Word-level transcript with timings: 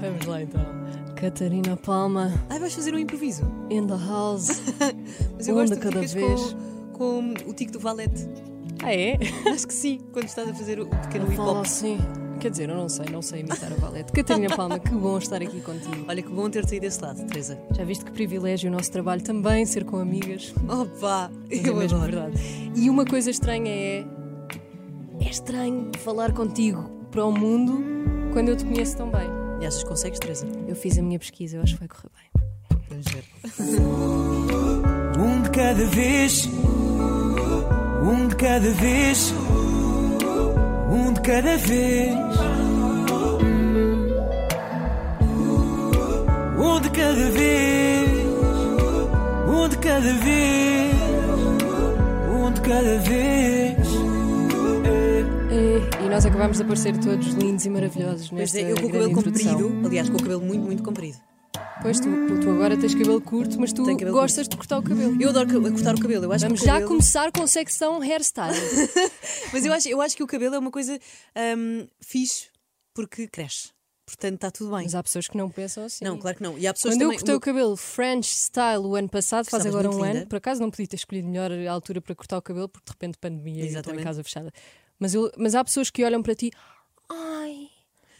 Vamos 0.00 0.26
lá 0.26 0.42
então. 0.42 0.64
Catarina 1.16 1.76
Palma, 1.76 2.32
Ai, 2.48 2.58
vais 2.58 2.74
fazer 2.74 2.94
um 2.94 2.98
improviso. 2.98 3.42
in 3.70 3.86
the 3.86 3.96
house. 4.08 4.62
Mas 5.36 5.46
eu 5.48 5.54
gosto 5.54 5.78
cada 5.78 6.00
vez. 6.00 6.56
Com, 6.92 7.34
com 7.34 7.50
o 7.50 7.52
tico 7.52 7.72
do 7.72 7.78
valete. 7.80 8.26
Ah, 8.82 8.94
é? 8.94 9.18
Acho 9.52 9.66
que 9.66 9.74
sim, 9.74 10.00
quando 10.12 10.24
estás 10.26 10.48
a 10.48 10.54
fazer 10.54 10.80
o 10.80 10.86
pequeno 10.86 11.26
hip 11.30 11.38
hop. 11.40 11.58
assim. 11.64 11.98
Quer 12.40 12.50
dizer, 12.52 12.70
eu 12.70 12.74
não 12.74 12.88
sei, 12.88 13.04
não 13.12 13.20
sei 13.20 13.40
imitar 13.40 13.70
a 13.70 13.74
Valete. 13.76 14.12
Catarina 14.12 14.56
Palma, 14.56 14.78
que 14.78 14.88
bom 14.94 15.18
estar 15.18 15.42
aqui 15.42 15.60
contigo. 15.60 16.06
Olha 16.08 16.22
que 16.22 16.30
bom 16.30 16.48
ter-te 16.48 16.72
aí 16.72 16.80
desse 16.80 16.98
lado, 17.02 17.22
Teresa. 17.26 17.58
Já 17.76 17.84
viste 17.84 18.02
que 18.02 18.10
privilégio 18.12 18.70
o 18.70 18.72
nosso 18.72 18.90
trabalho 18.90 19.20
também, 19.22 19.66
ser 19.66 19.84
com 19.84 19.98
amigas. 19.98 20.54
Opa, 20.66 21.30
É 21.50 21.56
eu 21.68 21.76
mesmo 21.76 21.98
adoro. 21.98 22.12
verdade. 22.12 22.72
E 22.74 22.88
uma 22.88 23.04
coisa 23.04 23.28
estranha 23.30 23.70
é. 23.70 24.06
É 25.20 25.28
estranho 25.28 25.90
falar 25.98 26.32
contigo 26.32 26.82
para 27.10 27.26
o 27.26 27.30
mundo 27.30 27.84
quando 28.32 28.48
eu 28.48 28.56
te 28.56 28.64
conheço 28.64 28.96
tão 28.96 29.10
bem. 29.10 29.28
E 29.60 29.66
achas 29.66 29.82
que 29.82 29.88
consegues, 29.88 30.18
Teresa? 30.18 30.46
Eu 30.66 30.74
fiz 30.74 30.98
a 30.98 31.02
minha 31.02 31.18
pesquisa, 31.18 31.58
eu 31.58 31.62
acho 31.62 31.74
que 31.74 31.80
vai 31.80 31.88
correr 31.88 32.08
bem. 32.16 32.30
Vamos 32.88 33.06
ver. 33.08 33.24
Um 35.18 35.42
de 35.42 35.50
cada 35.50 35.84
vez, 35.86 36.48
um 38.02 38.28
de 38.28 38.36
cada 38.36 38.70
vez, 38.70 39.34
um 40.90 41.12
de 41.12 41.20
cada 41.20 41.56
vez. 41.58 42.10
Um 46.62 46.80
de 46.80 46.90
cada 46.90 47.30
vez, 47.30 48.10
um 49.48 49.68
de 49.68 49.78
cada 49.78 50.12
vez, 50.14 50.94
um 52.32 52.52
de 52.52 52.60
cada 52.60 52.98
vez. 52.98 54.19
E 55.52 56.08
nós 56.08 56.24
acabámos 56.24 56.58
de 56.58 56.62
aparecer 56.62 56.96
todos 56.98 57.26
lindos 57.34 57.64
e 57.64 57.70
maravilhosos 57.70 58.28
Pois 58.28 58.52
nesta 58.52 58.60
é, 58.60 58.70
eu 58.72 58.76
com 58.76 58.86
o 58.86 58.88
grande 58.88 58.92
cabelo 58.92 59.10
introdução. 59.18 59.52
comprido, 59.60 59.86
aliás, 59.86 60.08
com 60.08 60.14
o 60.16 60.18
cabelo 60.22 60.40
muito, 60.42 60.62
muito 60.64 60.82
comprido. 60.82 61.18
Pois 61.82 61.98
tu, 61.98 62.06
tu 62.40 62.50
agora 62.50 62.76
tens 62.76 62.94
cabelo 62.94 63.20
curto, 63.20 63.58
mas 63.58 63.72
tu 63.72 63.84
Tenho 63.84 63.98
cabelo 63.98 64.16
gostas 64.16 64.46
de 64.48 64.56
cortar 64.56 64.78
o 64.78 64.82
cabelo. 64.82 65.20
Eu 65.20 65.30
adoro 65.30 65.48
ca- 65.48 65.70
cortar 65.72 65.94
o 65.94 66.00
cabelo. 66.00 66.24
Eu 66.26 66.32
acho 66.32 66.44
Vamos 66.44 66.60
que 66.60 66.64
o 66.64 66.66
já 66.66 66.74
cabelo... 66.74 66.88
começar 66.90 67.32
com 67.32 67.46
secção 67.46 68.00
hairstyle. 68.00 68.54
Mas 69.52 69.64
eu 69.64 69.72
acho, 69.72 69.88
eu 69.88 70.00
acho 70.00 70.16
que 70.16 70.22
o 70.22 70.26
cabelo 70.26 70.54
é 70.54 70.58
uma 70.58 70.70
coisa 70.70 70.98
hum, 71.56 71.86
fixe 72.00 72.48
porque 72.94 73.26
cresce. 73.26 73.70
Portanto, 74.06 74.34
está 74.34 74.50
tudo 74.50 74.70
bem. 74.74 74.82
Mas 74.84 74.94
há 74.94 75.02
pessoas 75.02 75.26
que 75.28 75.36
não 75.36 75.48
pensam 75.48 75.84
assim. 75.84 76.04
Não, 76.04 76.18
claro 76.18 76.36
que 76.36 76.42
não. 76.42 76.58
E 76.58 76.66
há 76.66 76.74
pessoas 76.74 76.94
Quando 76.94 77.02
eu 77.02 77.06
também. 77.08 77.18
cortei 77.18 77.34
o 77.34 77.40
cabelo 77.40 77.76
French 77.76 78.28
style 78.36 78.84
o 78.84 78.94
ano 78.96 79.08
passado, 79.08 79.48
faz 79.48 79.64
Estavas 79.64 79.66
agora 79.66 79.88
muito 79.88 80.02
um 80.02 80.06
linda. 80.06 80.18
ano, 80.20 80.26
por 80.28 80.36
acaso 80.36 80.60
não 80.60 80.68
podia 80.70 80.86
ter 80.88 80.96
escolhido 80.96 81.28
melhor 81.28 81.50
a 81.52 81.72
altura 81.72 82.00
para 82.00 82.14
cortar 82.14 82.36
o 82.38 82.42
cabelo, 82.42 82.68
porque 82.68 82.86
de 82.86 82.92
repente 82.92 83.18
pandemia 83.18 83.54
e 83.54 83.58
eu 83.60 83.66
estou 83.66 83.72
em 83.72 83.78
Exatamente. 83.78 84.04
casa 84.04 84.22
fechada. 84.24 84.52
Mas, 85.00 85.14
eu, 85.14 85.32
mas 85.36 85.54
há 85.54 85.64
pessoas 85.64 85.88
que 85.90 86.04
olham 86.04 86.22
para 86.22 86.34
ti, 86.34 86.52
ai, 87.08 87.70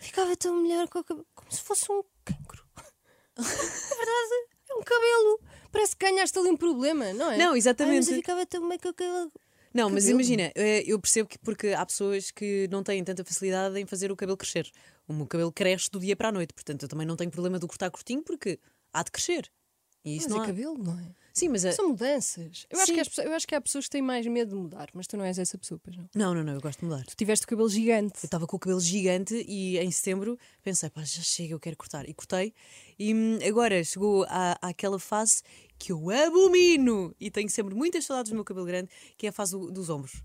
ficava 0.01 0.35
tão 0.35 0.63
melhor 0.63 0.89
com 0.89 1.01
o 1.01 1.05
cabelo, 1.05 1.27
como 1.35 1.53
se 1.53 1.61
fosse 1.61 1.93
um 1.93 2.03
cancro. 2.25 2.65
é 3.39 3.43
verdade, 3.43 4.49
é 4.71 4.75
um 4.75 4.83
cabelo. 4.83 5.41
Parece 5.71 5.95
que 5.95 6.05
ganhaste 6.05 6.37
ali 6.39 6.49
um 6.49 6.57
problema, 6.57 7.13
não 7.13 7.31
é? 7.31 7.37
Não, 7.37 7.53
Ai, 7.53 7.59
exatamente. 7.59 7.97
mas 7.97 8.09
eu 8.09 8.15
ficava 8.17 8.47
tão 8.47 8.67
bem 8.67 8.79
com 8.79 8.89
o 8.89 8.95
cabelo. 8.95 9.31
Não, 9.73 9.89
mas 9.89 10.05
cabelo. 10.05 10.21
imagina, 10.21 10.51
eh, 10.57 10.83
eu 10.85 10.99
percebo 10.99 11.29
que 11.29 11.39
porque 11.39 11.69
há 11.69 11.85
pessoas 11.87 12.31
que 12.31 12.67
não 12.73 12.83
têm 12.83 13.05
tanta 13.05 13.25
facilidade 13.25 13.79
em 13.79 13.87
fazer 13.87 14.11
o 14.11 14.17
cabelo 14.17 14.37
crescer. 14.37 14.69
O 15.07 15.13
meu 15.13 15.27
cabelo 15.27 15.53
cresce 15.53 15.91
do 15.91 16.01
dia 16.01 16.17
para 16.17 16.31
a 16.31 16.33
noite, 16.33 16.55
portanto 16.55 16.83
eu 16.83 16.89
também 16.89 17.07
não 17.07 17.15
tenho 17.15 17.31
problema 17.31 17.59
de 17.59 17.67
cortar 17.67 17.91
curtinho 17.91 18.23
porque 18.23 18.59
há 18.93 19.03
de 19.03 19.11
crescer. 19.11 19.51
E 20.05 20.17
isso 20.17 20.29
Mas 20.29 20.37
não 20.37 20.43
é 20.43 20.45
há... 20.45 20.47
cabelo, 20.49 20.79
não 20.79 20.99
é? 20.99 21.15
Sim, 21.33 21.49
mas 21.49 21.65
a- 21.65 21.73
São 21.73 21.89
mudanças. 21.91 22.67
Eu 22.69 22.79
acho, 22.81 22.93
que 22.93 23.05
pessoas- 23.05 23.27
eu 23.27 23.33
acho 23.35 23.47
que 23.47 23.55
há 23.55 23.61
pessoas 23.61 23.85
que 23.85 23.91
têm 23.91 24.03
mais 24.03 24.27
medo 24.27 24.51
de 24.51 24.55
mudar, 24.55 24.89
mas 24.95 25.07
tu 25.07 25.17
não 25.17 25.25
és 25.25 25.39
essa 25.39 25.57
pessoa, 25.57 25.81
pois 25.83 25.97
não? 25.97 26.09
Não, 26.15 26.35
não, 26.35 26.43
não, 26.43 26.55
eu 26.55 26.61
gosto 26.61 26.81
de 26.81 26.87
mudar. 26.87 27.05
Tu 27.05 27.15
tiveste 27.17 27.45
o 27.45 27.49
cabelo 27.49 27.69
gigante. 27.69 28.19
Eu 28.23 28.27
estava 28.27 28.47
com 28.47 28.57
o 28.57 28.59
cabelo 28.59 28.81
gigante 28.81 29.35
e 29.49 29.79
em 29.79 29.91
setembro 29.91 30.39
pensei, 30.63 30.91
pá, 30.91 31.03
já 31.05 31.23
chega, 31.23 31.55
eu 31.55 31.61
quero 31.61 31.77
cortar. 31.77 32.09
E 32.09 32.13
cortei. 32.15 32.53
E 32.99 33.15
hum, 33.15 33.39
agora 33.47 33.83
chegou 33.85 34.25
à, 34.29 34.59
àquela 34.61 34.99
fase 34.99 35.43
que 35.79 35.93
eu 35.93 36.11
abomino 36.11 37.15
e 37.19 37.31
tenho 37.31 37.49
sempre 37.49 37.75
muitas 37.75 38.05
saudades 38.05 38.31
do 38.31 38.35
meu 38.35 38.45
cabelo 38.45 38.67
grande, 38.67 38.91
que 39.17 39.27
é 39.27 39.31
a 39.31 39.33
fase 39.33 39.53
do- 39.53 39.71
dos 39.71 39.89
ombros. 39.89 40.23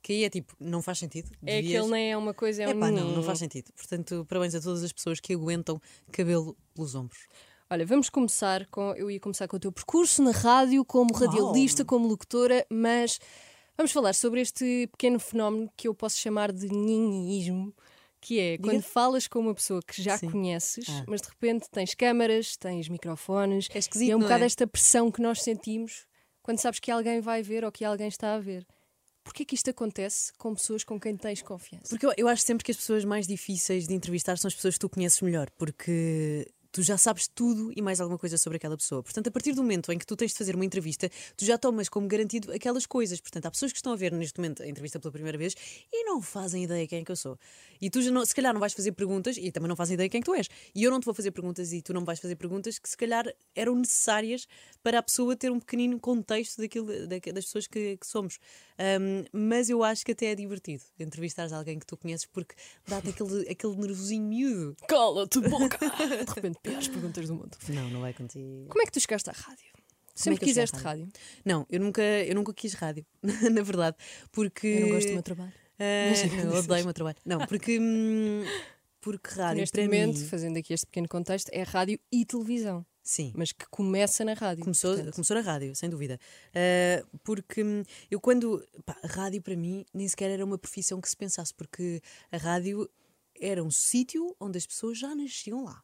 Que 0.00 0.12
aí 0.12 0.24
é 0.24 0.30
tipo, 0.30 0.54
não 0.60 0.80
faz 0.80 0.98
sentido. 0.98 1.28
É 1.44 1.56
devias- 1.60 1.82
aquele 1.84 1.92
nem 1.92 2.12
é 2.12 2.16
uma 2.16 2.32
coisa, 2.32 2.62
é 2.62 2.66
É 2.66 2.68
um 2.74 2.78
pá, 2.80 2.90
não, 2.90 3.10
não 3.16 3.22
faz 3.22 3.40
sentido. 3.40 3.72
Portanto, 3.76 4.24
parabéns 4.28 4.54
a 4.54 4.60
todas 4.60 4.82
as 4.82 4.92
pessoas 4.92 5.20
que 5.20 5.34
aguentam 5.34 5.80
cabelo 6.12 6.56
pelos 6.74 6.94
ombros. 6.94 7.26
Olha, 7.70 7.84
vamos 7.84 8.08
começar 8.08 8.66
com. 8.66 8.94
Eu 8.94 9.10
ia 9.10 9.20
começar 9.20 9.46
com 9.46 9.56
o 9.56 9.60
teu 9.60 9.70
percurso 9.70 10.22
na 10.22 10.30
rádio, 10.30 10.84
como 10.84 11.12
radialista, 11.14 11.84
como 11.84 12.08
locutora, 12.08 12.66
mas 12.70 13.18
vamos 13.76 13.92
falar 13.92 14.14
sobre 14.14 14.40
este 14.40 14.88
pequeno 14.92 15.20
fenómeno 15.20 15.70
que 15.76 15.86
eu 15.86 15.94
posso 15.94 16.16
chamar 16.16 16.50
de 16.50 16.66
ninhismo, 16.68 17.74
que 18.22 18.40
é 18.40 18.58
quando 18.58 18.80
falas 18.82 19.28
com 19.28 19.40
uma 19.40 19.54
pessoa 19.54 19.82
que 19.86 20.02
já 20.02 20.16
Sim. 20.16 20.30
conheces, 20.30 20.86
Ah. 20.88 21.04
mas 21.06 21.20
de 21.20 21.28
repente 21.28 21.68
tens 21.70 21.94
câmaras, 21.94 22.56
tens 22.56 22.88
microfones, 22.88 23.68
É 23.74 23.78
esquisito, 23.78 24.08
e 24.08 24.12
é 24.12 24.16
um 24.16 24.20
bocado 24.20 24.44
é? 24.44 24.46
esta 24.46 24.66
pressão 24.66 25.10
que 25.10 25.20
nós 25.20 25.42
sentimos 25.42 26.06
quando 26.42 26.58
sabes 26.60 26.80
que 26.80 26.90
alguém 26.90 27.20
vai 27.20 27.42
ver 27.42 27.64
ou 27.66 27.70
que 27.70 27.84
alguém 27.84 28.08
está 28.08 28.34
a 28.34 28.38
ver. 28.40 28.66
Porquê 29.22 29.44
que 29.44 29.54
isto 29.54 29.68
acontece 29.68 30.32
com 30.38 30.54
pessoas 30.54 30.82
com 30.84 30.98
quem 30.98 31.14
tens 31.14 31.42
confiança? 31.42 31.90
Porque 31.90 32.06
eu, 32.06 32.14
eu 32.16 32.28
acho 32.28 32.42
sempre 32.44 32.64
que 32.64 32.70
as 32.70 32.78
pessoas 32.78 33.04
mais 33.04 33.26
difíceis 33.26 33.86
de 33.86 33.92
entrevistar 33.92 34.38
são 34.38 34.48
as 34.48 34.54
pessoas 34.54 34.74
que 34.74 34.80
tu 34.80 34.88
conheces 34.88 35.20
melhor, 35.20 35.50
porque 35.50 36.50
tu 36.70 36.82
já 36.82 36.98
sabes 36.98 37.28
tudo 37.28 37.72
e 37.74 37.80
mais 37.82 38.00
alguma 38.00 38.18
coisa 38.18 38.36
sobre 38.36 38.56
aquela 38.56 38.76
pessoa. 38.76 39.02
Portanto, 39.02 39.26
a 39.28 39.30
partir 39.30 39.52
do 39.52 39.62
momento 39.62 39.90
em 39.92 39.98
que 39.98 40.06
tu 40.06 40.14
tens 40.16 40.32
de 40.32 40.38
fazer 40.38 40.54
uma 40.54 40.64
entrevista, 40.64 41.10
tu 41.36 41.44
já 41.44 41.56
tomas 41.56 41.88
como 41.88 42.06
garantido 42.06 42.52
aquelas 42.52 42.86
coisas. 42.86 43.20
Portanto, 43.20 43.46
há 43.46 43.50
pessoas 43.50 43.72
que 43.72 43.78
estão 43.78 43.92
a 43.92 43.96
ver 43.96 44.12
neste 44.12 44.38
momento 44.38 44.62
a 44.62 44.66
entrevista 44.68 45.00
pela 45.00 45.10
primeira 45.12 45.38
vez 45.38 45.54
e 45.92 46.04
não 46.04 46.20
fazem 46.20 46.64
ideia 46.64 46.86
quem 46.86 47.00
é 47.00 47.04
que 47.04 47.10
eu 47.10 47.16
sou. 47.16 47.38
E 47.80 47.88
tu 47.88 48.02
já 48.02 48.10
não, 48.10 48.24
se 48.24 48.34
calhar 48.34 48.52
não 48.52 48.60
vais 48.60 48.72
fazer 48.72 48.92
perguntas 48.92 49.36
e 49.38 49.50
também 49.50 49.68
não 49.68 49.76
fazem 49.76 49.94
ideia 49.94 50.08
quem 50.08 50.18
é 50.18 50.22
que 50.22 50.26
tu 50.26 50.34
és. 50.34 50.48
E 50.74 50.84
eu 50.84 50.90
não 50.90 51.00
te 51.00 51.04
vou 51.04 51.14
fazer 51.14 51.30
perguntas 51.30 51.72
e 51.72 51.80
tu 51.80 51.92
não 51.94 52.04
vais 52.04 52.18
fazer 52.20 52.36
perguntas 52.36 52.78
que 52.78 52.88
se 52.88 52.96
calhar 52.96 53.24
eram 53.54 53.74
necessárias 53.74 54.46
para 54.82 54.98
a 54.98 55.02
pessoa 55.02 55.34
ter 55.36 55.50
um 55.50 55.58
pequenino 55.58 55.98
contexto 55.98 56.58
daquilo, 56.60 56.86
da- 57.06 57.18
das 57.32 57.44
pessoas 57.46 57.66
que, 57.66 57.96
que 57.96 58.06
somos. 58.06 58.38
Ahm, 58.78 59.24
mas 59.32 59.68
eu 59.70 59.82
acho 59.82 60.04
que 60.04 60.12
até 60.12 60.26
é 60.26 60.34
divertido 60.34 60.82
entrevistares 61.00 61.52
alguém 61.52 61.78
que 61.78 61.86
tu 61.86 61.96
conheces 61.96 62.26
porque 62.26 62.54
dá-te 62.86 63.08
aquele, 63.10 63.48
aquele 63.48 63.76
nervosinho 63.76 64.24
miúdo. 64.24 64.76
Cala-te, 64.86 65.40
boca! 65.40 65.78
de 66.28 66.32
repente, 66.34 66.57
piores 66.62 66.88
perguntas 66.88 67.26
do 67.28 67.34
mundo. 67.34 67.56
Não, 67.68 67.90
não 67.90 68.00
vai 68.00 68.12
contigo. 68.14 68.66
Como 68.68 68.82
é 68.82 68.86
que 68.86 68.92
tu 68.92 69.00
chegaste 69.00 69.28
à 69.30 69.32
rádio? 69.32 69.66
Sempre 70.14 70.32
eu 70.44 70.48
cheguei 70.48 70.62
à 70.62 70.66
quiseste 70.66 70.76
rádio? 70.78 71.08
Não, 71.44 71.64
eu 71.70 71.78
nunca, 71.80 72.02
eu 72.02 72.34
nunca 72.34 72.52
quis 72.52 72.74
rádio, 72.74 73.06
na 73.22 73.62
verdade. 73.62 73.96
Porque. 74.32 74.66
Eu 74.66 74.80
não 74.80 74.88
gosto 74.94 75.06
do 75.08 75.12
meu 75.14 75.22
trabalho. 75.22 75.52
Mas- 75.78 76.24
eu 76.44 76.50
odeio 76.54 76.82
o 76.82 76.84
meu 76.86 76.94
trabalho. 76.94 77.16
Não, 77.24 77.46
porque. 77.46 77.78
hum, 77.80 78.42
Porque 79.00 79.30
rádio, 79.30 79.60
Neste 79.60 79.80
momento, 79.80 80.18
mim. 80.18 80.26
fazendo 80.26 80.56
aqui 80.58 80.72
este 80.74 80.86
pequeno 80.86 81.08
contexto, 81.08 81.48
é 81.52 81.62
rádio 81.62 82.00
e 82.10 82.24
televisão, 82.24 82.84
Sim. 83.00 83.32
mas 83.36 83.52
que 83.52 83.64
começa 83.70 84.24
na 84.24 84.34
rádio. 84.34 84.64
Começou, 84.64 84.94
portanto. 84.96 85.14
começou 85.14 85.36
na 85.36 85.40
rádio, 85.42 85.74
sem 85.76 85.88
dúvida. 85.88 86.18
Ah, 86.52 87.06
porque 87.22 87.62
hum, 87.62 87.84
eu, 88.10 88.20
quando. 88.20 88.66
Pá, 88.84 88.96
rádio 89.04 89.40
para 89.40 89.54
mim 89.56 89.84
nem 89.94 90.08
sequer 90.08 90.30
era 90.30 90.44
uma 90.44 90.58
profissão 90.58 91.00
que 91.00 91.08
se 91.08 91.16
pensasse, 91.16 91.54
porque 91.54 92.02
a 92.32 92.36
rádio 92.36 92.90
era 93.40 93.62
um 93.62 93.70
sítio 93.70 94.34
onde 94.40 94.58
as 94.58 94.66
pessoas 94.66 94.98
já 94.98 95.14
nasciam 95.14 95.64
lá. 95.64 95.80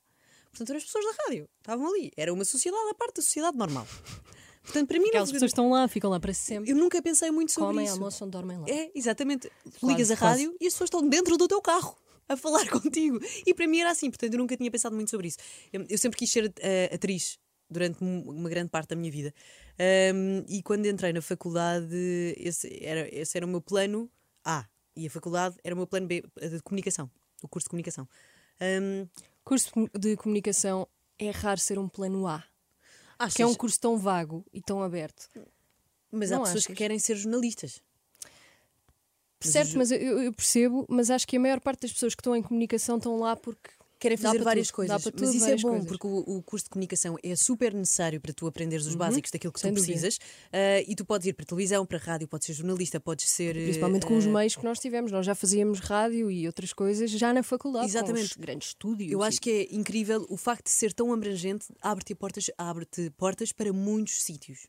Portanto, 0.55 0.71
eram 0.71 0.79
as 0.79 0.85
pessoas 0.85 1.05
da 1.05 1.25
rádio, 1.25 1.49
estavam 1.59 1.89
ali. 1.89 2.13
Era 2.17 2.33
uma 2.33 2.45
sociedade 2.45 2.89
à 2.91 2.95
parte 2.95 3.17
da 3.17 3.23
sociedade 3.23 3.57
normal. 3.57 3.87
Portanto, 4.63 4.89
para 4.89 4.99
mim, 4.99 5.09
Aquelas 5.09 5.29
não, 5.29 5.33
pessoas 5.35 5.51
estão 5.51 5.71
lá, 5.71 5.87
ficam 5.89 6.09
lá 6.11 6.19
para 6.19 6.33
sempre. 6.33 6.71
eu 6.71 6.77
nunca 6.77 7.03
pensei 7.03 7.31
muito 7.31 7.53
sobre 7.53 7.69
Comem, 7.69 7.85
isso. 7.85 7.95
almoçam, 7.95 8.29
dormem 8.31 8.59
lá. 8.59 8.65
É, 8.69 8.91
exatamente. 8.95 9.51
Quase, 9.79 9.87
ligas 9.87 10.11
a 10.11 10.17
quase. 10.17 10.45
rádio 10.45 10.57
e 10.61 10.67
as 10.67 10.73
pessoas 10.73 10.89
estão 10.89 11.07
dentro 11.07 11.37
do 11.37 11.47
teu 11.47 11.61
carro 11.61 11.97
a 12.29 12.37
falar 12.37 12.67
contigo. 12.71 13.19
E 13.47 13.53
para 13.53 13.67
mim 13.67 13.81
era 13.81 13.91
assim, 13.91 14.09
portanto 14.09 14.33
eu 14.33 14.39
nunca 14.39 14.57
tinha 14.57 14.71
pensado 14.71 14.95
muito 14.95 15.11
sobre 15.11 15.29
isso. 15.29 15.39
Eu, 15.73 15.85
eu 15.89 15.99
sempre 15.99 16.17
quis 16.19 16.31
ser 16.31 16.51
eh, 16.61 16.89
atriz 16.95 17.39
durante 17.69 17.99
uma 18.03 18.49
grande 18.49 18.71
parte 18.71 18.91
da 18.91 18.97
minha 18.97 19.11
vida. 19.11 19.35
Ahm, 19.79 20.45
e 20.49 20.63
quando 20.63 20.87
entrei 20.87 21.13
na 21.13 21.21
faculdade, 21.21 22.35
esse 22.39 22.69
era, 22.83 23.09
esse 23.15 23.37
era 23.37 23.45
o 23.45 23.49
meu 23.49 23.61
plano 23.61 24.11
A. 24.45 24.65
E 24.97 25.07
a 25.07 25.11
faculdade 25.11 25.57
era 25.65 25.75
o 25.75 25.79
meu 25.79 25.87
plano 25.87 26.07
B, 26.07 26.23
a 26.41 26.47
de 26.47 26.63
comunicação, 26.63 27.11
o 27.43 27.49
curso 27.49 27.67
de 27.67 27.71
comunicação. 27.71 28.09
Ahm, 28.61 29.07
Curso 29.45 29.71
de 29.99 30.17
comunicação 30.17 30.89
é 31.19 31.31
raro 31.31 31.61
ser 31.61 31.79
um 31.79 31.89
plano 31.89 32.27
A, 32.27 32.43
achas? 33.19 33.35
que 33.35 33.43
é 33.43 33.47
um 33.47 33.55
curso 33.55 33.79
tão 33.79 33.99
vago 33.99 34.45
e 34.53 34.61
tão 34.61 34.83
aberto. 34.83 35.29
Mas 36.11 36.33
há 36.33 36.37
não 36.37 36.45
pessoas 36.45 36.65
que 36.67 36.73
achas? 36.73 36.79
querem 36.79 36.99
ser 36.99 37.17
jornalistas. 37.17 37.83
Certo, 39.41 39.77
mas 39.77 39.91
eu, 39.91 40.23
eu 40.23 40.33
percebo, 40.33 40.87
mas 40.89 41.11
acho 41.11 41.27
que 41.27 41.37
a 41.37 41.41
maior 41.41 41.61
parte 41.61 41.83
das 41.83 41.93
pessoas 41.93 42.15
que 42.15 42.21
estão 42.23 42.35
em 42.35 42.43
comunicação 42.43 42.97
estão 42.97 43.19
lá 43.19 43.37
porque 43.37 43.71
querem 44.05 44.17
fazer 44.17 44.43
várias 44.43 44.69
tudo, 44.69 44.77
coisas. 44.77 45.05
Mas 45.21 45.35
isso 45.35 45.47
é 45.47 45.57
bom, 45.57 45.71
coisas. 45.71 45.87
porque 45.89 46.07
o, 46.07 46.19
o 46.37 46.43
curso 46.43 46.65
de 46.65 46.71
comunicação 46.71 47.17
é 47.23 47.35
super 47.35 47.75
necessário 47.75 48.21
para 48.21 48.33
tu 48.33 48.47
aprenderes 48.47 48.87
os 48.87 48.95
básicos 48.95 49.31
daquilo 49.31 49.53
que 49.53 49.59
Uhum. 49.59 49.75
sem 49.75 49.75
tu 49.75 49.85
precisas. 49.85 50.19
Ah, 50.53 50.81
e 50.87 50.95
tu 50.95 51.05
podes 51.05 51.27
ir 51.27 51.33
para 51.33 51.45
televisão, 51.47 51.85
para 51.85 51.99
rádio, 51.99 52.29
podes 52.29 52.47
ser 52.47 52.53
jornalista, 52.53 53.01
podes 53.01 53.29
ser. 53.31 53.55
Principalmente 53.55 54.07
com 54.07 54.17
os 54.17 54.27
ah, 54.27 54.31
meios 54.31 54.57
que 54.57 54.65
nós 54.65 54.79
tivemos. 54.79 55.11
Nós 55.11 55.27
já 55.27 55.35
fazíamos 55.35 55.81
rádio 55.81 56.31
e 56.31 56.47
outras 56.47 56.73
coisas 56.73 57.11
já 57.11 57.33
na 57.33 57.43
faculdade. 57.43 57.87
Exatamente. 57.87 58.39
Grandes 58.39 58.69
estúdios. 58.69 59.11
Eu 59.11 59.23
acho 59.23 59.41
que 59.41 59.51
é 59.51 59.75
incrível 59.75 60.27
o 60.29 60.37
facto 60.37 60.65
de 60.65 60.71
ser 60.71 60.93
tão 60.93 61.13
abrangente, 61.13 61.67
abre-te 61.81 62.15
portas, 62.15 62.51
abre 62.59 62.87
portas 63.17 63.53
para 63.53 63.73
muitos 63.73 64.23
sítios. 64.23 64.67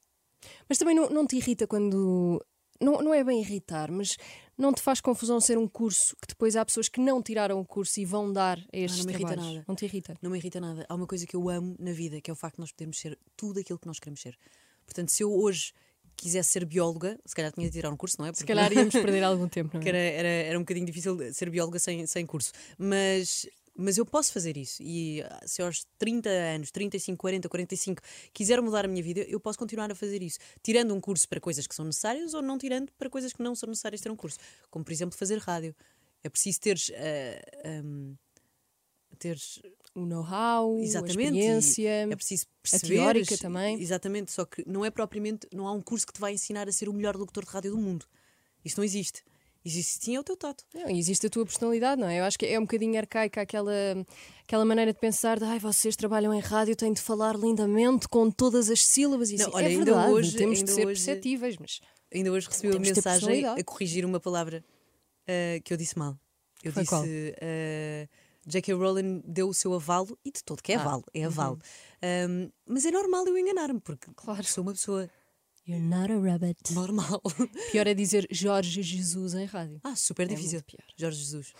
Mas 0.70 0.78
também 0.78 0.96
não, 0.96 1.10
não 1.10 1.26
te 1.26 1.36
irrita 1.38 1.68
quando. 1.68 2.44
Não, 2.82 3.02
não 3.02 3.14
é 3.14 3.24
bem 3.24 3.40
irritar, 3.40 3.90
mas 3.90 4.18
Não 4.57 4.72
te 4.74 4.81
faz 4.81 5.02
confusão 5.02 5.40
ser 5.42 5.57
um 5.57 5.68
curso 5.68 6.16
que 6.22 6.28
depois 6.30 6.56
há 6.56 6.63
pessoas 6.66 6.88
que 6.88 7.00
não 7.02 7.22
tiraram 7.22 7.60
o 7.60 7.66
curso 7.66 8.00
e 8.00 8.06
vão 8.06 8.31
dar 8.31 8.57
a 8.74 8.78
estes 8.78 9.02
Ah, 9.02 9.04
não 9.04 9.06
me 9.07 9.13
irrita 9.13 9.36
nada. 9.36 9.66
Não 9.68 9.75
te 9.75 9.86
irrita? 9.86 10.18
Não 10.22 10.31
me 10.31 10.38
irrita 10.38 10.60
nada. 10.62 10.86
Há 10.88 10.96
uma 10.96 11.06
coisa 11.07 11.25
que 11.28 11.36
eu 11.36 11.50
amo 11.50 11.75
na 11.78 11.92
vida, 11.92 12.22
que 12.22 12.30
é 12.31 12.34
o 12.34 12.36
facto 12.38 12.56
de 12.56 12.62
nós 12.62 12.72
podermos 12.72 12.98
ser 13.00 13.18
tudo 13.36 13.60
aquilo 13.60 13.78
que 13.78 13.88
nós 13.88 14.00
queremos 14.00 14.22
ser. 14.22 14.38
Portanto, 14.86 15.10
se 15.12 15.24
eu 15.24 15.34
hoje 15.34 15.74
quisesse 16.16 16.52
ser 16.52 16.63
bióloga, 16.66 17.19
se 17.25 17.36
calhar 17.36 17.52
tinha 17.52 17.68
de 17.68 17.74
tirar 17.74 17.90
um 17.92 17.98
curso, 17.98 18.16
não 18.19 18.25
é? 18.25 18.30
Se 18.30 18.36
Porque- 18.40 18.54
calhar 18.54 18.72
íamos 18.72 18.94
perder 18.96 19.24
algum 19.24 19.50
tempo, 19.50 19.72
não 19.78 19.84
é? 19.84 19.90
era, 19.90 19.98
era, 19.98 20.28
era 20.28 20.58
um 20.58 20.62
bocadinho 20.62 20.86
difícil 20.86 21.18
ser 21.34 21.50
bióloga 21.50 21.78
sem, 21.78 22.06
sem 22.08 22.25
curso. 22.25 22.54
Mas, 22.78 23.46
mas 23.77 23.98
eu 23.98 24.06
posso 24.06 24.31
fazer 24.31 24.56
isso. 24.57 24.81
E 24.81 25.22
ah, 25.22 25.42
se 25.45 25.62
aos 25.62 25.86
30 25.98 26.30
anos, 26.30 26.72
35, 26.72 27.18
40, 27.19 27.50
45, 27.50 28.01
quiser 28.33 28.62
mudar 28.62 28.86
a 28.86 28.88
minha 28.88 29.04
vida, 29.04 29.22
eu 29.22 29.39
posso 29.39 29.60
continuar 29.60 29.92
a 29.92 29.95
fazer 29.95 30.24
isso. 30.24 30.39
Tirando 30.63 30.94
um 30.94 31.01
curso 31.01 31.27
para 31.27 31.39
coisas 31.39 31.68
que 31.68 31.75
são 31.75 31.86
necessárias 31.86 32.33
ou 32.33 32.42
não 32.42 32.57
tirando 32.57 32.92
para 32.98 33.10
coisas 33.10 33.33
que 33.33 33.44
não 33.44 33.54
são 33.54 33.68
necessárias 33.68 34.01
ter 34.01 34.10
um 34.10 34.16
curso. 34.16 34.38
Como, 34.69 34.86
por 34.86 34.92
exemplo, 34.92 35.18
fazer 35.18 35.38
rádio. 35.39 35.75
É 36.24 36.30
preciso 36.30 36.60
teres. 36.62 36.92
ah, 36.95 37.81
um, 37.83 38.16
teres 39.19 39.62
O 39.94 40.06
know-how, 40.06 40.77
a 40.77 40.81
experiência. 40.83 41.89
é 41.89 42.16
preciso 42.16 42.45
perceber 42.62 42.95
teórica 42.95 43.38
também. 43.38 43.80
Exatamente, 43.80 44.31
só 44.31 44.45
que 44.45 44.63
não 44.68 44.83
é 44.83 44.92
propriamente, 44.92 45.48
não 45.54 45.68
há 45.68 45.72
um 45.72 45.81
curso 45.81 46.06
que 46.06 46.13
te 46.13 46.19
vai 46.19 46.33
ensinar 46.33 46.68
a 46.68 46.72
ser 46.72 46.89
o 46.89 46.94
melhor 46.94 47.16
locutor 47.16 47.45
de 47.45 47.51
rádio 47.51 47.72
do 47.72 47.77
mundo. 47.77 48.06
Isso 48.63 48.77
não 48.77 48.83
existe. 48.83 49.24
Existe 49.65 50.06
sim 50.06 50.17
o 50.17 50.23
teu 50.23 50.38
tato. 50.38 50.63
Não, 50.75 50.88
existe 50.89 51.25
a 51.25 51.29
tua 51.29 51.44
personalidade, 51.44 52.00
não 52.00 52.07
é? 52.07 52.19
Eu 52.19 52.23
acho 52.25 52.38
que 52.38 52.45
é 52.45 52.57
um 52.59 52.62
bocadinho 52.63 52.95
arcaica 52.97 53.41
aquela, 53.41 53.73
aquela 54.44 54.63
maneira 54.63 54.94
de 54.94 55.00
pensar 55.00 55.39
de 55.39 55.45
ai, 55.45 55.57
vocês 55.57 55.95
trabalham 55.95 56.31
em 56.33 56.39
rádio, 56.39 56.75
têm 56.75 56.94
de 56.94 57.01
falar 57.01 57.35
lindamente 57.35 58.07
com 58.07 58.29
todas 58.29 58.69
as 58.69 58.85
sílabas 58.85 59.31
e 59.31 59.38
Não, 59.38 59.47
assim. 59.47 59.56
olha, 59.56 59.63
é 59.65 59.67
ainda 59.69 59.85
verdade, 59.85 60.12
hoje- 60.13 60.38
temos 60.38 60.57
de 60.57 60.62
ainda 60.65 60.71
ser 60.73 60.85
hoje- 60.88 61.03
perceptíveis, 61.06 61.57
mas 61.57 61.81
Ainda 62.13 62.31
hoje 62.31 62.47
recebi 62.47 62.67
uma 62.69 62.79
de 62.79 62.89
mensagem 62.94 63.45
a 63.45 63.63
corrigir 63.63 64.06
uma 64.06 64.19
palavra 64.19 64.63
ah, 65.27 65.59
que 65.63 65.73
eu 65.73 65.77
disse 65.77 65.97
mal. 65.97 66.15
Eu 66.63 66.71
Foi 66.71 66.83
disse 66.83 67.35
ah, 67.41 68.07
J.K. 68.47 68.73
Rowling 68.75 69.23
deu 69.25 69.50
o 69.50 69.53
seu 69.56 69.73
avalo 69.73 70.15
e 70.23 70.31
de 70.31 70.44
todo 70.44 70.62
que 70.62 70.71
é 70.71 70.75
Ah, 70.75 70.81
avalo, 70.81 71.03
é 71.12 71.23
avalo. 71.25 71.59
Ahm, 72.03 72.51
mas 72.67 72.85
é 72.85 72.91
normal 72.91 73.25
eu 73.27 73.35
enganar-me, 73.35 73.79
porque 73.79 74.07
Claro. 74.15 74.44
sou 74.44 74.62
uma 74.63 74.73
pessoa 74.73 75.09
you're 75.67 75.83
not 75.83 76.12
a 76.12 76.17
rabbit. 76.19 76.73
normal. 76.73 77.21
Pior 77.71 77.88
é 77.88 77.94
dizer 77.94 78.27
Jorge 78.31 78.81
Jesus 78.81 79.33
em 79.33 79.45
rádio. 79.45 79.79
ah, 79.83 79.95
super 79.95 80.23
É 80.23 80.35
difícil. 80.35 80.62
pior. 80.63 80.83
Jorge 80.97 81.17
Jesus. 81.19 81.53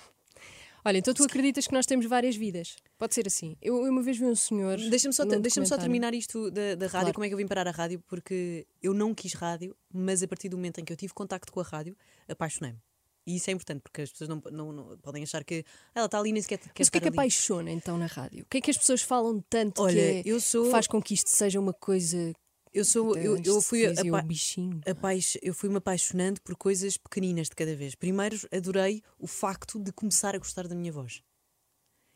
Olha, 0.88 1.00
então 1.00 1.16
tu 1.16 1.24
acreditas 1.24 1.66
que 1.66 1.74
nós 1.74 1.88
temos 1.88 2.06
várias 2.06 2.36
vidas? 2.36 2.76
Pode 2.96 3.16
ser 3.16 3.26
assim. 3.26 3.58
Eu, 3.60 3.84
eu 3.84 3.92
uma 3.92 4.04
vez 4.04 4.18
vi 4.20 4.26
um 4.26 4.36
senhor. 4.36 4.78
Deixa-me 4.78 5.14
só, 5.16 5.26
deixa 5.26 5.66
só 5.66 5.78
terminar 5.80 6.14
isto 6.14 6.52
da, 6.52 6.76
da 6.76 6.86
rádio, 6.86 6.90
Claro. 6.92 7.14
como 7.16 7.26
é 7.26 7.28
que 7.28 7.34
eu 7.34 7.38
vim 7.40 7.48
parar 7.48 7.68
a 7.68 7.72
rádio, 7.72 8.00
porque 8.08 8.68
eu 8.84 8.94
não 8.94 9.12
quis 9.16 9.34
rádio, 9.34 9.76
mas 9.92 10.22
a 10.22 10.28
partir 10.28 10.48
do 10.48 10.58
momento 10.58 10.80
em 10.80 10.86
que 10.86 10.94
eu 10.94 10.98
tive 10.98 11.12
contacto 11.12 11.52
com 11.52 11.60
a 11.60 11.64
rádio, 11.64 11.98
apaixonei-me. 12.30 12.78
E 13.26 13.38
isso 13.38 13.50
é 13.50 13.54
importante, 13.54 13.82
porque 13.82 14.04
as 14.04 14.12
pessoas 14.12 14.30
não, 14.30 14.40
não- 14.52 14.72
não- 14.72 14.98
podem 15.00 15.24
achar 15.24 15.44
que 15.44 15.66
"Ah, 15.96 16.02
ela 16.02 16.06
está 16.06 16.20
ali 16.20 16.32
nem 16.32 16.40
sequer 16.44 16.60
quer 16.60 16.72
Mas 16.78 16.88
o 16.88 16.92
que 16.92 16.98
é 17.00 17.02
que 17.02 17.08
ali." 17.08 17.16
apaixona 17.18 17.72
então 17.72 17.98
na 17.98 18.06
rádio? 18.06 18.44
O 18.44 18.46
que 18.48 18.58
é 18.58 18.62
que 18.62 18.70
as 18.70 18.78
pessoas 18.78 19.02
falam 19.02 19.44
tanto 19.50 19.82
Olha, 19.82 19.94
que 19.96 20.00
é- 20.00 20.22
eu 20.24 20.40
sou- 20.40 20.70
faz 20.70 20.86
com 20.86 21.02
que 21.02 21.16
isto 21.16 21.30
seja 21.32 21.60
uma 21.60 21.74
coisa. 21.74 22.32
Eu 22.76 22.84
sou, 22.84 23.16
eu, 23.18 23.38
eu 23.42 23.62
fui 23.62 23.86
apa- 23.86 24.20
o 24.20 24.22
bichinho. 24.24 24.82
apaix- 24.86 25.38
eu 25.42 25.54
fui 25.54 25.70
me 25.70 25.78
apaixonando 25.78 26.42
por 26.42 26.56
coisas 26.58 26.98
pequeninas 26.98 27.48
de 27.48 27.56
cada 27.56 27.74
vez. 27.76 27.96
Primeiro, 27.96 28.38
adorei 28.52 29.02
o 29.18 29.28
facto 29.28 29.80
de 29.80 29.94
começar 29.94 30.36
a 30.36 30.38
gostar 30.38 30.68
da 30.68 30.76
minha 30.76 30.92
voz 30.92 31.22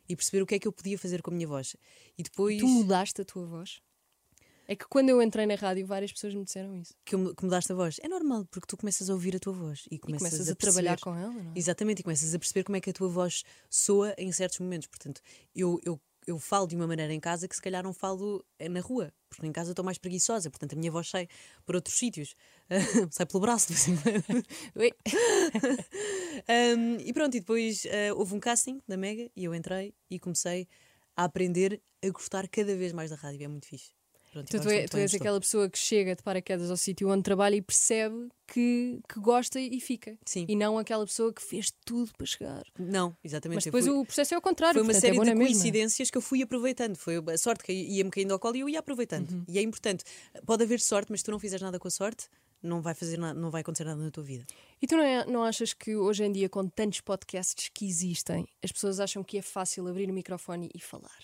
e 0.09 0.15
perceber 0.17 0.41
o 0.41 0.45
que 0.45 0.55
é 0.55 0.59
que 0.59 0.67
eu 0.67 0.73
podia 0.73 0.97
fazer 0.97 1.21
com 1.21 1.31
a 1.31 1.33
minha 1.33 1.47
voz. 1.47 1.77
E 2.17 2.23
depois 2.23 2.59
Tu 2.59 2.67
mudaste 2.67 3.21
a 3.21 3.25
tua 3.25 3.45
voz? 3.45 3.79
É 4.67 4.75
que 4.75 4.85
quando 4.87 5.09
eu 5.09 5.19
entrei 5.21 5.47
na 5.47 5.55
rádio, 5.55 5.87
várias 5.87 6.11
pessoas 6.11 6.35
me 6.35 6.43
disseram 6.43 6.75
isso. 6.75 6.93
que, 7.03 7.15
eu, 7.15 7.33
que 7.33 7.43
mudaste 7.43 7.71
a 7.71 7.75
voz. 7.75 7.97
É 8.03 8.07
normal, 8.07 8.45
porque 8.51 8.67
tu 8.67 8.77
começas 8.77 9.09
a 9.09 9.13
ouvir 9.13 9.35
a 9.35 9.39
tua 9.39 9.53
voz 9.53 9.85
e 9.89 9.95
E 9.95 9.97
começas, 9.97 10.29
começas 10.29 10.49
a, 10.49 10.51
a, 10.51 10.55
trabalhar 10.55 10.99
com 10.99 11.15
ela, 11.15 11.31
não 11.33 11.51
é? 11.53 11.57
Exatamente, 11.57 12.01
e 12.01 12.03
começas 12.03 12.35
a 12.35 12.37
perceber 12.37 12.63
como 12.65 12.75
é 12.75 12.81
que 12.81 12.89
a 12.89 12.93
tua 12.93 13.07
voz 13.09 13.43
soa 13.69 14.13
em 14.17 14.31
certos 14.31 14.59
momentos. 14.59 14.87
Portanto, 14.87 15.21
eu, 15.55 15.79
eu, 15.83 15.99
eu 16.29 16.37
falo 16.37 16.67
de 16.67 16.75
uma 16.75 16.85
maneira 16.85 17.11
em 17.13 17.19
casa 17.19 17.47
que 17.47 17.55
se 17.55 17.61
calhar 17.61 17.83
não 17.83 17.93
falo 17.93 18.45
eh, 18.59 18.69
na 18.69 18.79
rua, 18.81 19.11
porque 19.29 19.47
em 19.47 19.51
casa 19.51 19.71
estou 19.71 19.83
mais 19.83 19.97
preguiçosa, 19.97 20.49
portanto 20.49 20.73
a 20.73 20.75
minha 20.75 20.91
voz 20.91 21.09
sai 21.09 21.27
por 21.65 21.75
outros 21.75 21.97
sítios, 21.97 22.35
sai 23.11 23.25
pelo 23.25 23.41
braço. 23.41 23.73
Ui. 24.75 24.91
Um, 26.49 26.95
e 27.01 27.11
pronto, 27.11 27.35
e 27.35 27.41
depois 27.41 27.85
eh, 27.85 28.13
houve 28.13 28.33
um 28.33 28.39
casting 28.39 28.81
da 28.87 28.95
Mega 28.95 29.29
e 29.35 29.43
eu 29.43 29.53
entrei 29.53 29.93
e 30.09 30.17
comecei 30.17 30.69
a 31.15 31.25
aprender 31.25 31.81
a 32.01 32.09
gostar 32.09 32.47
cada 32.47 32.75
vez 32.77 32.93
mais 32.93 33.09
da 33.09 33.17
rádio. 33.17 33.43
É 33.43 33.47
muito 33.47 33.67
fixe. 33.67 33.98
Pronto, 34.31 34.47
Então, 34.47 34.61
tu, 34.61 34.69
é- 34.69 34.87
tu 34.87 34.97
és 34.97 35.05
estou- 35.11 35.23
aquela 35.25 35.39
pessoa 35.39 35.69
que 35.69 35.77
chega 35.77 36.15
de 36.15 36.21
paraquedas 36.21 36.69
ao 36.69 36.77
sítio 36.77 37.09
onde 37.09 37.23
trabalha 37.23 37.55
e 37.55 37.61
percebe 37.61 38.29
que, 38.47 38.99
que 39.11 39.19
gosta 39.19 39.59
e 39.59 39.79
fica. 39.79 40.17
Sim. 40.25 40.45
E 40.47 40.55
não 40.55 40.77
aquela 40.77 41.05
pessoa 41.05 41.33
que 41.33 41.41
fez 41.41 41.71
tudo 41.83 42.11
para 42.15 42.25
chegar. 42.27 42.63
Não, 42.77 43.15
exatamente. 43.23 43.55
Mas 43.57 43.63
depois 43.65 43.85
fui- 43.85 43.93
o 43.95 44.05
processo 44.05 44.33
é 44.33 44.35
ao 44.35 44.41
contrário. 44.41 44.73
Foi 44.75 44.81
uma 44.83 44.87
portanto, 44.93 45.01
série 45.01 45.17
é 45.17 45.19
de 45.19 45.25
na 45.25 45.35
mesma. 45.35 45.53
coincidências 45.53 46.11
que 46.11 46.17
eu 46.17 46.21
fui 46.21 46.41
aproveitando. 46.43 46.95
Foi 46.95 47.15
a 47.17 47.37
sorte 47.37 47.63
que 47.63 47.71
ia-me 47.73 48.11
caindo 48.11 48.31
ao 48.31 48.39
colo 48.39 48.55
e 48.55 48.59
eu 48.59 48.69
ia 48.69 48.79
aproveitando. 48.79 49.31
Uhum. 49.31 49.43
E 49.47 49.57
é 49.57 49.61
importante. 49.61 50.03
Pode 50.45 50.63
haver 50.63 50.79
sorte, 50.79 51.11
mas 51.11 51.21
se 51.21 51.25
tu 51.25 51.31
não 51.31 51.39
fizeres 51.39 51.61
nada 51.63 51.79
com 51.79 51.87
a 51.87 51.91
sorte, 51.91 52.27
não 52.61 52.81
vai, 52.81 52.93
fazer 52.93 53.17
nada, 53.17 53.39
não 53.39 53.49
vai 53.49 53.61
acontecer 53.61 53.85
nada 53.85 53.99
na 54.03 54.11
tua 54.11 54.23
vida. 54.23 54.45
E 54.81 54.85
tu 54.85 54.95
não, 54.95 55.03
é- 55.03 55.25
não 55.25 55.43
achas 55.43 55.73
que 55.73 55.95
hoje 55.95 56.23
em 56.23 56.31
dia, 56.31 56.49
com 56.49 56.67
tantos 56.67 57.01
podcasts 57.01 57.69
que 57.73 57.85
existem, 57.87 58.45
as 58.63 58.71
pessoas 58.71 58.99
acham 58.99 59.23
que 59.23 59.37
é 59.37 59.41
fácil 59.41 59.87
abrir 59.87 60.09
o 60.09 60.13
microfone 60.13 60.69
e 60.75 60.79
falar? 60.79 61.17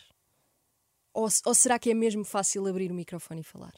Ou, 1.15 1.27
ou 1.45 1.53
será 1.55 1.79
que 1.79 1.89
é 1.89 1.93
mesmo 1.93 2.23
fácil 2.25 2.67
abrir 2.67 2.91
o 2.91 2.93
microfone 2.93 3.41
e 3.41 3.43
falar? 3.43 3.73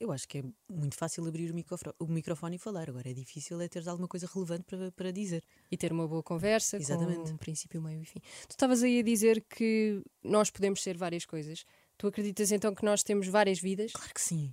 Eu 0.00 0.10
acho 0.10 0.26
que 0.28 0.38
é 0.38 0.44
muito 0.68 0.96
fácil 0.96 1.24
abrir 1.26 1.50
o, 1.50 1.54
microfo- 1.54 1.94
o 2.00 2.06
microfone 2.06 2.56
e 2.56 2.58
falar. 2.58 2.90
Agora 2.90 3.08
é 3.08 3.14
difícil 3.14 3.60
é 3.60 3.68
teres 3.68 3.86
alguma 3.86 4.08
coisa 4.08 4.28
relevante 4.32 4.64
para, 4.64 4.90
para 4.90 5.12
dizer. 5.12 5.42
E 5.70 5.76
ter 5.76 5.92
uma 5.92 6.06
boa 6.08 6.22
conversa 6.22 6.76
Exatamente. 6.76 7.20
com 7.20 7.28
um 7.30 7.36
princípio, 7.36 7.80
meio 7.80 8.02
e 8.02 8.04
fim. 8.04 8.18
Tu 8.48 8.50
estavas 8.50 8.82
aí 8.82 8.98
a 8.98 9.02
dizer 9.02 9.42
que 9.48 10.02
nós 10.22 10.50
podemos 10.50 10.82
ser 10.82 10.96
várias 10.98 11.24
coisas. 11.24 11.64
Tu 11.96 12.08
acreditas 12.08 12.50
então 12.50 12.74
que 12.74 12.84
nós 12.84 13.04
temos 13.04 13.28
várias 13.28 13.60
vidas? 13.60 13.92
Claro 13.92 14.12
que 14.12 14.20
sim. 14.20 14.52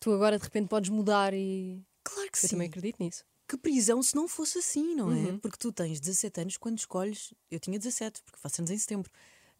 Tu 0.00 0.10
agora 0.12 0.38
de 0.38 0.44
repente 0.44 0.68
podes 0.68 0.88
mudar 0.88 1.34
e. 1.34 1.84
Claro 2.02 2.30
que 2.32 2.38
Eu 2.38 2.40
sim. 2.40 2.48
também 2.48 2.68
acredito 2.68 2.96
nisso. 3.00 3.22
Que 3.46 3.58
prisão 3.58 4.02
se 4.02 4.14
não 4.16 4.26
fosse 4.26 4.58
assim, 4.58 4.94
não 4.94 5.12
é? 5.12 5.16
Uhum. 5.16 5.38
Porque 5.40 5.58
tu 5.58 5.70
tens 5.72 6.00
17 6.00 6.40
anos 6.40 6.56
quando 6.56 6.78
escolhes. 6.78 7.34
Eu 7.50 7.60
tinha 7.60 7.78
17, 7.78 8.22
porque 8.22 8.38
faço 8.40 8.62
anos 8.62 8.70
em 8.70 8.78
setembro. 8.78 9.10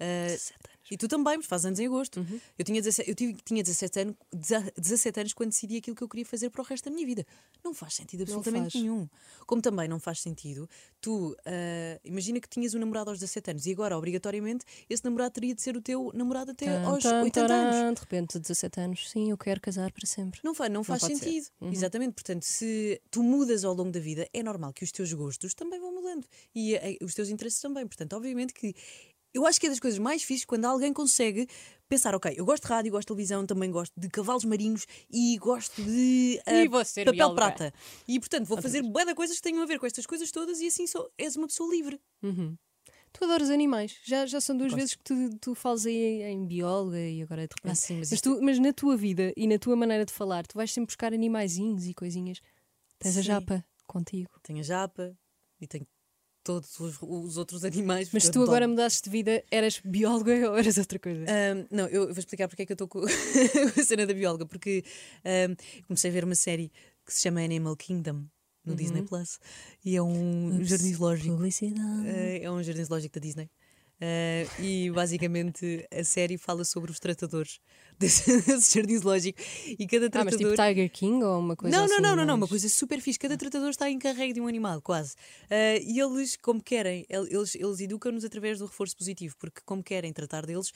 Ah, 0.00 0.26
17 0.28 0.54
anos. 0.66 0.80
E 0.90 0.96
tu 0.96 1.06
também, 1.06 1.36
mas 1.36 1.46
fazes 1.46 1.66
anos 1.66 1.78
em 1.78 1.86
agosto. 1.86 2.18
Uhum. 2.18 2.40
Eu, 2.58 2.64
tinha 2.64 2.82
17, 2.82 3.08
eu 3.08 3.14
tive, 3.14 3.34
tinha 3.44 3.62
17 3.62 4.00
anos, 4.00 4.16
17 4.76 5.20
anos 5.20 5.32
quando 5.32 5.50
decidi 5.50 5.76
aquilo 5.76 5.94
que 5.94 6.02
eu 6.02 6.08
queria 6.08 6.26
fazer 6.26 6.50
para 6.50 6.62
o 6.62 6.64
resto 6.64 6.86
da 6.86 6.90
minha 6.90 7.06
vida. 7.06 7.24
Não 7.62 7.72
faz 7.72 7.94
sentido 7.94 8.22
absolutamente 8.22 8.72
faz. 8.72 8.74
nenhum. 8.74 9.08
Como 9.46 9.62
também 9.62 9.86
não 9.86 10.00
faz 10.00 10.20
sentido, 10.20 10.68
tu 11.00 11.36
ah, 11.46 12.00
imagina 12.02 12.40
que 12.40 12.48
tinhas 12.48 12.74
um 12.74 12.80
namorado 12.80 13.10
aos 13.10 13.20
17 13.20 13.50
anos 13.52 13.66
e 13.66 13.72
agora, 13.72 13.96
obrigatoriamente, 13.96 14.64
esse 14.88 15.04
namorado 15.04 15.32
teria 15.32 15.54
de 15.54 15.62
ser 15.62 15.76
o 15.76 15.80
teu 15.80 16.10
namorado 16.12 16.50
até 16.50 16.66
Tan, 16.66 16.82
aos 16.86 17.02
tan, 17.04 17.22
80 17.22 17.40
anos. 17.40 17.50
taran, 17.76 17.94
De 17.94 18.00
repente, 18.00 18.38
17 18.40 18.80
anos, 18.80 19.10
sim, 19.10 19.30
eu 19.30 19.38
quero 19.38 19.60
casar 19.60 19.92
para 19.92 20.06
sempre. 20.06 20.40
Não, 20.42 20.54
faz, 20.54 20.72
não 20.72 20.82
faz 20.82 21.02
pode 21.02 21.18
ser. 21.18 21.24
sentido. 21.24 21.46
Uhum. 21.60 21.72
Exatamente. 21.72 22.14
Portanto, 22.14 22.42
se 22.42 23.00
tu 23.12 23.22
mudas 23.22 23.64
ao 23.64 23.74
longo 23.74 23.92
da 23.92 24.00
vida, 24.00 24.28
é 24.32 24.42
normal 24.42 24.72
que 24.72 24.82
os 24.82 24.90
teus 24.90 25.12
gostos 25.12 25.54
também 25.54 25.78
vão 25.78 25.94
mudando. 25.94 26.26
E 26.52 26.74
eh, 26.74 26.98
os 27.00 27.14
teus 27.14 27.28
interesses 27.28 27.60
também. 27.60 27.86
Portanto, 27.86 28.14
obviamente 28.14 28.52
que. 28.52 28.74
Eu 29.32 29.46
acho 29.46 29.60
que 29.60 29.66
é 29.66 29.68
das 29.68 29.78
coisas 29.80 29.98
mais 29.98 30.22
fixes 30.22 30.44
quando 30.44 30.64
alguém 30.64 30.92
consegue 30.92 31.46
pensar, 31.88 32.14
ok, 32.14 32.32
eu 32.36 32.44
gosto 32.44 32.64
de 32.64 32.68
rádio, 32.68 32.90
gosto 32.92 33.02
de 33.02 33.14
televisão, 33.14 33.46
também 33.46 33.70
gosto 33.70 33.92
de 33.98 34.08
cavalos 34.08 34.44
marinhos 34.44 34.86
e 35.10 35.36
gosto 35.38 35.82
de 35.82 36.40
E 36.46 36.68
vou 36.68 36.84
ser 36.84 37.04
papel 37.04 37.16
bióloga. 37.16 37.34
prata. 37.36 37.74
E 38.06 38.18
portanto 38.20 38.46
vou 38.46 38.60
fazer 38.60 38.82
bué 38.82 39.04
de 39.04 39.14
coisas 39.14 39.36
que 39.36 39.42
tenham 39.42 39.62
a 39.62 39.66
ver 39.66 39.78
com 39.78 39.86
estas 39.86 40.06
coisas 40.06 40.30
todas 40.30 40.60
e 40.60 40.66
assim 40.66 40.86
sou, 40.86 41.10
és 41.18 41.36
uma 41.36 41.46
pessoa 41.46 41.70
livre. 41.70 42.00
Uhum. 42.22 42.56
Tu 43.12 43.24
adoras 43.24 43.50
animais. 43.50 43.98
Já, 44.04 44.24
já 44.24 44.40
são 44.40 44.56
duas 44.56 44.70
Gosto. 44.70 44.78
vezes 44.80 44.94
que 44.94 45.02
tu, 45.02 45.36
tu 45.40 45.54
falas 45.54 45.84
aí 45.84 46.22
em 46.22 46.46
bióloga 46.46 46.98
e 47.00 47.20
agora 47.22 47.46
de 47.48 47.54
repente. 47.56 47.72
Ah, 47.72 47.74
sim, 47.74 47.98
mas 47.98 48.10
mas, 48.10 48.20
tu, 48.20 48.40
mas 48.40 48.58
na 48.60 48.72
tua 48.72 48.96
vida 48.96 49.32
e 49.36 49.48
na 49.48 49.58
tua 49.58 49.74
maneira 49.74 50.04
de 50.04 50.12
falar, 50.12 50.46
tu 50.46 50.54
vais 50.54 50.72
sempre 50.72 50.86
buscar 50.86 51.12
animaizinhos 51.12 51.86
e 51.86 51.94
coisinhas. 51.94 52.40
Tens 53.00 53.16
a 53.16 53.20
Sim. 53.20 53.26
japa 53.26 53.64
contigo. 53.86 54.30
Tenho 54.44 54.60
a 54.60 54.62
japa 54.62 55.16
e 55.60 55.66
tenho 55.66 55.86
todos 56.50 56.80
os, 56.80 56.98
os 57.00 57.36
outros 57.36 57.64
animais. 57.64 58.10
Mas 58.12 58.28
tu 58.28 58.42
agora 58.42 58.66
mudasses 58.66 59.00
de 59.00 59.08
vida, 59.08 59.44
eras 59.50 59.80
bióloga 59.84 60.50
ou 60.50 60.58
eras 60.58 60.76
outra 60.78 60.98
coisa? 60.98 61.24
Ahm, 61.24 61.66
não, 61.70 61.86
eu 61.86 62.08
vou 62.08 62.18
explicar 62.18 62.48
porque 62.48 62.62
é 62.62 62.66
que 62.66 62.72
eu 62.72 62.74
estou 62.74 62.88
com, 62.90 63.04
a 63.04 63.84
cena 63.84 64.04
da 64.04 64.12
bióloga, 64.12 64.44
porque 64.44 64.84
ahm, 65.24 65.54
comecei 65.86 66.10
a 66.10 66.12
ver 66.12 66.24
uma 66.24 66.34
série 66.34 66.72
que 67.06 67.14
se 67.14 67.22
chama 67.22 67.40
Animal 67.40 67.76
Kingdom 67.76 68.24
no 68.64 68.74
Disney 68.74 69.02
Plus 69.02 69.38
e 69.84 69.96
é 69.96 70.02
um 70.02 70.62
jardim 70.64 70.92
zoológico. 70.92 71.34
Publicidade. 71.34 72.06
eh, 72.06 72.40
é 72.42 72.50
um 72.50 72.62
jardim 72.62 72.84
zoológico 72.84 73.14
da 73.14 73.20
Disney. 73.20 73.48
Eh, 74.02 74.46
e 74.58 74.90
basicamente 74.90 75.86
a 75.92 76.02
série 76.02 76.38
fala 76.38 76.64
sobre 76.64 76.90
os 76.90 76.98
tratadores 76.98 77.60
desse, 77.98 78.40
desse 78.42 78.74
jardim 78.78 78.96
zoológico 78.98 79.38
e 79.78 79.86
cada 79.86 80.06
ah, 80.06 80.24
mas 80.24 80.36
tratador. 80.36 80.52
tipo 80.52 80.62
Tiger 80.62 80.90
King 80.90 81.22
ou 81.22 81.38
uma 81.38 81.54
coisa 81.54 81.76
Não, 81.76 81.84
assim? 81.84 81.94
não, 81.96 82.00
não, 82.02 82.16
não, 82.16 82.24
não, 82.24 82.34
uma 82.36 82.48
coisa 82.48 82.66
super 82.70 82.98
fixe. 83.00 83.18
Cada 83.18 83.36
tratador 83.36 83.68
está 83.68 83.90
em 83.90 83.98
carrego 83.98 84.32
de 84.32 84.40
um 84.40 84.46
animal, 84.46 84.80
quase. 84.80 85.14
Ah, 85.50 85.76
e 85.82 86.00
eles, 86.00 86.34
como 86.36 86.62
querem, 86.62 87.04
el- 87.10 87.26
eles, 87.26 87.54
eles 87.54 87.78
educam-nos 87.80 88.24
através 88.24 88.58
do 88.58 88.64
reforço 88.66 88.96
positivo, 88.96 89.34
porque 89.38 89.60
como 89.66 89.82
querem 89.82 90.12
tratar 90.14 90.46
deles, 90.46 90.72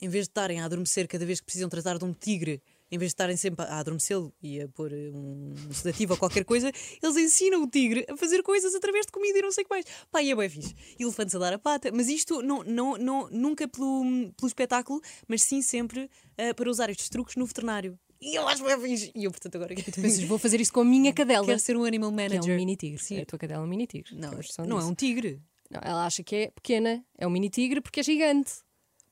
em 0.00 0.08
vez 0.08 0.26
de 0.26 0.30
estarem 0.30 0.60
a 0.60 0.66
adormecer 0.66 1.08
cada 1.08 1.26
vez 1.26 1.40
que 1.40 1.46
precisam 1.46 1.68
tratar 1.68 1.98
de 1.98 2.04
um 2.04 2.12
tigre 2.12 2.62
em 2.90 2.98
vez 2.98 3.10
de 3.10 3.14
estarem 3.14 3.36
sempre 3.36 3.64
a 3.64 3.78
adormecê-lo 3.78 4.32
e 4.42 4.60
a 4.60 4.68
pôr 4.68 4.92
eh, 4.92 5.10
um 5.12 5.54
sedativo 5.72 6.12
ou 6.14 6.18
qualquer 6.18 6.44
coisa, 6.44 6.70
eles 7.02 7.16
ensinam 7.16 7.62
o 7.62 7.66
tigre 7.68 8.06
a 8.08 8.16
fazer 8.16 8.42
coisas 8.42 8.74
através 8.74 9.06
de 9.06 9.12
comida 9.12 9.38
e 9.38 9.42
não 9.42 9.50
sei 9.52 9.64
o 9.64 9.66
que 9.66 9.74
mais. 9.74 9.84
Pá, 10.10 10.22
e 10.22 10.30
é 10.30 10.36
bem 10.36 10.48
fixe. 10.48 10.74
Elefantes 10.98 11.34
a 11.34 11.38
dar 11.38 11.52
a 11.52 11.58
pata, 11.58 11.90
mas 11.92 12.08
isto 12.08 12.42
não, 12.42 12.62
não, 12.62 12.96
não, 12.96 13.28
nunca 13.30 13.66
pelo, 13.66 14.02
pelo 14.36 14.46
espetáculo, 14.48 15.00
mas 15.26 15.42
sim 15.42 15.62
sempre 15.62 16.08
eh, 16.36 16.52
para 16.54 16.70
usar 16.70 16.88
estes 16.90 17.08
truques 17.08 17.34
no 17.36 17.44
veterinário. 17.46 17.98
E 18.20 18.34
eu 18.34 18.46
acho 18.48 18.64
bem 18.64 18.80
fixe. 18.80 19.12
E 19.14 19.24
eu, 19.24 19.30
portanto, 19.30 19.56
agora 19.56 19.74
Pensas, 19.74 20.22
vou 20.22 20.38
fazer 20.38 20.60
isso 20.60 20.72
com 20.72 20.80
a 20.80 20.84
minha 20.84 21.12
cadela. 21.12 21.44
quero 21.46 21.58
ser 21.58 21.76
um 21.76 21.84
animal 21.84 22.10
Que 22.12 22.20
é 22.20 22.28
manager. 22.28 22.54
um 22.54 22.56
mini 22.56 22.76
tigre. 22.76 23.02
Sim. 23.02 23.20
A 23.20 23.26
tua 23.26 23.38
cadela 23.38 23.62
é 23.62 23.64
um 23.64 23.68
mini 23.68 23.86
tigre. 23.86 24.14
Não, 24.14 24.30
não 24.66 24.78
é 24.80 24.84
um 24.84 24.94
tigre. 24.94 25.40
Não, 25.70 25.80
ela 25.82 26.06
acha 26.06 26.22
que 26.22 26.34
é 26.36 26.50
pequena, 26.50 27.04
é 27.18 27.26
um 27.26 27.30
mini 27.30 27.50
tigre 27.50 27.80
porque 27.80 28.00
é 28.00 28.02
gigante. 28.02 28.52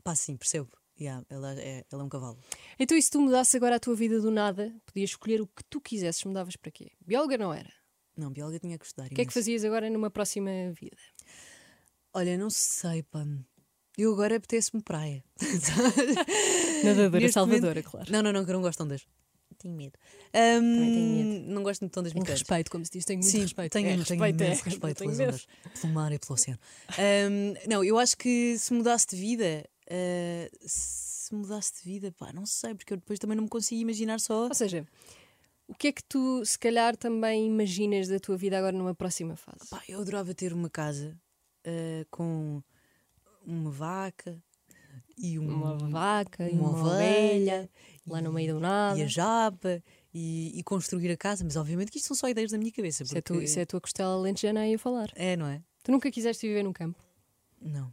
Pá, 0.02 0.14
sim, 0.14 0.36
percebo. 0.36 0.68
Yeah, 1.00 1.24
ela, 1.28 1.58
é, 1.60 1.84
ela 1.90 2.02
é 2.02 2.04
um 2.04 2.08
cavalo. 2.08 2.38
Então, 2.78 2.96
e 2.96 3.02
se 3.02 3.10
tu 3.10 3.20
mudasses 3.20 3.54
agora 3.54 3.76
a 3.76 3.80
tua 3.80 3.96
vida 3.96 4.20
do 4.20 4.30
nada, 4.30 4.72
podias 4.86 5.10
escolher 5.10 5.40
o 5.40 5.46
que 5.46 5.64
tu 5.68 5.80
quisesses, 5.80 6.22
mudavas 6.24 6.54
para 6.56 6.70
quê? 6.70 6.92
Bióloga 7.04 7.36
não 7.36 7.52
era. 7.52 7.70
Não, 8.16 8.30
bióloga 8.30 8.60
tinha 8.60 8.78
que 8.78 8.86
estudar. 8.86 9.06
O 9.06 9.10
que 9.14 9.20
é 9.20 9.24
que 9.26 9.32
fazias 9.32 9.64
agora 9.64 9.90
numa 9.90 10.08
próxima 10.10 10.50
vida? 10.72 10.96
Olha, 12.12 12.38
não 12.38 12.48
sei, 12.48 13.02
pá. 13.02 13.26
Eu 13.98 14.12
agora 14.12 14.36
apetece-me 14.36 14.82
praia. 14.82 15.24
Nadadora 16.84 17.20
Neste 17.20 17.34
salvadora, 17.34 17.68
momento- 17.74 17.90
claro. 17.90 18.12
Não, 18.12 18.22
não, 18.22 18.32
não, 18.32 18.44
que 18.44 18.50
eu 18.50 18.54
não 18.54 18.62
gosto 18.62 18.78
de 18.78 18.84
ondas. 18.84 19.06
Tenho 19.58 19.74
medo. 19.74 19.96
Ahm, 20.32 20.92
tenho 20.92 21.16
medo. 21.40 21.46
Não 21.52 21.62
gosto 21.62 21.80
muito 21.82 21.92
de 21.92 21.98
ondas 22.00 22.12
muito 22.12 22.28
respeito, 22.28 22.70
como 22.70 22.84
se 22.84 22.90
diz, 22.90 23.04
tenho 23.04 23.20
muito 23.20 23.30
Sim, 23.30 23.42
respeito. 23.42 23.72
tenho, 23.72 23.86
é, 23.86 23.90
tenho 23.90 24.00
respeito, 24.00 24.22
é. 24.22 24.28
imenso 24.46 24.64
respeito 24.64 24.98
Tenho 24.98 25.10
pelas 25.16 25.28
ondas, 25.28 25.46
pelo 25.80 25.92
mar 25.92 26.12
e 26.12 26.18
pelo 26.18 26.34
oceano. 26.34 26.58
Ahm, 26.98 27.54
não, 27.68 27.84
eu 27.84 27.98
acho 27.98 28.16
que 28.16 28.58
se 28.58 28.72
mudasse 28.74 29.06
de 29.10 29.16
vida, 29.16 29.64
ah, 29.90 30.48
se 30.60 31.34
mudasse 31.34 31.74
de 31.74 31.90
vida, 31.90 32.12
pá, 32.12 32.32
não 32.32 32.46
sei, 32.46 32.74
porque 32.74 32.92
eu 32.92 32.96
depois 32.96 33.18
também 33.18 33.36
não 33.36 33.44
me 33.44 33.50
consigo 33.50 33.80
imaginar 33.80 34.20
só. 34.20 34.44
Ou 34.48 34.54
seja, 34.54 34.86
o 35.66 35.74
que 35.74 35.88
é 35.88 35.92
que 35.92 36.04
tu, 36.04 36.44
se 36.44 36.58
calhar, 36.58 36.96
também 36.96 37.46
imaginas 37.46 38.08
da 38.08 38.18
tua 38.18 38.36
vida 38.36 38.58
agora 38.58 38.76
numa 38.76 38.94
próxima 38.94 39.36
fase? 39.36 39.68
Pá, 39.70 39.82
eu 39.88 40.00
adorava 40.00 40.34
ter 40.34 40.52
uma 40.52 40.68
casa 40.70 41.16
ah, 41.64 42.04
com 42.10 42.62
uma 43.46 43.70
vaca 43.70 44.42
e 45.16 45.38
um, 45.38 45.46
Uma 45.48 45.76
vaca, 45.90 46.48
e 46.50 46.54
uma 46.54 46.70
uma, 46.70 46.80
ovelha, 46.92 47.70
lá 48.06 48.20
no 48.20 48.32
meio 48.32 48.54
do 48.54 48.60
nada. 48.60 48.98
e 48.98 49.02
a 49.02 49.06
japa 49.06 49.82
e, 50.12 50.52
e 50.58 50.62
construir 50.62 51.10
a 51.10 51.16
casa, 51.16 51.44
mas 51.44 51.56
obviamente 51.56 51.90
que 51.92 51.98
isto 51.98 52.08
são 52.08 52.16
só 52.16 52.28
ideias 52.28 52.50
da 52.50 52.58
minha 52.58 52.72
cabeça. 52.72 53.02
Isso, 53.04 53.16
é 53.16 53.20
tu, 53.20 53.34
porque- 53.34 53.44
isso 53.44 53.58
é 53.58 53.62
a 53.62 53.66
tua 53.66 53.80
costela 53.80 54.16
lentejana 54.20 54.60
aí 54.60 54.74
a 54.74 54.78
falar. 54.78 55.10
é, 55.14 55.36
não 55.36 55.46
é? 55.46 55.62
Tu 55.82 55.92
nunca 55.92 56.10
quiseste 56.10 56.46
viver 56.46 56.62
num 56.62 56.72
campo? 56.72 56.98
Não. 57.60 57.92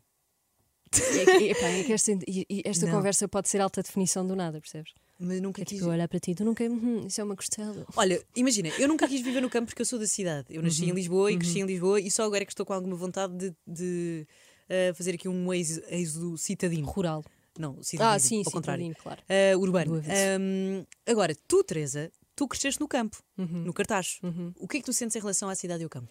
É 0.93 1.25
que- 1.37 1.43
epá, 1.51 1.67
é 1.67 1.83
que 1.83 1.93
esta, 1.93 2.11
e- 2.11 2.45
e 2.49 2.61
esta 2.65 2.85
Não. 2.85 2.93
conversa 2.93 3.27
pode 3.27 3.47
ser 3.47 3.61
alta 3.61 3.81
definição 3.81 4.25
do 4.27 4.35
nada, 4.35 4.59
percebes? 4.59 4.91
Mas 5.19 5.39
nunca 5.41 5.61
É 5.61 5.65
quis. 5.65 5.77
tipo 5.77 5.87
eu 5.89 5.93
olhar 5.93 6.07
para 6.07 6.19
ti, 6.19 6.33
tu 6.35 6.43
nunca. 6.43 6.63
"Hum, 6.63 7.05
isso 7.07 7.21
é 7.21 7.23
uma 7.23 7.35
costela. 7.35 7.85
Olha, 7.95 8.21
imagina, 8.35 8.69
eu 8.79 8.87
nunca 8.87 9.07
quis 9.07 9.21
viver 9.21 9.39
no 9.41 9.49
campo 9.49 9.67
porque 9.67 9.81
eu 9.81 9.85
sou 9.85 9.99
da 9.99 10.07
cidade. 10.07 10.47
Eu 10.49 10.61
nasci 10.61 10.83
Uhum. 10.83 10.89
em 10.89 10.93
Lisboa 10.93 11.31
e 11.31 11.37
cresci 11.37 11.59
em 11.59 11.65
Lisboa 11.65 11.99
e 12.01 12.09
só 12.11 12.23
agora 12.23 12.43
é 12.43 12.45
que 12.45 12.51
estou 12.51 12.65
com 12.65 12.73
alguma 12.73 12.95
vontade 12.95 13.33
de, 13.37 13.53
de, 13.67 14.27
eh, 14.67 14.91
fazer 14.95 15.13
aqui 15.15 15.27
um 15.29 15.53
êxodo, 15.53 15.85
êxodo 15.89 16.37
citadino. 16.37 16.87
Rural. 16.87 17.23
Não, 17.57 17.81
citadino, 17.83 18.15
Ah, 18.15 18.19
sim, 18.19 18.39
ao 18.39 18.43
sim, 18.45 18.51
contrário. 18.51 18.95
Claro. 19.01 19.21
Eh, 19.29 19.55
urbano. 19.55 19.97
Ahm, 19.97 20.83
agora, 21.05 21.35
tu, 21.47 21.63
Teresa, 21.63 22.11
tu 22.35 22.47
cresceste 22.47 22.81
no 22.81 22.87
campo, 22.87 23.21
Uhum. 23.37 23.63
no 23.65 23.73
cartaz. 23.73 24.19
O 24.57 24.67
que 24.67 24.77
é 24.77 24.79
que 24.79 24.85
tu 24.85 24.93
sentes 24.93 25.15
em 25.15 25.19
relação 25.19 25.47
à 25.49 25.55
cidade 25.55 25.81
e 25.81 25.85
ao 25.85 25.89
campo? 25.89 26.09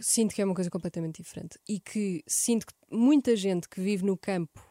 Sinto 0.00 0.34
que 0.34 0.40
é 0.40 0.44
uma 0.44 0.54
coisa 0.54 0.70
completamente 0.70 1.22
diferente. 1.22 1.58
E 1.68 1.78
que 1.80 2.22
sinto 2.26 2.66
que 2.66 2.72
muita 2.90 3.36
gente 3.36 3.68
que 3.68 3.80
vive 3.80 4.04
no 4.04 4.16
campo. 4.16 4.64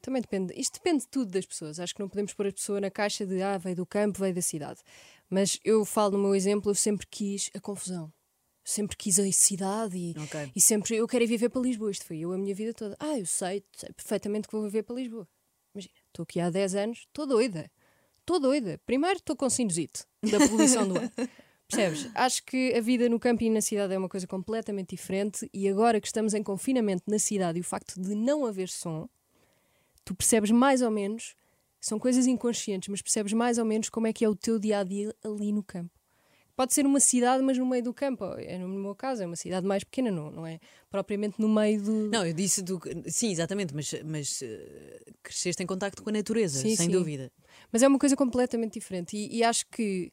Também 0.00 0.22
depende. 0.22 0.54
Isto 0.58 0.74
depende 0.74 1.00
de 1.00 1.08
tudo 1.08 1.30
das 1.30 1.44
pessoas. 1.44 1.78
Acho 1.78 1.94
que 1.94 2.00
não 2.00 2.08
podemos 2.08 2.32
pôr 2.32 2.46
a 2.46 2.52
pessoa 2.52 2.80
na 2.80 2.90
caixa 2.90 3.26
de 3.26 3.42
ah, 3.42 3.58
veio 3.58 3.76
do 3.76 3.84
campo, 3.86 4.18
veio 4.20 4.34
da 4.34 4.40
cidade. 4.40 4.80
Mas 5.28 5.58
eu 5.64 5.84
falo 5.84 6.16
no 6.16 6.22
meu 6.24 6.34
exemplo, 6.34 6.70
eu 6.70 6.74
sempre 6.74 7.06
quis 7.06 7.50
a 7.54 7.60
confusão. 7.60 8.10
Sempre 8.64 8.96
quis 8.96 9.18
a 9.18 9.30
cidade 9.32 9.96
e, 9.96 10.14
Ok. 10.18 10.52
e 10.54 10.60
sempre 10.60 10.96
eu 10.96 11.06
quero 11.06 11.24
ir 11.24 11.26
viver 11.26 11.48
para 11.50 11.60
Lisboa. 11.60 11.90
Isto 11.90 12.06
foi 12.06 12.18
eu 12.20 12.32
a 12.32 12.38
minha 12.38 12.54
vida 12.54 12.72
toda. 12.72 12.96
Ah, 12.98 13.18
eu 13.18 13.26
sei, 13.26 13.62
sei 13.76 13.92
perfeitamente 13.92 14.48
que 14.48 14.52
vou 14.54 14.62
viver 14.64 14.82
para 14.84 14.96
Lisboa. 14.96 15.28
Imagina, 15.74 15.94
estou 16.08 16.22
aqui 16.22 16.40
há 16.40 16.50
10 16.50 16.74
anos, 16.74 16.98
estou 17.00 17.26
doida. 17.26 17.70
Estou 18.20 18.40
doida. 18.40 18.80
Primeiro 18.86 19.18
estou 19.18 19.36
com 19.36 19.50
sinusite 19.50 20.04
da 20.22 20.38
poluição 20.48 20.86
do 20.88 20.96
ar. 20.98 21.10
Percebes? 21.70 22.10
Acho 22.14 22.44
que 22.44 22.74
a 22.74 22.80
vida 22.80 23.08
no 23.08 23.18
campo 23.18 23.42
e 23.42 23.50
na 23.50 23.60
cidade 23.60 23.94
é 23.94 23.98
uma 23.98 24.08
coisa 24.08 24.26
completamente 24.26 24.90
diferente 24.96 25.48
e 25.52 25.68
agora 25.68 26.00
que 26.00 26.06
estamos 26.06 26.34
em 26.34 26.42
confinamento 26.42 27.04
na 27.06 27.18
cidade 27.18 27.58
e 27.58 27.60
o 27.60 27.64
facto 27.64 28.00
de 28.00 28.14
não 28.14 28.44
haver 28.44 28.68
som, 28.68 29.08
tu 30.04 30.14
percebes 30.14 30.50
mais 30.50 30.82
ou 30.82 30.90
menos, 30.90 31.34
são 31.80 31.98
coisas 31.98 32.26
inconscientes, 32.26 32.88
mas 32.88 33.00
percebes 33.00 33.32
mais 33.32 33.58
ou 33.58 33.64
menos 33.64 33.88
como 33.88 34.06
é 34.06 34.12
que 34.12 34.24
é 34.24 34.28
o 34.28 34.34
teu 34.34 34.58
dia 34.58 34.80
a 34.80 34.84
dia 34.84 35.14
ali 35.24 35.52
no 35.52 35.62
campo. 35.62 35.90
Pode 36.60 36.74
ser 36.74 36.84
uma 36.84 37.00
cidade, 37.00 37.42
mas 37.42 37.56
no 37.56 37.64
meio 37.64 37.82
do 37.82 37.94
campo. 37.94 38.22
É, 38.36 38.58
no 38.58 38.68
meu 38.68 38.94
caso, 38.94 39.22
é 39.22 39.26
uma 39.26 39.34
cidade 39.34 39.66
mais 39.66 39.82
pequena, 39.82 40.10
não, 40.10 40.30
não 40.30 40.46
é 40.46 40.60
propriamente 40.90 41.40
no 41.40 41.48
meio 41.48 41.82
do. 41.82 42.10
Não, 42.10 42.26
eu 42.26 42.34
disse 42.34 42.60
do. 42.60 42.78
Sim, 43.06 43.30
exatamente, 43.30 43.74
mas, 43.74 43.94
mas 44.04 44.42
eh, 44.42 45.00
cresceste 45.22 45.62
em 45.62 45.66
contacto 45.66 46.02
com 46.02 46.10
a 46.10 46.12
natureza, 46.12 46.58
Sim, 46.58 46.76
sem 46.76 46.86
sim. 46.86 46.92
dúvida. 46.92 47.32
Mas 47.72 47.82
é 47.82 47.88
uma 47.88 47.98
coisa 47.98 48.14
completamente 48.14 48.74
diferente. 48.74 49.16
E, 49.16 49.38
e 49.38 49.42
acho 49.42 49.64
que 49.68 50.12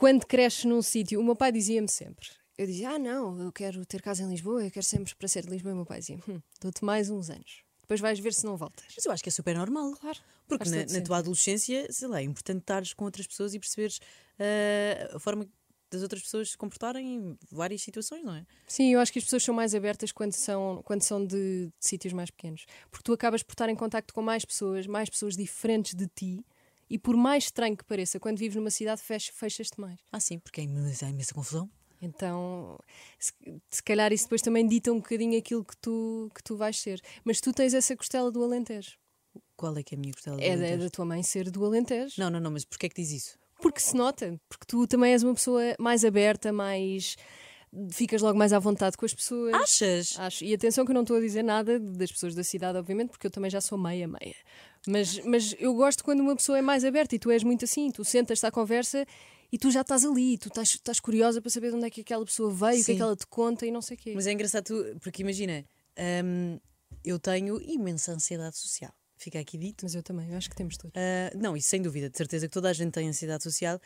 quando 0.00 0.24
cresces 0.24 0.64
num 0.64 0.80
sítio, 0.80 1.20
o 1.20 1.22
meu 1.22 1.36
pai 1.36 1.52
dizia-me 1.52 1.88
sempre: 1.88 2.26
eu 2.56 2.66
dizia, 2.66 2.92
ah, 2.92 2.98
não, 2.98 3.38
eu 3.38 3.52
quero 3.52 3.84
ter 3.84 4.00
casa 4.00 4.22
em 4.22 4.30
Lisboa, 4.30 4.64
eu 4.64 4.70
quero 4.70 4.84
sempre 4.84 5.14
para 5.14 5.28
ser 5.28 5.44
de 5.44 5.50
Lisboa. 5.50 5.72
E 5.72 5.74
o 5.74 5.76
meu 5.76 5.84
pai 5.84 5.98
dizia: 5.98 6.18
hum, 6.26 6.40
dou-te 6.58 6.82
mais 6.82 7.10
uns 7.10 7.28
anos. 7.28 7.62
Depois 7.82 8.00
vais 8.00 8.18
ver 8.18 8.32
se 8.32 8.46
não 8.46 8.56
voltas. 8.56 8.86
Mas 8.96 9.04
eu 9.04 9.12
acho 9.12 9.22
que 9.22 9.28
é 9.28 9.32
super 9.32 9.54
normal. 9.54 9.92
Claro. 10.00 10.18
Porque 10.48 10.70
na, 10.70 10.86
na 10.86 11.00
tua 11.02 11.18
adolescência, 11.18 11.86
sei 11.92 12.08
lá, 12.08 12.20
é 12.20 12.24
importante 12.24 12.60
estares 12.60 12.94
com 12.94 13.04
outras 13.04 13.26
pessoas 13.26 13.52
e 13.52 13.58
perceberes 13.58 14.00
eh, 14.38 15.10
a 15.12 15.18
forma 15.18 15.46
das 15.90 16.02
outras 16.02 16.22
pessoas 16.22 16.52
se 16.52 16.56
comportarem 16.56 17.16
em 17.16 17.38
várias 17.50 17.82
situações, 17.82 18.24
não 18.24 18.34
é? 18.34 18.46
Sim, 18.66 18.94
eu 18.94 19.00
acho 19.00 19.12
que 19.12 19.18
as 19.18 19.24
pessoas 19.24 19.42
são 19.42 19.54
mais 19.54 19.74
abertas 19.74 20.12
quando 20.12 20.32
são, 20.32 20.80
quando 20.84 21.02
são 21.02 21.24
de, 21.26 21.66
de 21.66 21.72
sítios 21.78 22.12
mais 22.12 22.30
pequenos. 22.30 22.64
Porque 22.90 23.02
tu 23.02 23.12
acabas 23.12 23.42
por 23.42 23.52
estar 23.52 23.68
em 23.68 23.76
contacto 23.76 24.14
com 24.14 24.22
mais 24.22 24.44
pessoas, 24.44 24.86
mais 24.86 25.10
pessoas 25.10 25.36
diferentes 25.36 25.94
de 25.94 26.06
ti. 26.06 26.44
E 26.90 26.98
por 26.98 27.16
mais 27.16 27.44
estranho 27.44 27.76
que 27.76 27.84
pareça, 27.84 28.18
quando 28.18 28.36
vives 28.38 28.56
numa 28.56 28.70
cidade, 28.70 29.00
fech- 29.00 29.30
fechas-te 29.32 29.80
mais. 29.80 29.98
Ah, 30.10 30.18
sim, 30.20 30.38
porque 30.40 30.60
é 30.60 30.64
imensa, 30.64 31.06
há 31.06 31.10
imensa 31.10 31.32
confusão. 31.32 31.70
Então, 32.02 32.78
se, 33.18 33.32
se 33.70 33.82
calhar 33.82 34.12
isso 34.12 34.24
depois 34.24 34.42
também 34.42 34.66
dita 34.66 34.90
um 34.90 34.96
bocadinho 34.96 35.38
aquilo 35.38 35.64
que 35.64 35.76
tu, 35.76 36.30
que 36.34 36.42
tu 36.42 36.56
vais 36.56 36.76
ser. 36.80 37.00
Mas 37.24 37.40
tu 37.40 37.52
tens 37.52 37.74
essa 37.74 37.94
costela 37.96 38.30
do 38.32 38.42
Alentejo. 38.42 38.92
Qual 39.54 39.76
é 39.76 39.82
que 39.82 39.94
é 39.94 39.98
a 39.98 40.00
minha 40.00 40.12
costela 40.12 40.36
do 40.36 40.42
É 40.42 40.48
da, 40.48 40.54
Alentejo? 40.64 40.82
da 40.84 40.90
tua 40.90 41.04
mãe 41.04 41.22
ser 41.22 41.50
do 41.50 41.64
Alentejo. 41.64 42.14
Não, 42.18 42.30
não, 42.30 42.40
não, 42.40 42.50
mas 42.50 42.64
porquê 42.64 42.86
é 42.86 42.88
que 42.88 43.00
diz 43.00 43.10
isso? 43.12 43.38
Porque 43.60 43.78
se 43.80 43.94
nota. 43.94 44.40
Porque 44.48 44.64
tu 44.66 44.86
também 44.86 45.12
és 45.12 45.22
uma 45.22 45.34
pessoa 45.34 45.62
mais 45.78 46.02
aberta, 46.04 46.50
mais. 46.50 47.16
ficas 47.92 48.22
logo 48.22 48.38
mais 48.38 48.52
à 48.54 48.58
vontade 48.58 48.96
com 48.96 49.04
as 49.04 49.12
pessoas. 49.12 49.52
Achas? 49.54 50.18
Acho. 50.18 50.42
E 50.44 50.54
atenção 50.54 50.84
que 50.86 50.90
eu 50.90 50.94
não 50.94 51.02
estou 51.02 51.18
a 51.18 51.20
dizer 51.20 51.42
nada 51.44 51.78
das 51.78 52.10
pessoas 52.10 52.34
da 52.34 52.42
cidade, 52.42 52.78
obviamente, 52.78 53.10
porque 53.10 53.26
eu 53.26 53.30
também 53.30 53.50
já 53.50 53.60
sou 53.60 53.76
meia-meia. 53.78 54.34
Mas, 54.86 55.18
mas 55.24 55.54
eu 55.58 55.74
gosto 55.74 56.02
quando 56.02 56.20
uma 56.20 56.34
pessoa 56.34 56.58
é 56.58 56.62
mais 56.62 56.84
aberta 56.84 57.14
e 57.14 57.18
tu 57.18 57.30
és 57.30 57.42
muito 57.42 57.64
assim. 57.64 57.90
Tu 57.90 58.04
sentas-te 58.04 58.46
à 58.46 58.50
conversa 58.50 59.04
e 59.52 59.58
tu 59.58 59.70
já 59.70 59.82
estás 59.82 60.04
ali. 60.04 60.38
Tu 60.38 60.48
estás, 60.48 60.70
estás 60.70 60.98
curiosa 61.00 61.40
para 61.40 61.50
saber 61.50 61.70
de 61.70 61.76
onde 61.76 61.86
é 61.86 61.90
que 61.90 62.00
aquela 62.00 62.24
pessoa 62.24 62.50
veio, 62.50 62.80
o 62.80 62.84
que 62.84 62.92
é 62.92 62.94
Sim. 62.94 62.96
que 62.96 63.02
ela 63.02 63.16
te 63.16 63.26
conta 63.26 63.66
e 63.66 63.70
não 63.70 63.82
sei 63.82 63.96
o 63.96 64.00
quê. 64.00 64.12
Mas 64.14 64.26
é 64.26 64.32
engraçado, 64.32 64.64
tu- 64.64 64.98
porque 65.00 65.22
imagina, 65.22 65.64
hum, 66.24 66.58
eu 67.04 67.18
tenho 67.18 67.60
imensa 67.60 68.12
ansiedade 68.12 68.56
social. 68.56 68.92
Fica 69.16 69.38
aqui 69.38 69.58
dito. 69.58 69.84
Mas 69.84 69.94
eu 69.94 70.02
também, 70.02 70.30
eu 70.30 70.36
acho 70.38 70.48
que 70.48 70.56
temos 70.56 70.76
todos. 70.78 70.94
Ah, 70.96 71.30
não, 71.36 71.54
isso 71.56 71.68
sem 71.68 71.82
dúvida, 71.82 72.08
de 72.08 72.16
certeza 72.16 72.48
que 72.48 72.52
toda 72.52 72.70
a 72.70 72.72
gente 72.72 72.92
tem 72.92 73.06
ansiedade 73.06 73.42
social. 73.42 73.78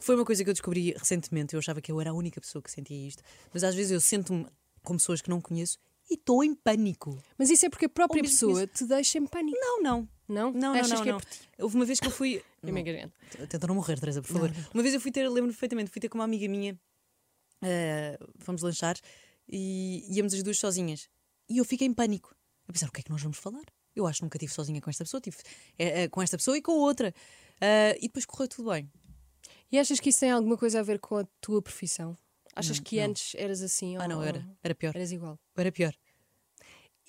Foi 0.00 0.16
uma 0.16 0.24
coisa 0.24 0.42
que 0.42 0.50
eu 0.50 0.54
descobri 0.54 0.92
recentemente. 0.98 1.54
Eu 1.54 1.60
achava 1.60 1.80
que 1.80 1.92
eu 1.92 2.00
era 2.00 2.10
a 2.10 2.14
única 2.14 2.40
pessoa 2.40 2.60
que 2.60 2.70
sentia 2.70 3.06
isto, 3.06 3.22
mas 3.52 3.62
às 3.62 3.74
vezes 3.74 3.92
eu 3.92 4.00
sento-me 4.00 4.46
com 4.82 4.96
pessoas 4.96 5.22
que 5.22 5.30
não 5.30 5.40
conheço 5.40 5.78
e 6.10 6.14
estou 6.14 6.42
em 6.42 6.54
pânico. 6.54 7.16
Mas 7.38 7.50
isso 7.50 7.64
é 7.64 7.70
porque 7.70 7.84
a 7.86 7.88
própria 7.88 8.20
pessoa 8.22 8.66
te 8.66 8.84
deixa 8.84 9.16
em 9.18 9.26
pânico. 9.26 9.56
Não, 9.60 9.80
não. 9.80 10.08
Não? 10.28 10.50
Não, 10.52 10.72
não, 10.72 10.80
Achas 10.80 10.90
não, 10.90 11.02
é 11.02 11.04
não. 11.12 11.18
por 11.18 11.24
ti? 11.26 11.40
Houve 11.58 11.76
uma 11.76 11.84
vez 11.84 12.00
que 12.00 12.06
eu 12.06 12.10
fui. 12.10 12.42
Eu 12.62 12.72
me 12.72 12.80
engano. 12.80 13.12
Tenta 13.48 13.66
não 13.66 13.74
morrer, 13.74 13.98
Teresa, 14.00 14.22
por 14.22 14.28
favor. 14.32 14.50
Uma 14.72 14.82
vez 14.82 14.94
eu 14.94 15.00
fui 15.00 15.10
ter, 15.10 15.22
lembro-me 15.28 15.52
perfeitamente, 15.52 15.90
fui 15.90 16.00
ter 16.00 16.08
com 16.08 16.16
uma 16.18 16.24
amiga 16.24 16.48
minha, 16.48 16.78
eh, 17.62 18.18
fomos 18.38 18.62
lanchar 18.62 18.96
e 19.48 20.04
íamos 20.16 20.32
as 20.34 20.42
duas 20.42 20.58
sozinhas. 20.58 21.08
E 21.48 21.58
eu 21.58 21.64
fiquei 21.64 21.86
em 21.86 21.92
pânico. 21.92 22.34
A 22.66 22.72
pensar, 22.72 22.88
o 22.88 22.92
que 22.92 23.00
é 23.00 23.02
que 23.02 23.10
nós 23.10 23.20
vamos 23.22 23.36
falar? 23.38 23.64
Eu 23.94 24.06
acho 24.06 24.18
que 24.20 24.24
nunca 24.24 24.36
estive 24.38 24.52
sozinha 24.52 24.80
com 24.80 24.88
esta 24.90 25.04
pessoa, 25.04 25.20
tive 25.20 25.36
eh, 25.78 26.04
eh, 26.04 26.08
com 26.08 26.22
esta 26.22 26.36
pessoa 26.38 26.56
e 26.56 26.62
com 26.62 26.72
outra. 26.72 27.14
Ah, 27.60 27.94
e 27.98 28.02
depois 28.08 28.24
correu 28.24 28.48
tudo 28.48 28.70
bem. 28.70 28.90
E 29.70 29.78
achas 29.78 30.00
que 30.00 30.08
isso 30.08 30.20
tem 30.20 30.30
alguma 30.30 30.56
coisa 30.56 30.80
a 30.80 30.82
ver 30.82 30.98
com 30.98 31.18
a 31.18 31.24
tua 31.40 31.60
profissão? 31.62 32.16
Achas 32.56 32.78
Não, 32.78 32.84
que 32.84 32.96
não. 32.96 33.04
antes 33.10 33.34
eras 33.34 33.60
assim 33.62 33.96
Ah, 33.96 34.02
ou 34.02 34.08
não, 34.08 34.22
era. 34.22 34.44
Era 34.62 34.74
pior. 34.74 34.94
Eras 34.96 35.12
igual. 35.12 35.38
Era 35.56 35.70
pior. 35.72 35.94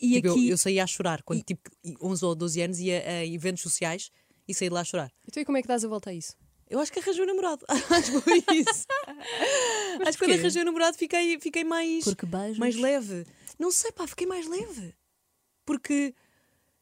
E 0.01 0.15
Tipo, 0.15 0.27
eu- 0.27 0.33
aqui. 0.33 0.49
eu, 0.49 0.57
saía 0.57 0.83
a 0.83 0.87
chorar 0.87 1.23
quando 1.23 1.41
tipo 1.43 1.69
11 2.01 2.25
ou 2.25 2.35
12 2.35 2.61
anos 2.61 2.79
ia 2.79 2.99
a 3.07 3.25
eventos 3.25 3.63
sociais 3.63 4.11
e 4.47 4.53
saía 4.53 4.69
de 4.69 4.73
lá 4.73 4.81
a 4.81 4.83
chorar. 4.83 5.11
Então 5.27 5.41
e 5.41 5.45
como 5.45 5.57
é 5.57 5.61
que 5.61 5.67
dás 5.67 5.83
a 5.85 5.87
volta 5.87 6.09
a 6.09 6.13
isso? 6.13 6.35
Eu 6.69 6.79
acho 6.79 6.91
que 6.91 6.99
arranjei 6.99 7.23
um 7.23 7.27
namorado. 7.27 7.63
acho 7.69 8.11
que 8.11 8.21
foi 8.21 8.37
isso. 8.57 8.85
acho 10.05 10.17
que 10.17 10.25
quando 10.25 10.33
arranjei 10.39 10.61
um 10.61 10.65
namorado 10.65 10.97
fiquei, 10.97 11.39
fiquei 11.39 11.63
mais, 11.63 12.03
mais 12.57 12.75
leve. 12.75 13.25
Não 13.59 13.71
sei, 13.71 13.91
pá, 13.91 14.05
fiquei 14.07 14.27
mais 14.27 14.47
leve. 14.47 14.93
Porque 15.65 16.13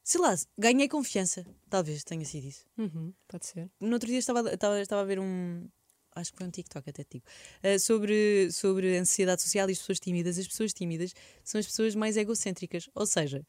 sei 0.03 0.20
lá, 0.22 0.36
ganhei 0.58 0.88
confiança. 0.89 1.46
Talvez 1.70 2.03
tenha 2.03 2.25
sido 2.25 2.48
isso. 2.48 2.65
Uhum, 2.77 3.13
pode 3.27 3.46
ser. 3.46 3.70
No 3.79 3.93
outro 3.93 4.08
dia 4.08 4.20
estava, 4.20 4.53
estava, 4.53 4.82
estava 4.82 5.01
a 5.01 5.05
ver 5.05 5.20
um. 5.20 5.67
Acho 6.15 6.32
que 6.32 6.38
foi 6.38 6.48
um 6.48 6.51
TikTok, 6.51 6.89
até 6.89 7.03
te 7.03 7.13
digo. 7.13 7.25
eh, 7.62 7.77
sobre, 7.79 8.51
sobre 8.51 8.98
a 8.98 9.01
ansiedade 9.01 9.41
social 9.41 9.70
e 9.70 9.72
as 9.74 9.79
pessoas 9.79 10.00
tímidas. 10.00 10.38
As 10.38 10.48
pessoas 10.48 10.74
tímidas 10.74 11.13
são 11.43 11.60
as 11.60 11.65
pessoas 11.65 11.96
mais 11.96 12.17
egocêntricas. 12.17 12.89
Ou 12.96 13.05
seja, 13.05 13.46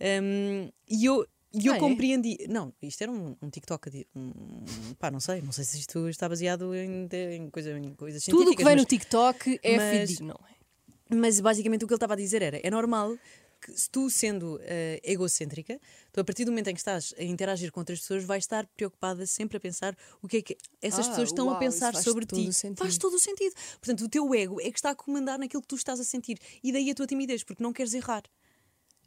hum, 0.00 0.70
e 0.88 1.04
eu. 1.04 1.26
E 1.50 1.66
eu 1.66 1.72
Ah, 1.72 1.76
é? 1.76 1.80
compreendi. 1.80 2.36
Não, 2.46 2.74
isto 2.82 3.00
era 3.00 3.10
um, 3.10 3.34
um 3.40 3.48
TikTok. 3.48 3.88
de- 3.88 4.06
Um, 4.14 4.94
pá, 4.98 5.10
não 5.10 5.18
sei. 5.18 5.40
Não 5.40 5.50
sei 5.50 5.64
se 5.64 5.78
isto 5.78 6.06
está 6.08 6.28
baseado 6.28 6.74
em, 6.74 7.08
em, 7.10 7.48
coisa, 7.50 7.70
em 7.78 7.94
coisas 7.94 8.22
Tudo 8.24 8.34
o 8.34 8.54
que 8.54 8.62
científicas, 8.62 8.64
vem 8.66 8.74
mas- 8.74 8.82
no 8.82 8.86
TikTok 8.86 9.60
é 9.62 9.76
mas- 9.76 9.92
fidedigno, 9.92 10.26
não 10.38 10.46
é? 10.46 11.16
Mas 11.16 11.40
basicamente 11.40 11.84
o 11.84 11.88
que 11.88 11.94
ele 11.94 11.96
estava 11.96 12.12
a 12.12 12.16
dizer 12.16 12.42
era: 12.42 12.60
é 12.62 12.70
normal 12.70 13.16
que 13.60 13.72
se 13.78 13.88
tu 13.90 14.08
sendo 14.10 14.58
eh, 14.62 15.00
egocêntrica, 15.04 15.80
tu 16.12 16.20
a 16.20 16.24
partir 16.24 16.44
do 16.44 16.50
momento 16.52 16.68
em 16.68 16.74
que 16.74 16.80
estás 16.80 17.12
a 17.18 17.22
interagir 17.22 17.70
com 17.72 17.80
outras 17.80 18.00
pessoas, 18.00 18.24
vais 18.24 18.44
estar 18.44 18.66
preocupada 18.68 19.26
sempre 19.26 19.56
a 19.56 19.60
pensar 19.60 19.96
o 20.22 20.28
que 20.28 20.36
é 20.38 20.42
que 20.42 20.56
essas 20.80 21.06
Ah, 21.06 21.10
pessoas 21.10 21.28
estão 21.30 21.46
uau, 21.46 21.56
a 21.56 21.58
pensar 21.58 21.94
sobre 22.02 22.24
ti. 22.26 22.52
sentido. 22.52 22.78
Faz 22.78 22.96
todo 22.98 23.14
o 23.14 23.18
sentido. 23.18 23.54
Portanto, 23.80 24.04
o 24.04 24.08
teu 24.08 24.34
ego 24.34 24.60
é 24.60 24.70
que 24.70 24.78
está 24.78 24.90
a 24.90 24.94
comandar 24.94 25.38
naquilo 25.38 25.62
que 25.62 25.68
tu 25.68 25.76
estás 25.76 25.98
a 26.00 26.04
sentir. 26.04 26.38
E 26.62 26.72
daí 26.72 26.90
a 26.90 26.94
tua 26.94 27.06
timidez, 27.06 27.42
porque 27.44 27.62
não 27.62 27.72
queres 27.72 27.94
errar. 27.94 28.22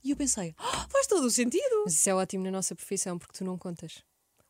E 0.03 0.11
eu 0.11 0.17
pensei: 0.17 0.53
"Ah, 0.57 0.87
faz 0.89 1.07
todo 1.07 1.25
o 1.25 1.31
sentido. 1.31 1.83
Mas 1.85 1.93
isso 1.95 2.09
é 2.09 2.13
ótimo 2.15 2.43
na 2.43 2.51
nossa 2.51 2.75
profissão 2.75 3.17
porque 3.19 3.37
tu 3.37 3.43
não 3.45 3.57
contas. 3.57 4.03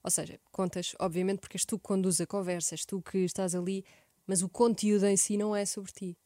Ou 0.04 0.10
seja, 0.10 0.40
contas, 0.52 0.96
obviamente, 1.00 1.40
porque 1.40 1.58
és 1.58 1.66
tu 1.66 1.78
que 1.78 1.84
conduz 1.84 2.20
a 2.20 2.26
conversa, 2.26 2.74
és 2.74 2.86
tu 2.86 3.02
que 3.02 3.20
estás 3.20 3.54
ali, 3.54 3.86
mas 4.26 4.42
o 4.42 4.50
conteúdo 4.50 5.06
em 5.06 5.16
si 5.18 5.38
não 5.38 5.56
é 5.56 5.66
sobre 5.66 5.92
ti. 5.92 6.18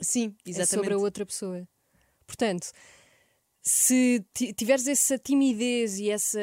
Sim, 0.00 0.34
É 0.44 0.50
exatamente. 0.50 0.70
sobre 0.70 0.94
a 0.94 0.98
outra 0.98 1.24
pessoa. 1.26 1.68
Portanto, 2.26 2.70
se 3.62 4.24
ti- 4.32 4.52
tiveres 4.54 4.86
essa 4.86 5.18
timidez 5.18 5.98
e 5.98 6.10
essa 6.10 6.40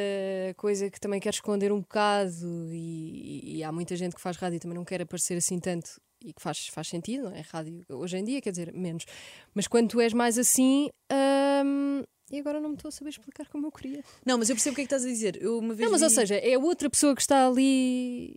coisa 0.55 0.89
que 0.89 0.99
também 0.99 1.19
queres 1.19 1.37
esconder 1.37 1.71
um 1.71 1.79
bocado, 1.79 2.69
e, 2.73 3.57
e 3.57 3.63
há 3.63 3.71
muita 3.71 3.95
gente 3.95 4.15
que 4.15 4.21
faz 4.21 4.37
rádio 4.37 4.57
e 4.57 4.59
também 4.59 4.77
não 4.77 4.85
quer 4.85 5.01
aparecer 5.01 5.35
assim 5.37 5.59
tanto, 5.59 5.99
e 6.23 6.33
que 6.33 6.41
faz, 6.41 6.67
faz 6.67 6.87
sentido, 6.87 7.25
não 7.29 7.35
é? 7.35 7.41
Rádio 7.41 7.83
hoje 7.89 8.17
em 8.17 8.23
dia, 8.23 8.41
quer 8.41 8.51
dizer, 8.51 8.73
menos. 8.73 9.05
Mas 9.53 9.67
quando 9.67 9.89
tu 9.89 9.99
és 10.01 10.13
mais 10.13 10.37
assim. 10.37 10.89
hum, 11.65 12.03
e 12.31 12.39
agora 12.39 12.59
não 12.59 12.69
me 12.69 12.75
estou 12.75 12.89
a 12.89 12.91
saber 12.91 13.09
explicar 13.11 13.47
como 13.47 13.67
eu 13.67 13.71
queria. 13.71 14.03
Não, 14.25 14.37
mas 14.37 14.49
eu 14.49 14.55
percebo 14.55 14.73
o 14.73 14.75
que 14.75 14.81
é 14.81 14.83
que 14.83 14.87
estás 14.87 15.05
a 15.05 15.07
dizer. 15.07 15.41
Eu 15.41 15.59
uma 15.59 15.73
vez 15.73 15.85
Não, 15.85 15.91
mas 15.93 16.01
ou 16.01 16.09
vi- 16.09 16.15
seja, 16.15 16.35
é 16.35 16.57
outra 16.57 16.89
pessoa 16.89 17.15
que 17.15 17.21
está 17.21 17.47
ali 17.47 18.35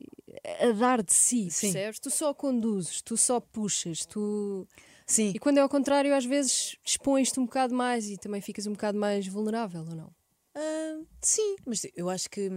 a 0.60 0.70
dar 0.72 1.02
de 1.02 1.12
si, 1.12 1.50
Sim. 1.50 1.72
percebes? 1.72 1.98
Tu 1.98 2.08
só 2.10 2.32
conduzes, 2.32 3.02
tu 3.02 3.16
só 3.16 3.40
puxas, 3.40 4.06
tu. 4.06 4.66
Sim, 5.10 5.32
E 5.34 5.38
quando 5.40 5.58
é 5.58 5.60
ao 5.60 5.68
contrário, 5.68 6.14
às 6.14 6.24
vezes 6.24 6.76
expões-te 6.84 7.40
um 7.40 7.44
bocado 7.44 7.74
mais 7.74 8.08
e 8.08 8.16
também 8.16 8.40
ficas 8.40 8.66
um 8.66 8.72
bocado 8.72 8.96
mais 8.98 9.26
vulnerável, 9.26 9.80
ou 9.80 9.96
não? 9.96 10.14
Ah, 10.54 11.00
sim, 11.20 11.56
mas 11.66 11.84
eu 11.96 12.08
acho 12.08 12.30
que. 12.30 12.48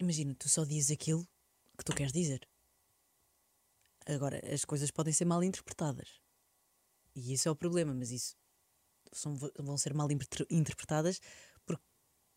Imagina, 0.00 0.34
tu 0.34 0.48
só 0.48 0.64
dizes 0.64 0.90
aquilo 0.90 1.26
que 1.76 1.84
tu 1.84 1.94
queres 1.94 2.12
dizer. 2.12 2.40
Agora, 4.06 4.40
as 4.52 4.64
coisas 4.64 4.90
podem 4.90 5.12
ser 5.12 5.24
mal 5.24 5.42
interpretadas. 5.42 6.20
E 7.14 7.32
isso 7.32 7.48
é 7.48 7.50
o 7.50 7.56
problema, 7.56 7.94
mas 7.94 8.10
isso 8.10 8.36
são- 9.12 9.34
vão 9.58 9.78
ser 9.78 9.94
mal 9.94 10.10
interpre- 10.10 10.46
interpretadas 10.50 11.20
por, 11.64 11.80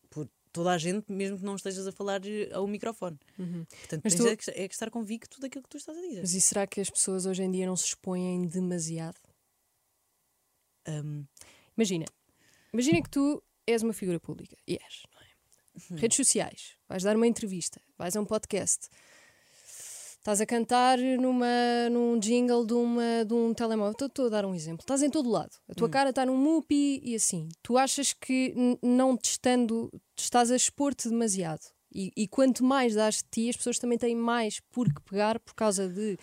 por 0.08 0.28
toda 0.52 0.70
a 0.72 0.78
gente, 0.78 1.12
mesmo 1.12 1.38
que 1.38 1.44
não 1.44 1.56
estejas 1.56 1.86
a 1.86 1.92
falar 1.92 2.24
eh, 2.26 2.50
ao 2.52 2.66
microfone. 2.66 3.18
Portanto, 3.36 4.02
Mas 4.04 4.14
tu- 4.14 4.26
é, 4.26 4.36
que, 4.36 4.50
é 4.50 4.68
que 4.68 4.74
estar 4.74 4.90
convicto 4.90 5.40
daquilo 5.40 5.62
que 5.64 5.68
tu 5.70 5.76
estás 5.76 5.98
a 5.98 6.00
dizer. 6.00 6.20
Mas 6.20 6.32
e 6.34 6.40
será 6.40 6.66
que 6.66 6.80
as 6.80 6.88
pessoas 6.88 7.26
hoje 7.26 7.42
em 7.42 7.50
dia 7.50 7.66
não 7.66 7.76
se 7.76 7.86
expõem 7.86 8.46
demasiado? 8.46 9.18
Ahm, 10.88 11.24
Imagina, 11.76 12.06
imagina 12.72 13.00
que 13.02 13.10
tu 13.10 13.42
és 13.66 13.82
uma 13.82 13.92
figura 13.92 14.18
pública, 14.18 14.56
e 14.66 14.74
és, 14.74 15.02
não 15.14 15.20
é? 15.20 16.00
Redes 16.00 16.16
sociais, 16.16 16.74
vais 16.88 17.02
dar 17.04 17.14
uma 17.14 17.26
entrevista, 17.26 17.80
vais 17.96 18.16
a 18.16 18.20
um 18.20 18.24
podcast, 18.24 18.88
estás 20.18 20.40
a 20.40 20.46
cantar 20.46 20.98
numa, 20.98 21.88
num 21.90 22.18
jingle 22.18 22.66
de, 22.66 22.72
uma, 22.74 23.24
de 23.24 23.32
um 23.32 23.54
telemóvel, 23.54 23.92
estou- 24.06 24.26
a 24.26 24.28
dar 24.28 24.44
um 24.44 24.54
exemplo, 24.54 24.82
estás 24.82 25.02
em 25.02 25.10
todo 25.10 25.30
lado, 25.30 25.56
a 25.68 25.74
tua 25.74 25.88
cara 25.88 26.10
está 26.10 26.26
num 26.26 26.36
mupi 26.36 27.00
e 27.04 27.14
assim, 27.14 27.48
tu 27.62 27.78
achas 27.78 28.12
que 28.12 28.54
não 28.82 29.16
te 29.16 29.30
estando, 29.30 29.88
te 30.16 30.24
estás 30.24 30.50
a 30.50 30.56
expor-te 30.56 31.08
demasiado. 31.08 31.62
E, 31.94 32.12
e 32.14 32.28
quanto 32.28 32.62
mais 32.64 32.94
dás 32.94 33.16
de 33.18 33.24
ti, 33.30 33.48
as 33.48 33.56
pessoas 33.56 33.78
também 33.78 33.96
têm 33.96 34.14
mais 34.14 34.60
por 34.70 34.92
que 34.92 35.00
pegar 35.02 35.40
por 35.40 35.54
causa 35.54 35.88
de. 35.88 36.18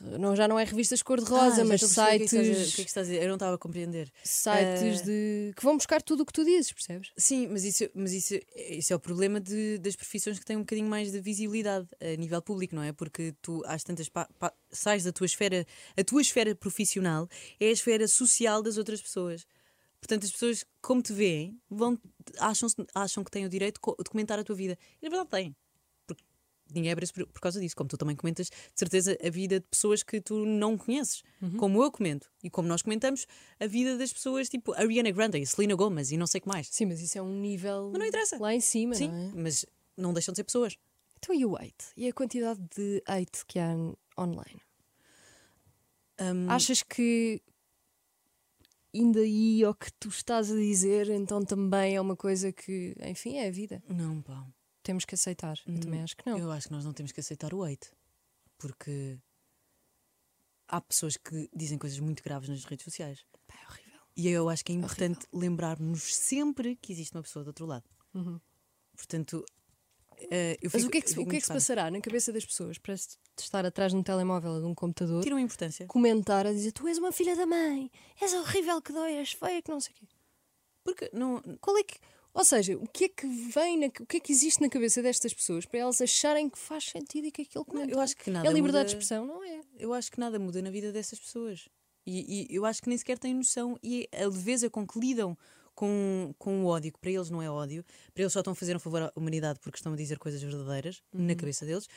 Não, 0.00 0.34
já 0.36 0.46
não 0.48 0.58
é 0.58 0.64
revistas 0.64 1.00
ah, 1.00 1.04
cor-de-rosa, 1.04 1.56
já 1.56 1.64
mas 1.64 1.80
perceber 1.80 2.28
sites, 2.28 2.32
O 2.32 2.36
que, 2.36 2.36
é 2.36 2.44
que, 2.44 2.50
estás 2.50 2.68
a, 2.68 2.70
o 2.70 2.72
que 2.74 2.80
é 2.80 2.84
que 2.84 2.90
estás 2.90 3.06
a 3.08 3.10
dizer? 3.10 3.22
Eu 3.22 3.28
não 3.28 3.34
estava 3.36 3.54
a 3.54 3.58
compreender. 3.58 4.12
sites 4.22 5.00
Eh, 5.00 5.04
de 5.04 5.52
que 5.56 5.62
vão 5.64 5.76
buscar 5.76 6.02
tudo 6.02 6.22
o 6.22 6.26
que 6.26 6.32
tu 6.32 6.44
dizes, 6.44 6.72
percebes? 6.72 7.10
Sim, 7.16 7.48
mas 7.48 7.64
isso, 7.64 7.88
mas 7.94 8.12
isso, 8.12 8.34
isso 8.56 8.92
é 8.92 8.96
o 8.96 9.00
problema 9.00 9.40
de- 9.40 9.78
das 9.78 9.96
profissões 9.96 10.38
que 10.38 10.44
têm 10.44 10.56
um 10.56 10.60
bocadinho 10.60 10.88
mais 10.88 11.10
de 11.12 11.20
visibilidade 11.20 11.88
a 12.00 12.16
nível 12.16 12.40
público, 12.42 12.74
não 12.74 12.82
é? 12.82 12.92
Porque 12.92 13.34
tu, 13.42 13.62
às 13.66 13.82
tantas, 13.82 14.08
pa, 14.08 14.28
pa- 14.38 14.52
sais 14.70 15.04
da 15.04 15.12
tua 15.12 15.26
esfera, 15.26 15.66
a 15.96 16.04
tua 16.04 16.20
esfera 16.20 16.54
profissional 16.54 17.28
é 17.58 17.66
a 17.66 17.72
esfera 17.72 18.06
social 18.08 18.62
das 18.62 18.76
outras 18.78 19.00
pessoas. 19.02 19.46
Portanto, 20.00 20.24
as 20.24 20.32
pessoas, 20.32 20.64
como 20.80 21.02
te 21.02 21.12
veem, 21.12 21.60
vão, 21.68 21.98
acham, 22.38 22.68
acham 22.94 23.22
que 23.22 23.30
têm 23.30 23.44
o 23.44 23.48
direito 23.50 23.78
de 24.02 24.10
comentar 24.10 24.38
a 24.38 24.44
tua 24.44 24.56
vida. 24.56 24.78
E 25.00 25.04
na 25.04 25.10
verdade 25.10 25.30
têm. 25.30 25.56
Preso 26.96 27.12
por, 27.14 27.26
por 27.26 27.40
causa 27.40 27.60
disso. 27.60 27.74
Como 27.76 27.88
tu 27.88 27.96
também 27.96 28.14
comentas, 28.16 28.46
de 28.48 28.54
certeza, 28.74 29.16
a 29.24 29.30
vida 29.30 29.60
de 29.60 29.66
pessoas 29.66 30.02
que 30.02 30.20
tu 30.20 30.44
não 30.46 30.76
conheces. 30.78 31.22
Como 31.58 31.82
eu 31.82 31.90
comento. 31.90 32.30
E 32.42 32.50
como 32.50 32.68
nós 32.68 32.82
comentamos, 32.82 33.26
a 33.58 33.66
vida 33.66 33.96
das 33.98 34.12
pessoas 34.12 34.48
tipo 34.48 34.72
Ariana 34.74 35.10
Grande, 35.10 35.44
Selena 35.46 35.74
Gomez 35.74 36.10
e 36.12 36.16
não 36.16 36.26
sei 36.26 36.38
o 36.38 36.42
que 36.42 36.48
mais. 36.48 36.68
Sim, 36.70 36.86
mas 36.86 37.00
isso 37.00 37.18
é 37.18 37.22
um 37.22 37.40
nível 37.40 37.90
Mas 37.92 37.98
não 38.00 38.06
interessa. 38.06 38.38
lá 38.38 38.54
em 38.54 38.60
cima, 38.60 38.94
Sim, 38.94 39.08
não 39.08 39.16
é? 39.16 39.32
mas 39.42 39.66
não 39.96 40.12
deixam 40.12 40.32
de 40.32 40.36
ser 40.36 40.44
pessoas. 40.44 40.76
Então 41.18 41.34
e 41.34 41.44
o 41.44 41.54
hate? 41.56 41.86
E 41.96 42.08
a 42.08 42.12
quantidade 42.12 42.60
de 42.76 43.02
hate 43.06 43.44
que 43.46 43.58
há 43.58 43.74
online? 44.18 44.60
Hum, 46.20 46.46
Achas 46.50 46.82
que 46.82 47.40
ainda 48.94 49.20
aí 49.20 49.62
ao 49.64 49.74
que 49.74 49.92
tu 49.94 50.08
estás 50.08 50.50
a 50.50 50.54
dizer, 50.56 51.08
então 51.10 51.42
também 51.44 51.94
é 51.96 52.00
uma 52.00 52.16
coisa 52.16 52.50
que, 52.52 52.94
enfim, 53.02 53.36
é 53.36 53.48
a 53.48 53.50
vida. 53.50 53.82
Não, 53.88 54.20
pá. 54.22 54.46
Temos 54.82 55.04
que 55.04 55.14
aceitar. 55.14 55.58
Eu 55.66 55.78
também 55.80 56.02
acho 56.02 56.16
que 56.16 56.28
não. 56.28 56.38
Eu 56.38 56.50
acho 56.50 56.68
que 56.68 56.72
nós 56.72 56.84
não 56.84 56.92
temos 56.92 57.12
que 57.12 57.20
aceitar 57.20 57.52
o 57.54 57.62
hate. 57.62 57.90
Porque 58.58 59.18
há 60.68 60.80
pessoas 60.80 61.16
que 61.16 61.48
dizem 61.54 61.78
coisas 61.78 61.98
muito 61.98 62.22
graves 62.22 62.48
nas 62.48 62.64
redes 62.64 62.84
sociais. 62.84 63.24
Pá, 63.46 63.54
é 63.62 63.66
horrível. 63.66 64.00
E 64.16 64.28
eu 64.28 64.48
acho 64.48 64.64
que 64.64 64.72
é 64.72 64.74
importante 64.74 65.26
lembrarmos 65.32 66.14
sempre 66.14 66.76
que 66.76 66.92
existe 66.92 67.14
uma 67.16 67.22
pessoa 67.22 67.44
do 67.44 67.48
outro 67.48 67.66
lado. 67.66 67.84
Portanto, 68.96 69.44
eh, 70.30 70.58
eu 70.60 70.68
Uhum. 70.68 70.70
Mas 70.72 70.82
fico- 70.82 70.86
o 70.86 70.90
que 70.90 70.98
é 70.98 71.00
que, 71.00 71.08
se- 71.08 71.14
fico 71.14 71.26
o 71.26 71.30
que, 71.30 71.36
é 71.36 71.40
que 71.40 71.46
se 71.46 71.52
passará 71.52 71.90
na 71.90 72.00
cabeça 72.00 72.32
das 72.32 72.44
pessoas 72.44 72.76
para 72.78 72.94
estar 73.38 73.64
atrás 73.64 73.92
de 73.92 73.98
um 73.98 74.02
telemóvel 74.02 74.52
ou 74.52 74.60
de 74.60 74.66
um 74.66 74.74
computador, 74.74 75.22
Tiram 75.22 75.38
importância. 75.38 75.86
comentar 75.86 76.46
a 76.46 76.52
dizer 76.52 76.72
tu 76.72 76.86
és 76.86 76.98
uma 76.98 77.12
filha 77.12 77.34
da 77.36 77.46
mãe, 77.46 77.90
és 78.20 78.32
horrível 78.34 78.80
que 78.82 78.92
dói, 78.92 79.12
és 79.14 79.32
feia 79.32 79.62
que 79.62 79.70
não 79.70 79.80
sei 79.80 79.92
o 79.92 79.96
quê. 79.96 80.06
Porque 80.84 81.10
não. 81.12 81.40
Qual 81.60 81.76
é 81.78 81.82
que. 81.84 81.98
Ou 82.32 82.44
seja, 82.44 82.76
o 82.76 82.86
que 82.86 83.04
é 83.04 83.08
que 83.08 83.26
vem, 83.26 83.78
na- 83.78 83.86
o 84.00 84.06
que 84.06 84.16
é 84.18 84.20
que 84.20 84.32
existe 84.32 84.60
na 84.60 84.68
cabeça 84.68 85.02
destas 85.02 85.34
pessoas 85.34 85.66
para 85.66 85.80
elas 85.80 86.00
acharem 86.00 86.48
que 86.48 86.58
faz 86.58 86.84
sentido 86.84 87.26
e 87.26 87.32
que 87.32 87.42
aquilo 87.42 87.64
que 87.64 87.74
Não, 87.74 87.84
eu 87.84 87.98
acho 88.00 88.16
que 88.16 88.30
nada 88.30 88.46
é 88.48 88.52
liberdade 88.52 88.88
de 88.90 88.94
muda- 88.94 89.02
expressão, 89.02 89.26
não 89.26 89.42
é? 89.44 89.60
Eu 89.78 89.92
acho 89.92 90.10
que 90.12 90.20
nada 90.20 90.38
muda 90.38 90.62
na 90.62 90.70
vida 90.70 90.92
dessas 90.92 91.18
pessoas. 91.18 91.68
E, 92.06 92.46
e 92.50 92.54
eu 92.54 92.64
acho 92.64 92.80
que 92.82 92.88
nem 92.88 92.96
sequer 92.96 93.18
têm 93.18 93.34
noção. 93.34 93.76
E 93.82 94.08
a 94.12 94.26
leveza 94.26 94.70
com 94.70 94.86
que 94.86 94.98
lidam 94.98 95.36
com, 95.74 96.32
com 96.38 96.62
o 96.64 96.66
ódio, 96.66 96.92
que 96.92 96.98
para 96.98 97.10
eles 97.10 97.30
não 97.30 97.42
é 97.42 97.50
ódio, 97.50 97.84
para 98.14 98.22
eles 98.22 98.32
só 98.32 98.40
estão 98.40 98.52
a 98.52 98.56
fazer 98.56 98.76
um 98.76 98.80
favor 98.80 99.02
à 99.02 99.12
humanidade 99.16 99.58
porque 99.60 99.78
estão 99.78 99.92
a 99.92 99.96
dizer 99.96 100.18
coisas 100.18 100.40
verdadeiras 100.42 101.02
Uhum. 101.12 101.26
na 101.26 101.34
cabeça 101.34 101.64
deles, 101.66 101.88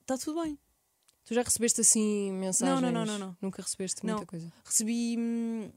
está 0.00 0.18
tudo 0.18 0.42
bem. 0.42 0.58
Tu 1.24 1.34
já 1.34 1.42
recebeste 1.42 1.80
assim 1.80 2.32
mensagens? 2.32 2.80
não, 2.82 2.90
não, 2.92 3.04
não, 3.06 3.18
não. 3.18 3.36
Nunca 3.40 3.62
recebeste 3.62 4.04
Não. 4.04 4.14
muita 4.16 4.26
coisa. 4.26 4.52
Recebi. 4.64 5.16
hum, 5.18 5.70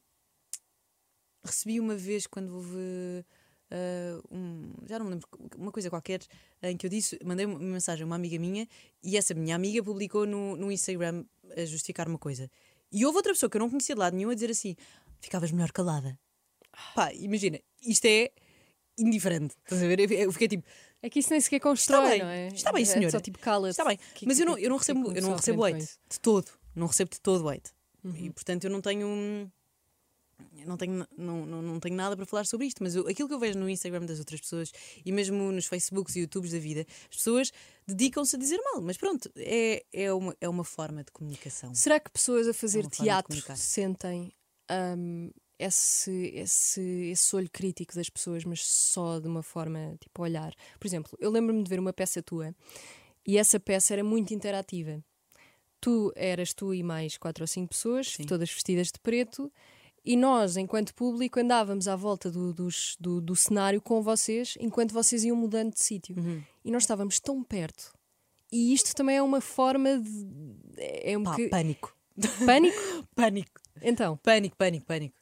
recebi 1.44 1.80
uma 1.80 1.96
vez 1.96 2.28
quando 2.28 2.54
houve. 2.56 3.26
ah, 3.72 4.22
um, 4.32 4.74
já 4.86 4.98
não 5.00 5.06
me 5.06 5.12
lembro, 5.12 5.28
uma 5.58 5.72
coisa 5.72 5.90
qualquer 5.90 6.22
em 6.64 6.78
que 6.78 6.86
eu 6.86 6.90
disse, 6.90 7.20
mandei 7.24 7.46
uma 7.46 7.60
mensagem 7.60 8.04
a 8.04 8.06
uma 8.06 8.16
amiga 8.16 8.38
minha 8.40 8.68
e 9.04 9.18
essa 9.18 9.34
minha 9.34 9.56
amiga 9.56 9.84
publicou 9.84 10.26
no, 10.26 10.56
no 10.56 10.72
Instagram 10.72 11.24
a 11.56 11.66
justificar 11.66 12.08
uma 12.08 12.18
coisa. 12.18 12.50
E 12.92 13.06
houve 13.06 13.18
outra 13.18 13.34
pessoa 13.34 13.50
que 13.50 13.58
eu 13.58 13.60
não 13.60 13.70
conhecia 13.70 13.94
de 13.96 14.00
lado 14.00 14.16
nenhum 14.16 14.30
a 14.30 14.34
dizer 14.34 14.50
assim: 14.52 14.76
ficavas 15.20 15.52
melhor 15.52 15.72
calada. 15.72 16.18
Pá, 16.96 17.12
imagina, 17.14 17.60
isto 17.82 18.06
é 18.06 18.30
indiferente. 18.98 19.56
Estás 19.64 19.82
a 19.84 19.88
ver? 19.88 20.00
Eu- 20.12 20.32
fiquei 20.32 20.48
tipo, 20.48 20.64
É 21.02 21.10
que 21.10 21.20
isso 21.20 21.30
nem 21.30 21.40
sequer 21.42 21.60
constrói, 21.60 22.10
bem, 22.10 22.20
não 22.20 22.28
é? 22.30 22.48
está 22.48 22.72
bem, 22.72 22.82
É 22.84 22.86
senhora. 22.86 23.12
só 23.12 23.20
tipo 23.20 23.38
cala 23.40 23.70
Está 23.70 23.84
bem, 23.86 24.00
Que- 24.16 24.26
mas 24.26 24.40
eu 24.40 24.46
não, 24.46 24.58
eu 24.58 24.70
não 24.70 24.78
recebo, 24.78 25.12
eu 25.14 25.22
não 25.22 25.36
recebo 25.36 25.64
hate 25.66 25.86
de 26.10 26.20
todo. 26.20 26.48
Não 26.76 26.88
recebo 26.88 27.12
de 27.12 27.20
todo 27.22 27.48
hate. 27.50 27.72
Uhum. 28.04 28.16
E 28.16 28.30
portanto 28.30 28.64
eu 28.64 28.70
não 28.72 28.80
tenho. 28.82 29.52
Não 30.66 30.78
tenho, 30.78 31.08
não, 31.18 31.46
não, 31.46 31.62
não 31.62 31.80
tenho 31.80 31.96
nada 31.96 32.16
para 32.16 32.26
falar 32.26 32.46
sobre 32.46 32.68
isto, 32.68 32.84
mas 32.84 32.96
eu- 32.96 33.08
aquilo 33.08 33.28
que 33.28 33.34
eu 33.34 33.40
vejo 33.40 33.58
no 33.58 33.70
Instagram 33.70 34.06
das 34.06 34.20
outras 34.20 34.40
pessoas 34.42 34.72
e 35.06 35.12
mesmo 35.12 35.52
nos 35.52 35.66
Facebooks 35.66 36.16
e 36.16 36.20
YouTubes 36.22 36.52
da 36.52 36.60
vida, 36.60 36.86
as 37.10 37.18
pessoas 37.18 37.52
dedicam-se 37.88 38.36
a 38.36 38.40
dizer 38.40 38.60
mal, 38.74 38.82
mas 38.82 38.98
pronto, 38.98 39.32
é, 39.36 39.84
é, 39.94 40.14
uma, 40.14 40.36
é 40.42 40.48
uma 40.50 40.64
forma 40.64 41.04
de 41.04 41.12
comunicação. 41.12 41.74
Será 41.74 42.00
que 42.00 42.12
pessoas 42.12 42.48
a 42.48 42.54
fazer 42.54 42.84
de 42.84 42.90
teatro 42.90 43.36
sentem 43.56 44.32
hum, 44.98 45.32
esse, 45.60 46.12
esse, 46.36 46.82
esse 47.12 47.36
olho 47.36 47.50
crítico 47.50 47.96
das 47.96 48.10
pessoas, 48.10 48.44
mas 48.46 48.64
só 48.66 49.20
de 49.20 49.28
uma 49.28 49.42
forma 49.42 49.96
tipo 50.00 50.22
olhar. 50.22 50.54
Por 50.80 50.88
exemplo, 50.88 51.18
eu 51.20 51.32
lembro-me 51.32 51.64
de 51.64 51.70
ver 51.70 51.80
uma 51.80 51.94
peça 51.94 52.22
tua 52.22 52.54
e 53.26 53.38
essa 53.38 53.60
peça 53.60 53.94
era 53.94 54.04
muito 54.04 54.34
interativa. 54.34 55.04
Tu 55.80 56.12
eras 56.16 56.54
tu 56.54 56.74
e 56.74 56.82
mais 56.84 57.18
quatro 57.18 57.44
ou 57.44 57.48
cinco 57.48 57.70
pessoas, 57.70 58.08
Sim. 58.14 58.24
todas 58.26 58.50
vestidas 58.52 58.88
de 58.88 59.00
preto, 59.00 59.52
e 60.14 60.16
nós, 60.16 60.58
enquanto 60.58 60.94
público, 60.94 61.40
andávamos 61.40 61.88
à 61.88 61.96
volta 61.96 62.32
do, 62.32 62.54
dos- 62.54 62.96
do, 63.00 63.20
do 63.22 63.36
cenário 63.36 63.82
com 63.82 64.02
vocês, 64.02 64.56
enquanto 64.60 64.94
vocês 64.94 65.24
iam 65.24 65.36
mudando 65.36 65.74
de 65.74 65.84
sítio. 65.84 66.16
Uhum. 66.18 66.42
E 66.64 66.72
nós 66.72 66.84
estávamos 66.84 67.20
tão 67.20 67.44
perto. 67.44 67.94
E 68.52 68.74
isto 68.74 68.96
também 68.96 69.18
é 69.18 69.22
uma 69.22 69.42
forma 69.42 70.00
de. 70.00 70.28
É 70.78 71.18
um 71.18 71.24
Pá, 71.24 71.32
boca- 71.32 71.50
pânico. 71.50 71.96
pânico? 72.46 72.78
Pânico. 73.16 73.62
Então, 73.82 74.18
Pânico, 74.18 74.56
pânico, 74.56 74.86
pânico. 74.86 75.16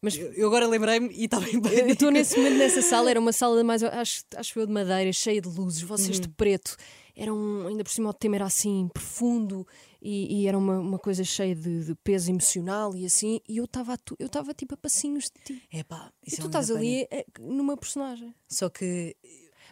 mas 0.00 0.16
Eu, 0.16 0.32
eu 0.32 0.46
agora 0.48 0.66
lembrei-me 0.66 1.08
e 1.14 1.24
estava 1.26 1.48
em 1.48 1.54
Eu 1.56 1.62
pânico. 1.62 1.88
estou 1.90 2.10
nesse 2.10 2.36
momento 2.36 2.56
nessa 2.56 2.80
sala, 2.82 3.10
era 3.10 3.20
uma 3.20 3.32
sala 3.32 3.62
mais, 3.62 3.82
acho, 3.82 4.24
acho 4.36 4.58
eu, 4.58 4.66
de 4.66 4.72
madeira, 4.72 5.12
cheia 5.12 5.40
de 5.40 5.48
luzes, 5.48 5.82
vocês 5.82 6.16
Uhum. 6.16 6.22
de 6.22 6.28
preto. 6.30 6.76
Era 7.14 7.32
um, 7.32 7.66
ainda 7.68 7.84
por 7.84 7.90
cima 7.90 8.08
o 8.08 8.12
tema 8.14 8.36
era 8.36 8.46
assim, 8.46 8.88
profundo, 8.92 9.66
e, 10.02 10.42
e 10.42 10.46
era 10.48 10.58
uma, 10.58 10.78
uma 10.78 10.98
coisa 10.98 11.22
cheia 11.22 11.54
de, 11.54 11.84
de 11.84 11.94
peso 11.94 12.30
emocional 12.30 12.94
e 12.96 13.06
assim, 13.06 13.40
e 13.48 13.56
eu 13.58 13.64
estava 13.64 13.96
eu 14.18 14.26
estava 14.26 14.52
tipo 14.52 14.74
a 14.74 14.76
passinhos 14.76 15.24
de 15.30 15.44
ti. 15.44 15.62
É 15.72 15.84
pá, 15.84 16.12
E 16.26 16.34
tu 16.36 16.42
é 16.42 16.46
estás 16.46 16.70
ali 16.70 17.06
eh, 17.10 17.24
numa 17.38 17.76
personagem. 17.76 18.34
Só 18.48 18.68
que 18.68 19.16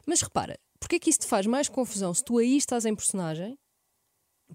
Mas 0.07 0.21
repara, 0.23 0.59
porque 0.79 0.97
é 0.97 0.99
que 0.99 1.11
isso 1.11 1.19
te 1.21 1.27
faz 1.27 1.47
mais 1.47 1.69
confusão 1.69 2.15
se 2.15 2.25
tu 2.25 2.39
aí 2.39 2.57
estás 2.57 2.85
em 2.87 2.95
personagem 2.95 3.59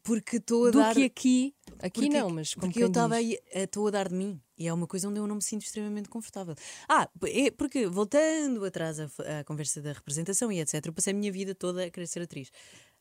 porque 0.03 0.38
estou 0.38 0.67
a 0.67 0.71
do 0.71 0.77
dar. 0.79 0.93
que 0.93 1.03
aqui? 1.05 1.55
Aqui 1.79 2.01
porque- 2.01 2.09
não, 2.09 2.29
mas 2.29 2.53
como 2.53 2.67
Porque 2.67 2.83
eu 2.83 2.88
estava 2.88 3.15
aí, 3.15 3.38
eh, 3.51 3.63
estou 3.63 3.88
a 3.88 3.91
dar 3.91 4.09
de 4.09 4.15
mim. 4.15 4.41
E 4.57 4.67
é 4.67 4.73
uma 4.73 4.88
coisa 4.88 5.07
onde 5.09 5.19
eu 5.19 5.27
não 5.27 5.35
me 5.35 5.41
sinto 5.41 5.63
extremamente 5.63 6.09
confortável. 6.09 6.53
Ah, 6.88 7.09
é 7.23 7.49
porque 7.51 7.88
voltando 7.88 8.63
atrás 8.65 8.99
à, 8.99 9.05
à 9.39 9.43
conversa 9.45 9.81
da 9.81 9.93
representação 9.93 10.51
e 10.51 10.59
etc., 10.59 10.85
eu 10.85 10.93
passei 10.93 11.11
a 11.11 11.15
minha 11.15 11.31
vida 11.31 11.55
toda 11.55 11.85
a 11.85 11.89
querer 11.89 12.07
ser 12.07 12.21
atriz. 12.21 12.51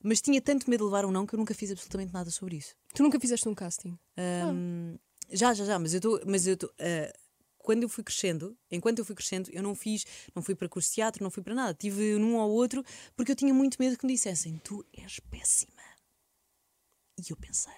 Mas 0.05 0.21
tinha 0.21 0.41
tanto 0.41 0.69
medo 0.69 0.81
de 0.81 0.85
levar 0.85 1.05
um 1.07 1.11
não 1.11 1.27
que 1.27 1.35
eu 1.35 1.39
nunca 1.39 1.55
fiz 1.55 1.71
absolutamente 1.73 2.13
nada 2.13 2.31
sobre 2.31 2.57
isso. 2.57 2.75
Tu 2.95 3.03
nunca 3.03 3.19
fizeste 3.19 3.49
um 3.49 3.55
casting. 3.55 3.99
Ahm, 4.19 4.97
Já, 5.31 5.55
já, 5.55 5.65
já, 5.65 5.79
mas 5.79 5.95
eu 5.95 5.99
estou. 5.99 6.21
Mas 6.27 6.47
eu 6.47 6.57
ah, 6.79 7.13
quando 7.57 7.83
eu 7.85 7.89
fui 7.89 8.05
crescendo, 8.05 8.55
enquanto 8.71 8.99
eu 8.99 9.05
fui 9.07 9.15
crescendo, 9.15 9.51
eu 9.51 9.63
não 9.63 9.75
fiz, 9.75 10.05
não 10.35 10.43
fui 10.43 10.55
para 10.55 10.69
curso 10.69 10.91
de 10.91 10.97
teatro, 10.97 11.25
não 11.25 11.31
fui 11.31 11.43
para 11.43 11.55
nada. 11.55 11.73
Tive 11.73 12.19
num 12.19 12.37
ou 12.37 12.51
outro 12.51 12.85
porque 13.17 13.33
eu 13.33 13.37
tinha 13.37 13.55
muito 13.55 13.77
medo 13.81 13.97
que 13.97 14.07
me 14.07 14.13
dissessem: 14.13 14.59
Tu 14.63 14.85
és 14.93 15.19
péssima. 15.31 15.73
E 17.19 17.31
eu 17.33 17.37
pensei: 17.37 17.73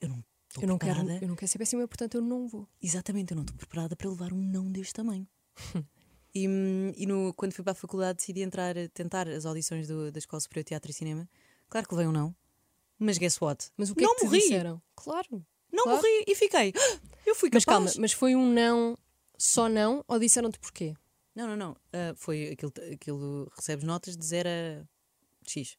Eu 0.00 0.08
não 0.08 0.24
estou 0.48 0.66
não, 0.66 0.78
quero, 0.78 0.94
preparada. 0.94 1.22
eu 1.24 1.28
não 1.28 1.36
quero 1.36 1.50
ser 1.50 1.58
péssima, 1.58 1.86
portanto 1.86 2.14
eu 2.14 2.22
não 2.22 2.48
vou. 2.48 2.66
Exatamente, 2.80 3.32
eu 3.32 3.36
não 3.36 3.42
estou 3.42 3.56
preparada 3.58 3.94
para 3.94 4.08
levar 4.08 4.32
um 4.32 4.40
não 4.40 4.70
deste 4.72 4.94
tamanho. 4.94 5.28
e 6.34 6.48
hum, 6.48 6.92
e 6.96 7.04
no, 7.06 7.34
quando 7.34 7.52
fui 7.52 7.62
para 7.64 7.72
a 7.72 7.74
faculdade 7.76 8.18
decidi 8.18 8.40
entrar, 8.42 8.74
tentar 8.94 9.28
as 9.28 9.44
audições 9.44 9.86
do- 9.88 10.10
da 10.10 10.18
Escola 10.18 10.40
Superior 10.40 10.64
de 10.64 10.68
Teatro 10.68 10.90
e 10.90 10.94
Cinema. 10.94 11.28
Claro 11.70 11.88
que 11.88 11.94
um 11.94 12.12
não, 12.12 12.34
mas 12.98 13.16
guess 13.16 13.40
what? 13.40 13.70
Mas 13.76 13.88
o 13.90 13.94
que 13.94 14.02
não 14.02 14.12
é 14.12 14.16
que 14.16 14.24
morri! 14.24 14.40
disseram? 14.40 14.82
Claro. 14.94 15.46
Não 15.72 15.84
Claro. 15.84 15.98
morri 16.02 16.24
e 16.26 16.34
fiquei. 16.34 16.72
Eu 17.26 17.34
fui 17.34 17.48
Mas 17.52 17.64
capaz. 17.64 17.84
calma, 17.92 18.00
mas 18.00 18.12
foi 18.12 18.34
um 18.34 18.52
não, 18.52 18.98
só 19.38 19.68
não, 19.68 20.04
ou 20.08 20.18
disseram-te 20.18 20.58
porquê? 20.58 20.94
Não, 21.34 21.46
não, 21.46 21.56
não. 21.56 21.76
Ah, 21.92 22.12
foi 22.16 22.48
aquilo, 22.50 22.72
aquilo. 22.92 23.50
Recebes 23.56 23.84
notas 23.84 24.16
de 24.16 24.24
0 24.24 24.48
a 24.48 24.84
X. 25.48 25.78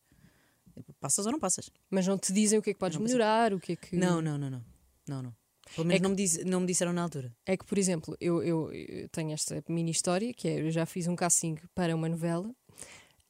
Passas 0.99 1.25
ou 1.25 1.31
não 1.31 1.39
passas? 1.39 1.69
Mas 1.89 2.07
não 2.07 2.17
te 2.17 2.31
dizem 2.31 2.57
o 2.57 2.61
que 2.61 2.69
é 2.69 2.73
que 2.73 2.79
podes 2.79 2.97
melhorar, 2.97 3.53
o 3.53 3.59
que 3.59 3.73
é 3.73 3.75
que. 3.75 3.95
Não, 3.97 4.21
não, 4.21 4.37
não, 4.37 4.49
não. 4.49 4.63
Não, 5.07 5.21
não. 5.23 5.35
Pelo 5.75 5.87
menos 5.87 5.99
que- 5.99 6.03
não, 6.03 6.09
me 6.11 6.15
diz- 6.15 6.45
não 6.45 6.59
me 6.61 6.67
disseram 6.67 6.93
na 6.93 7.01
altura. 7.03 7.35
É 7.45 7.57
que, 7.57 7.65
por 7.65 7.77
exemplo, 7.77 8.15
eu, 8.21 8.41
eu, 8.43 8.71
eu 8.71 9.09
tenho 9.09 9.31
esta 9.33 9.61
mini 9.67 9.91
história, 9.91 10.33
que 10.33 10.47
é, 10.47 10.61
eu 10.61 10.71
já 10.71 10.85
fiz 10.85 11.07
um 11.07 11.15
casting 11.15 11.57
para 11.75 11.93
uma 11.95 12.07
novela. 12.07 12.49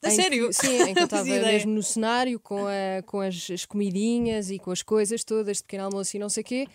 A 0.03 0.07
em 0.09 0.11
sério? 0.15 0.47
Que, 0.47 0.53
sim, 0.53 0.81
em 0.81 0.93
que 0.93 0.99
eu 1.01 1.03
estava 1.05 1.23
mesmo 1.25 1.71
no 1.73 1.83
cenário 1.83 2.39
com, 2.39 2.65
a, 2.65 3.01
com 3.05 3.19
as, 3.21 3.49
as 3.51 3.65
comidinhas 3.65 4.49
e 4.49 4.57
com 4.59 4.71
as 4.71 4.81
coisas 4.81 5.23
todas 5.23 5.57
de 5.57 5.63
pequeno 5.63 5.85
almoço 5.85 6.15
e 6.15 6.19
não 6.19 6.29
sei 6.29 6.41
o 6.41 6.45
quê. 6.45 6.67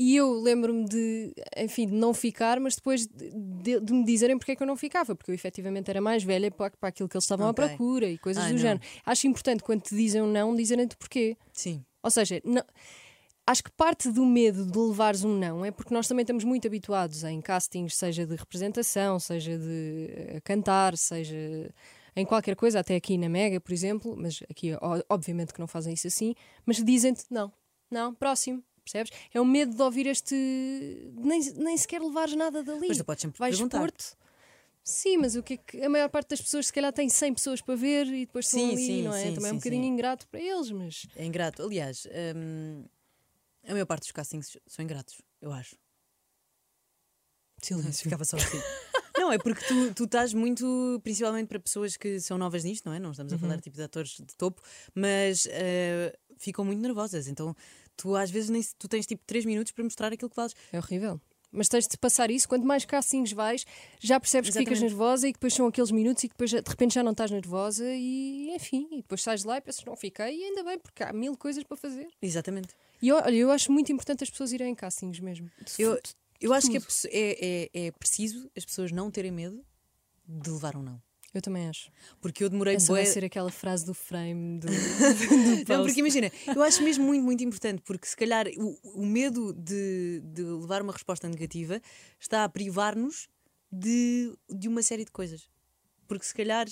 E 0.00 0.14
eu 0.14 0.32
lembro-me 0.40 0.84
de, 0.84 1.32
enfim, 1.56 1.86
de 1.88 1.92
não 1.94 2.14
ficar, 2.14 2.60
mas 2.60 2.76
depois 2.76 3.04
de, 3.04 3.30
de- 3.32 3.80
de 3.80 3.92
me 3.92 4.04
dizerem 4.04 4.38
porque 4.38 4.52
é 4.52 4.56
que 4.56 4.62
eu 4.62 4.66
não 4.66 4.76
ficava, 4.76 5.16
porque 5.16 5.32
eu 5.32 5.34
efetivamente 5.34 5.90
era 5.90 6.00
mais 6.00 6.22
velha 6.22 6.52
para, 6.52 6.70
para 6.78 6.88
aquilo 6.90 7.08
que 7.08 7.16
eles 7.16 7.24
estavam 7.24 7.48
Ok. 7.48 7.64
à 7.64 7.68
procura 7.68 8.06
e 8.08 8.16
coisas 8.16 8.44
Ai, 8.44 8.50
do 8.50 8.54
não. 8.54 8.60
género. 8.62 8.80
Acho 9.04 9.26
importante 9.26 9.62
quando 9.64 9.80
te 9.82 9.96
dizem 9.96 10.22
um 10.22 10.30
não, 10.30 10.54
dizerem-te 10.54 10.96
porquê. 10.96 11.36
Sim. 11.52 11.84
Ou 12.00 12.10
seja, 12.12 12.40
não- 12.44 12.62
acho 13.44 13.64
que 13.64 13.72
parte 13.72 14.12
do 14.12 14.24
medo 14.24 14.64
de 14.66 14.78
levares 14.78 15.24
um 15.24 15.36
não 15.36 15.64
é 15.64 15.72
porque 15.72 15.92
nós 15.92 16.06
também 16.06 16.22
estamos 16.22 16.44
muito 16.44 16.68
habituados 16.68 17.24
em 17.24 17.40
castings, 17.40 17.96
seja 17.96 18.24
de 18.24 18.36
representação, 18.36 19.18
seja 19.18 19.58
de 19.58 20.10
eh, 20.12 20.40
cantar, 20.44 20.96
seja 20.96 21.34
em 22.20 22.26
qualquer 22.26 22.56
coisa, 22.56 22.80
até 22.80 22.96
aqui 22.96 23.16
na 23.18 23.28
Mega, 23.28 23.60
por 23.60 23.72
exemplo, 23.72 24.16
mas 24.16 24.40
aqui 24.50 24.70
obviamente 25.08 25.52
que 25.52 25.60
não 25.60 25.66
fazem 25.68 25.94
isso 25.94 26.06
assim, 26.06 26.34
mas 26.66 26.82
dizem-te 26.82 27.24
não, 27.30 27.52
não, 27.90 28.14
próximo. 28.14 28.62
Percebes? 28.84 29.12
É 29.34 29.38
o 29.40 29.44
medo 29.44 29.74
de 29.76 29.82
ouvir 29.82 30.06
este. 30.06 30.34
Nem, 31.14 31.40
nem 31.56 31.76
sequer 31.76 32.00
levares 32.00 32.34
nada 32.34 32.62
dali. 32.62 32.88
Mas 32.88 32.96
tu 32.96 33.04
podes 33.04 33.20
sempre 33.20 33.38
Vais 33.38 33.54
perguntar. 33.54 33.76
expor-te. 33.78 34.16
Sim, 34.82 35.18
mas 35.18 35.36
o 35.36 35.42
que 35.42 35.54
é 35.54 35.56
que 35.58 35.82
a 35.82 35.88
maior 35.90 36.08
parte 36.08 36.30
das 36.30 36.40
pessoas 36.40 36.68
se 36.68 36.72
calhar 36.72 36.90
tem 36.90 37.06
100 37.10 37.34
pessoas 37.34 37.60
para 37.60 37.74
ver 37.74 38.06
e 38.06 38.24
depois 38.24 38.46
estão 38.46 38.58
Sim, 38.60 38.72
ali, 38.72 38.86
sim, 38.86 39.02
não 39.02 39.12
é? 39.14 39.24
sim, 39.26 39.34
Também 39.34 39.50
é 39.50 39.52
um 39.52 39.56
bocadinho 39.58 39.82
sim. 39.84 39.88
ingrato 39.90 40.26
para 40.28 40.40
eles, 40.40 40.70
mas 40.70 41.06
É 41.14 41.26
ingrato. 41.26 41.62
Aliás, 41.62 42.06
hum, 42.34 42.84
a 43.66 43.72
maior 43.72 43.84
parte 43.84 44.04
dos 44.04 44.12
castings 44.12 44.56
são 44.66 44.82
ingratos, 44.82 45.20
eu 45.42 45.52
acho. 45.52 45.76
silêncio. 47.62 48.04
Ficava 48.04 48.24
só 48.24 48.38
assim. 48.38 48.58
não, 49.18 49.32
é 49.32 49.38
porque 49.38 49.64
tu, 49.64 49.94
tu 49.94 50.04
estás 50.04 50.32
muito, 50.32 51.00
principalmente 51.02 51.48
para 51.48 51.58
pessoas 51.60 51.96
que 51.96 52.20
são 52.20 52.38
novas 52.38 52.64
nisto, 52.64 52.86
não 52.86 52.92
é? 52.94 52.98
Não 52.98 53.10
estamos 53.10 53.32
a 53.32 53.38
falar 53.38 53.60
tipo 53.60 53.76
de 53.76 53.82
atores 53.82 54.10
de 54.10 54.36
topo, 54.36 54.62
mas 54.94 55.46
eh, 55.50 56.16
ficam 56.36 56.64
muito 56.64 56.80
nervosas. 56.80 57.28
Então 57.28 57.54
tu 57.96 58.14
às 58.14 58.30
vezes 58.30 58.48
nem, 58.48 58.62
tu 58.78 58.88
tens 58.88 59.06
tipo 59.06 59.22
3 59.26 59.44
minutos 59.44 59.72
para 59.72 59.84
mostrar 59.84 60.12
aquilo 60.12 60.30
que 60.30 60.36
vales. 60.36 60.54
É 60.72 60.78
horrível. 60.78 61.20
Mas 61.50 61.68
tens 61.68 61.88
de 61.88 61.96
passar 61.96 62.30
isso. 62.30 62.48
Quanto 62.48 62.66
mais 62.66 62.84
castings 62.84 63.32
vais, 63.32 63.64
já 63.98 64.20
percebes 64.20 64.50
que 64.50 64.58
ficas 64.58 64.72
Exatamente. 64.72 64.92
nervosa 64.92 65.28
e 65.28 65.32
que 65.32 65.38
depois 65.38 65.54
são 65.54 65.66
aqueles 65.66 65.90
minutos 65.90 66.22
e 66.24 66.28
que 66.28 66.34
depois 66.34 66.50
de 66.50 66.56
repente 66.58 66.94
já 66.94 67.02
não 67.02 67.12
estás 67.12 67.30
nervosa 67.30 67.84
e 67.86 68.50
enfim, 68.54 68.86
e 68.92 68.96
depois 68.96 69.22
sais 69.22 69.42
de 69.42 69.46
lá 69.46 69.56
e 69.56 69.60
pensas, 69.60 69.84
não 69.84 69.96
fiquei 69.96 70.36
e 70.36 70.44
ainda 70.44 70.62
bem, 70.62 70.78
porque 70.78 71.02
há 71.02 71.12
mil 71.12 71.36
coisas 71.36 71.64
para 71.64 71.76
fazer. 71.76 72.08
Exatamente. 72.20 72.68
E 73.00 73.10
olha, 73.12 73.34
eu 73.34 73.50
acho 73.50 73.72
muito 73.72 73.90
importante 73.90 74.24
as 74.24 74.30
pessoas 74.30 74.52
irem 74.52 74.70
em 74.70 74.74
castings 74.74 75.20
mesmo. 75.20 75.50
Eu, 75.78 75.98
eu 76.40 76.52
acho 76.52 76.70
que 76.70 76.76
é, 76.76 76.80
tudo. 76.80 76.86
possi- 76.88 77.08
é, 77.10 77.70
é, 77.74 77.86
é 77.86 77.90
preciso 77.92 78.50
as 78.56 78.64
pessoas 78.64 78.92
não 78.92 79.10
terem 79.10 79.30
medo 79.32 79.64
de 80.26 80.50
levar 80.50 80.76
um 80.76 80.82
não. 80.82 81.02
eu 81.34 81.40
também 81.42 81.68
acho. 81.68 81.90
Porque 82.20 82.42
eu 82.44 82.48
demorei 82.48 82.76
Essa 82.76 82.92
vai 82.92 83.02
bué- 83.04 83.10
ser 83.12 83.24
aquela 83.24 83.50
frase 83.50 83.84
do 83.84 83.94
frame 83.94 84.58
do. 84.60 84.66
Não, 85.68 85.84
porque 85.84 86.00
imagina, 86.00 86.30
eu 86.54 86.62
acho 86.62 86.82
mesmo 86.82 87.04
muito, 87.04 87.22
muito 87.24 87.44
importante, 87.44 87.82
porque 87.82 88.06
se 88.06 88.16
calhar 88.16 88.46
o, 88.56 89.00
o 89.02 89.06
medo 89.06 89.52
de, 89.52 90.20
de 90.24 90.42
levar 90.42 90.80
uma 90.82 90.92
resposta 90.92 91.28
negativa 91.28 91.80
está 92.20 92.44
a 92.44 92.48
privar-nos 92.48 93.28
de, 93.70 94.32
de 94.50 94.68
uma 94.68 94.82
série 94.82 95.04
de 95.04 95.10
coisas. 95.10 95.48
Porque 96.08 96.24
se 96.24 96.34
calhar 96.34 96.66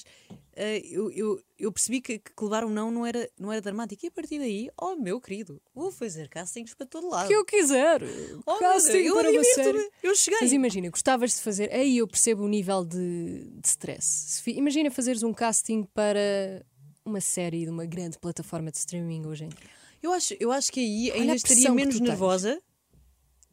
eh, 0.54 0.80
eu, 0.84 1.10
eu, 1.10 1.40
eu 1.58 1.70
percebi 1.70 2.00
que, 2.00 2.18
que 2.18 2.32
levar 2.42 2.64
um 2.64 2.70
não 2.70 2.90
não 2.90 3.06
era, 3.06 3.28
não 3.38 3.52
era 3.52 3.60
dramático. 3.60 4.04
E 4.04 4.08
a 4.08 4.10
partir 4.10 4.38
daí, 4.38 4.70
oh 4.80 4.96
meu 4.96 5.20
querido, 5.20 5.60
vou 5.74 5.92
fazer 5.92 6.28
castings 6.28 6.74
para 6.74 6.86
todo 6.86 7.08
lado. 7.08 7.28
que 7.28 7.34
eu 7.34 7.44
quiser. 7.44 8.00
oh, 8.46 8.54
casting 8.58 8.96
eu 8.96 9.14
para 9.14 9.30
uma 9.30 9.44
série. 9.44 9.90
Eu 10.02 10.14
cheguei. 10.16 10.40
Mas 10.40 10.52
imagina, 10.52 10.88
gostavas 10.88 11.34
de 11.36 11.42
fazer. 11.42 11.70
Aí 11.72 11.98
eu 11.98 12.08
percebo 12.08 12.44
o 12.44 12.48
nível 12.48 12.84
de, 12.84 13.44
de 13.52 13.68
stress. 13.68 14.42
Imagina 14.50 14.90
fazeres 14.90 15.22
um 15.22 15.34
casting 15.34 15.84
para 15.84 16.64
uma 17.04 17.20
série 17.20 17.64
de 17.64 17.70
uma 17.70 17.84
grande 17.84 18.18
plataforma 18.18 18.70
de 18.70 18.78
streaming 18.78 19.26
hoje 19.26 19.44
em 19.44 19.48
dia. 19.48 19.70
Eu 20.02 20.12
acho, 20.12 20.34
eu 20.40 20.50
acho 20.50 20.72
que 20.72 20.80
aí 20.80 21.10
Olha 21.10 21.20
ainda 21.20 21.34
estaria 21.34 21.70
menos 21.72 21.96
tu 21.96 22.04
tens. 22.04 22.62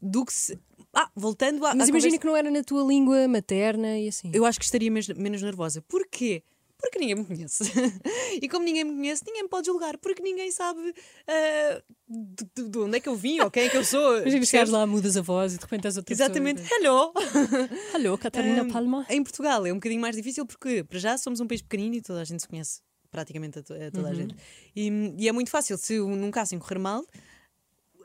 Do 0.03 0.25
que 0.25 0.33
se. 0.33 0.59
Ah, 0.93 1.09
voltando 1.15 1.65
à. 1.65 1.73
Mas 1.73 1.89
imagina 1.89 2.11
conversa- 2.11 2.19
que 2.19 2.25
não 2.27 2.35
era 2.37 2.51
na 2.51 2.63
tua 2.63 2.83
língua 2.83 3.27
materna 3.27 3.97
e 3.97 4.07
assim. 4.09 4.29
Eu 4.33 4.45
acho 4.45 4.59
que 4.59 4.65
estaria 4.65 4.91
mes- 4.91 5.07
menos 5.09 5.41
nervosa. 5.41 5.81
Porquê? 5.87 6.43
Porque 6.77 6.99
ninguém 6.99 7.15
me 7.15 7.23
conhece. 7.25 7.63
e 8.41 8.49
como 8.49 8.65
ninguém 8.65 8.83
me 8.83 8.93
conhece, 8.93 9.23
ninguém 9.25 9.43
me 9.43 9.49
pode 9.49 9.67
julgar. 9.67 9.97
Porque 9.97 10.21
ninguém 10.21 10.51
sabe 10.51 10.93
ah, 11.27 11.81
de, 12.09 12.45
de- 12.63 12.69
de 12.69 12.77
onde 12.77 12.97
é 12.97 12.99
que 12.99 13.07
eu 13.07 13.15
vim 13.15 13.39
ou 13.39 13.49
quem 13.49 13.63
é 13.63 13.69
que 13.69 13.77
eu 13.77 13.85
sou. 13.85 14.19
Imagina 14.21 14.45
chegares 14.45 14.69
lá, 14.71 14.85
mudas 14.85 15.15
a 15.15 15.21
voz 15.21 15.53
e 15.53 15.57
de 15.57 15.63
repente 15.63 15.87
és 15.87 15.95
outra 15.97 16.13
Exatamente. 16.13 16.61
pessoa. 16.61 16.79
Hello! 16.81 17.13
Alô, 17.95 18.17
Catarina 18.17 18.63
Ahm, 18.63 18.69
Palma. 18.71 19.05
Em 19.09 19.23
Portugal 19.23 19.65
é 19.65 19.71
um 19.71 19.75
bocadinho 19.75 20.01
mais 20.01 20.15
difícil 20.15 20.45
porque, 20.45 20.83
para 20.83 20.99
já, 20.99 21.17
somos 21.17 21.39
um 21.39 21.47
país 21.47 21.61
pequenino 21.61 21.95
e 21.95 22.01
toda 22.01 22.19
a 22.21 22.25
gente 22.25 22.41
se 22.41 22.47
conhece. 22.49 22.81
Praticamente 23.09 23.59
a, 23.59 23.63
to- 23.63 23.73
a 23.75 23.89
toda 23.91 24.09
a 24.09 24.13
gente. 24.13 24.35
E, 24.75 25.13
e 25.19 25.29
é 25.29 25.31
muito 25.31 25.49
fácil, 25.51 25.77
se 25.77 25.97
num 25.99 26.31
casting 26.31 26.59
correr 26.59 26.79
mal, 26.79 27.05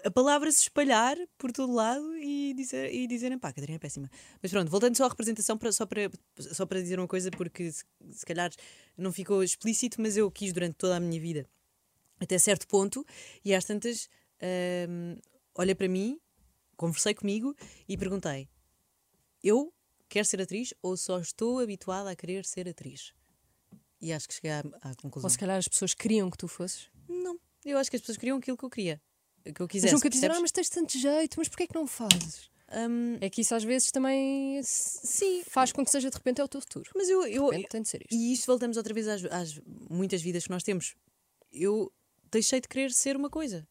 a 0.04 0.10
palavra 0.10 0.50
se 0.52 0.62
espalhar 0.62 1.16
por 1.36 1.50
todo 1.52 1.72
lado 1.72 2.16
e, 2.18 2.54
dizer, 2.54 2.92
e 2.94 3.06
dizerem 3.06 3.38
pá, 3.38 3.52
Catarina 3.52 3.76
é 3.76 3.78
péssima. 3.78 4.10
Mas 4.42 4.50
pronto, 4.50 4.70
voltando 4.70 4.96
só 4.96 5.04
à 5.04 5.08
representação, 5.08 5.56
para- 5.58 5.72
só, 5.72 5.86
para, 5.86 6.10
só 6.38 6.64
para 6.66 6.80
dizer 6.80 6.98
uma 6.98 7.08
coisa, 7.08 7.30
porque 7.30 7.70
se, 7.72 7.84
se 8.10 8.24
calhar 8.26 8.50
não 8.96 9.12
ficou 9.12 9.42
explícito, 9.42 10.00
mas 10.00 10.16
eu 10.16 10.30
quis 10.30 10.52
durante 10.52 10.74
toda 10.76 10.96
a 10.96 11.00
minha 11.00 11.20
vida, 11.20 11.48
até 12.20 12.38
certo 12.38 12.66
ponto, 12.66 13.04
e 13.44 13.54
às 13.54 13.64
tantas, 13.64 14.08
hum, 14.88 15.16
olha 15.54 15.74
para 15.74 15.88
mim, 15.88 16.18
conversei 16.76 17.14
comigo 17.14 17.54
e 17.88 17.96
perguntei: 17.96 18.48
eu 19.42 19.72
quero 20.08 20.24
ser 20.26 20.40
atriz 20.42 20.72
ou 20.82 20.96
só 20.96 21.18
estou 21.20 21.58
habituada 21.60 22.10
a 22.10 22.16
querer 22.16 22.44
ser 22.44 22.68
atriz? 22.68 23.12
E 24.00 24.12
acho 24.12 24.28
que 24.28 24.34
cheguei 24.34 24.52
à, 24.52 24.60
à 24.82 24.94
conclusão. 24.94 25.26
Ou 25.26 25.30
se 25.30 25.38
calhar 25.38 25.56
as 25.58 25.66
pessoas 25.66 25.92
queriam 25.92 26.30
que 26.30 26.38
tu 26.38 26.46
fosses. 26.46 26.88
Não, 27.08 27.38
eu 27.64 27.76
acho 27.78 27.90
que 27.90 27.96
as 27.96 28.00
pessoas 28.02 28.16
queriam 28.16 28.38
aquilo 28.38 28.56
que 28.56 28.64
eu 28.64 28.70
queria. 28.70 29.02
Que 29.52 29.62
eu 29.62 29.64
Mas 29.66 29.70
quisesse. 29.72 29.94
nunca 29.94 30.10
disseram, 30.10 30.34
ah, 30.36 30.40
mas 30.40 30.50
tens 30.52 30.68
tanto 30.68 30.98
jeito, 30.98 31.34
mas 31.38 31.48
porquê 31.48 31.64
é 31.64 31.66
que 31.66 31.74
não 31.74 31.86
fazes? 31.86 32.50
Hum, 32.70 33.16
É 33.20 33.30
que 33.30 33.40
isso 33.40 33.54
às 33.54 33.64
vezes 33.64 33.90
também 33.90 34.60
sim, 34.62 35.42
faz 35.48 35.72
com 35.72 35.82
que 35.84 35.90
seja 35.90 36.10
de 36.10 36.16
repente 36.16 36.40
é 36.40 36.44
o 36.44 36.48
teu 36.48 36.60
futuro. 36.60 36.90
mas 36.94 37.08
eu, 37.08 37.26
eu, 37.26 37.48
tem 37.68 37.80
de 37.82 37.88
ser 37.88 38.02
isto. 38.02 38.14
E 38.14 38.32
isto 38.32 38.46
voltamos 38.46 38.76
outra 38.76 38.92
vez 38.92 39.08
às, 39.08 39.24
às 39.24 39.60
muitas 39.88 40.20
vidas 40.20 40.44
que 40.44 40.50
nós 40.50 40.62
temos. 40.62 40.94
Eu 41.50 41.90
deixei 42.30 42.60
de 42.60 42.68
querer 42.68 42.92
ser 42.92 43.16
uma 43.16 43.30
coisa. 43.30 43.66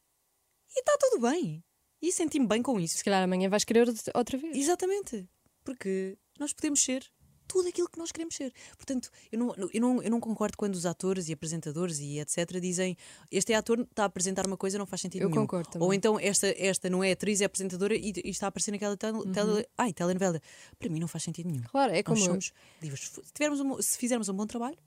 E 0.75 0.79
está 0.79 0.97
tudo 0.99 1.21
bem. 1.21 1.63
E 2.01 2.11
senti-me 2.11 2.47
bem 2.47 2.61
com 2.63 2.79
isso. 2.79 2.97
Se 2.97 3.03
calhar 3.03 3.23
amanhã 3.23 3.49
vais 3.49 3.63
querer 3.63 3.87
outra 4.15 4.37
vez. 4.37 4.57
Exatamente. 4.57 5.27
Porque 5.63 6.17
nós 6.39 6.51
podemos 6.53 6.83
ser 6.83 7.05
tudo 7.47 7.67
aquilo 7.69 7.89
que 7.89 7.97
nós 7.97 8.11
queremos 8.11 8.35
ser. 8.35 8.53
Portanto, 8.75 9.09
eu 9.31 9.39
não, 9.39 9.55
eu 9.73 9.81
não, 9.81 10.03
eu 10.03 10.11
não 10.11 10.19
concordo 10.19 10.57
quando 10.57 10.75
os 10.75 10.85
atores 10.85 11.29
e 11.29 11.33
apresentadores 11.33 11.99
e 11.99 12.19
etc. 12.19 12.59
dizem 12.59 12.97
este 13.31 13.53
é 13.53 13.55
ator, 13.55 13.79
está 13.79 14.03
a 14.03 14.05
apresentar 14.05 14.45
uma 14.45 14.57
coisa, 14.57 14.77
não 14.77 14.85
faz 14.85 15.01
sentido 15.01 15.23
Eu 15.23 15.29
nenhum. 15.29 15.41
concordo 15.41 15.69
também. 15.69 15.85
Ou 15.87 15.93
então 15.93 16.19
esta, 16.19 16.47
esta 16.57 16.89
não 16.89 17.03
é 17.03 17.11
atriz, 17.11 17.41
é 17.41 17.45
apresentadora 17.45 17.95
e, 17.95 18.11
e 18.23 18.29
está 18.29 18.47
a 18.47 18.49
aparecer 18.49 18.71
naquela 18.71 18.97
tele, 18.97 19.19
tele, 19.31 19.65
ai, 19.77 19.93
telenovela. 19.93 20.41
Para 20.77 20.89
mim 20.89 20.99
não 20.99 21.07
faz 21.07 21.23
sentido 21.23 21.47
nenhum. 21.49 21.63
Claro, 21.63 21.93
é 21.93 22.03
como. 22.03 22.17
Nós 22.17 22.25
somos 22.25 22.51
livres. 22.81 23.09
Se, 23.13 23.21
tivermos 23.33 23.59
um, 23.59 23.81
se 23.81 23.97
fizermos 23.97 24.27
um 24.29 24.33
bom 24.33 24.45
trabalho, 24.45 24.77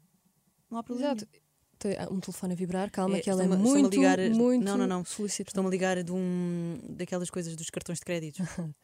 não 0.71 0.79
há 0.79 0.83
problema. 0.83 1.13
Exato. 1.13 1.27
Tem 1.79 1.97
Um 2.11 2.21
telefone 2.21 2.53
a 2.53 2.57
vibrar, 2.57 2.91
calma, 2.91 3.17
É, 3.17 3.21
que 3.21 3.31
ela 3.31 3.43
é 3.43 3.49
muito, 3.49 3.89
ligar- 3.89 4.19
muito 4.31 4.63
não, 4.63 4.77
não, 4.77 4.87
não. 4.87 5.01
Estão-me 5.03 5.67
a 5.67 5.71
ligar 5.71 6.03
de 6.05 6.13
um, 6.13 6.79
daquelas 6.91 7.31
coisas 7.31 7.57
dos 7.57 7.71
cartões 7.71 7.99
de 7.99 8.05
crédito. 8.05 8.43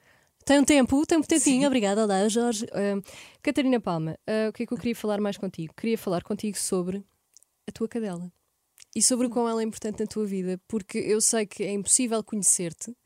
Tem 0.47 0.61
um 0.61 0.65
tempo, 0.65 1.05
tem 1.05 1.19
um 1.19 1.23
tempinho. 1.23 1.67
Obrigada, 1.67 2.05
olá, 2.05 2.29
Jorge. 2.29 2.67
Ah, 2.73 3.03
Catarina 3.43 3.81
Palma, 3.81 4.17
ah, 4.27 4.49
o 4.49 4.53
que 4.53 4.63
é 4.63 4.67
que 4.67 4.73
eu 4.73 4.79
queria 4.79 4.95
falar 4.95 5.21
mais 5.21 5.37
contigo? 5.37 5.75
Queria 5.75 5.99
falar 5.99 6.23
contigo 6.23 6.57
sobre 6.57 7.05
a 7.67 7.73
tua 7.73 7.89
cadela 7.89 8.33
e 8.95 9.03
sobre 9.03 9.27
o 9.27 9.31
quão 9.31 9.49
ela 9.49 9.61
é 9.61 9.65
importante 9.65 9.99
na 10.01 10.07
tua 10.07 10.25
vida, 10.25 10.61
porque 10.69 10.99
eu 10.99 11.21
sei 11.21 11.47
que 11.47 11.65
é 11.65 11.73
impossível 11.73 12.23
conhecer-te. 12.23 12.97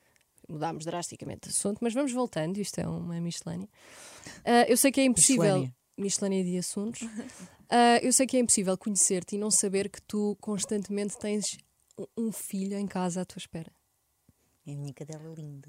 Mudámos 0.46 0.84
drasticamente 0.84 1.48
de 1.48 1.54
assunto, 1.54 1.78
mas 1.80 1.94
vamos 1.94 2.12
voltando, 2.12 2.58
isto 2.58 2.78
é 2.78 2.86
uma 2.86 3.18
miscelânea. 3.20 3.68
Ah, 4.44 4.66
eu 4.68 4.76
sei 4.76 4.92
que 4.92 5.00
é 5.00 5.04
impossível. 5.04 5.70
Miscelânea. 5.96 6.44
De 6.44 6.58
assuntos. 6.58 7.00
Eu 8.02 8.12
sei 8.12 8.26
que 8.26 8.36
é 8.36 8.40
impossível 8.40 8.76
conhecer-te 8.76 9.36
e 9.36 9.38
não 9.38 9.48
saber 9.48 9.88
que 9.88 10.02
tu 10.02 10.36
constantemente 10.40 11.16
tens 11.16 11.56
um- 11.96 12.26
um 12.26 12.32
filho 12.32 12.76
em 12.76 12.86
casa 12.86 13.20
à 13.20 13.24
tua 13.24 13.38
espera. 13.38 13.70
É 14.66 14.72
a 14.72 14.76
minha 14.76 14.92
cadela 14.92 15.32
linda. 15.36 15.68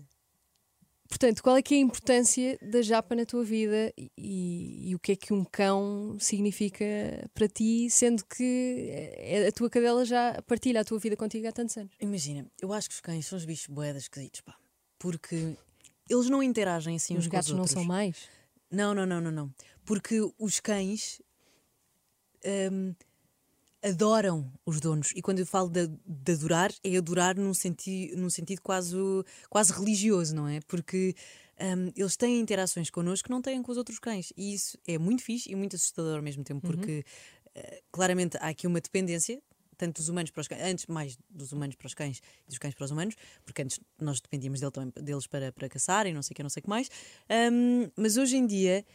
Portanto, 1.11 1.43
qual 1.43 1.57
é 1.57 1.61
que 1.61 1.75
é 1.75 1.77
a 1.77 1.81
importância 1.81 2.57
da 2.61 2.81
japa 2.81 3.13
na 3.13 3.25
tua 3.25 3.43
vida 3.43 3.91
e, 3.97 4.09
e- 4.17 4.95
o 4.95 4.99
que 4.99 5.11
é 5.11 5.15
que 5.17 5.33
um 5.33 5.43
cão 5.43 6.15
significa 6.17 6.85
para 7.33 7.49
ti, 7.49 7.89
sendo 7.89 8.23
que 8.25 8.87
eh, 9.19 9.45
a 9.47 9.51
tua 9.51 9.69
cadela 9.69 10.05
já 10.05 10.41
partilha 10.47 10.79
a 10.79 10.85
tua 10.85 10.97
vida 10.99 11.17
contigo 11.17 11.45
há 11.47 11.51
tantos 11.51 11.75
anos? 11.75 11.91
Imagina, 11.99 12.47
eu 12.61 12.71
acho 12.71 12.87
que 12.87 12.95
os 12.95 13.01
cães 13.01 13.25
são 13.27 13.37
os 13.37 13.43
bichos 13.43 13.67
boedas 13.67 14.03
esquisitos, 14.03 14.39
pá. 14.39 14.55
Porque 14.97 15.53
eles 16.09 16.29
não 16.29 16.41
interagem 16.41 16.95
assim 16.95 17.17
Os 17.17 17.25
uns 17.25 17.27
gatos 17.27 17.47
com 17.49 17.51
os 17.51 17.55
não 17.57 17.61
outros. 17.63 17.73
são 17.73 17.83
mais? 17.83 18.29
Não, 18.71 18.93
não, 18.95 19.05
não, 19.05 19.19
não, 19.19 19.31
não. 19.31 19.53
Porque 19.85 20.15
os 20.39 20.61
cães 20.61 21.21
hum, 22.71 22.95
adoram 23.83 24.51
os 24.65 24.79
donos. 24.79 25.11
E 25.15 25.21
quando 25.21 25.39
eu 25.39 25.45
falo 25.45 25.69
de, 25.69 25.87
de 26.05 26.31
adorar, 26.33 26.71
é 26.83 26.97
adorar 26.97 27.35
num, 27.35 27.53
senti 27.53 28.13
num 28.15 28.29
sentido 28.29 28.61
quase, 28.61 28.95
quase 29.49 29.73
religioso, 29.73 30.35
não 30.35 30.47
é? 30.47 30.59
Porque 30.67 31.15
hum, 31.59 31.91
eles 31.95 32.15
têm 32.15 32.39
interações 32.39 32.89
connosco 32.89 33.25
que 33.25 33.31
não 33.31 33.41
têm 33.41 33.61
com 33.61 33.71
os 33.71 33.77
outros 33.77 33.99
cães. 33.99 34.31
E 34.37 34.53
isso 34.53 34.77
é 34.87 34.97
muito 34.97 35.23
fixe 35.23 35.51
e 35.51 35.55
muito 35.55 35.75
assustador 35.75 36.17
ao 36.17 36.23
mesmo 36.23 36.43
tempo, 36.43 36.61
porque 36.61 37.03
eh, 37.55 37.81
claramente 37.91 38.37
há 38.37 38.47
aqui 38.49 38.67
uma 38.67 38.79
dependência. 38.79 39.41
Tanto 39.77 39.95
dos 39.95 40.09
humanos 40.09 40.29
para 40.29 40.41
os 40.41 40.47
cães, 40.47 40.61
antes 40.61 40.85
mais 40.85 41.17
dos 41.27 41.51
humanos 41.51 41.75
para 41.75 41.87
os 41.87 41.95
cães 41.95 42.21
e 42.45 42.49
dos 42.49 42.59
cães 42.59 42.75
para 42.75 42.85
os 42.85 42.91
humanos, 42.91 43.15
porque 43.43 43.63
antes 43.63 43.79
nós 43.99 44.21
dependíamos 44.21 44.59
dele 44.59 44.71
também- 44.71 44.93
deles 45.03 45.25
para, 45.25 45.51
para 45.51 45.67
caçar 45.67 46.05
e 46.05 46.13
não 46.13 46.21
sei 46.21 46.33
o 46.33 46.35
que, 46.35 46.43
não 46.43 46.51
sei 46.51 46.59
o 46.59 46.63
que 46.63 46.69
mais. 46.69 46.87
Hum, 47.51 47.89
mas 47.95 48.15
hoje 48.15 48.37
em 48.37 48.45
dia 48.45 48.85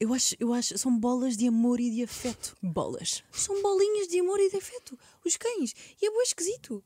eu 0.00 0.12
acho, 0.12 0.34
eu 0.40 0.52
acho, 0.52 0.76
são 0.78 0.96
bolas 0.98 1.36
de 1.36 1.46
amor 1.46 1.80
e 1.80 1.90
de 1.90 2.02
afeto. 2.02 2.56
Bolas. 2.62 3.22
São 3.32 3.60
bolinhas 3.62 4.08
de 4.08 4.18
amor 4.20 4.40
e 4.40 4.50
de 4.50 4.56
afeto. 4.56 4.98
Os 5.24 5.36
cães. 5.36 5.74
E 6.00 6.06
é 6.06 6.10
bem 6.10 6.22
esquisito. 6.22 6.82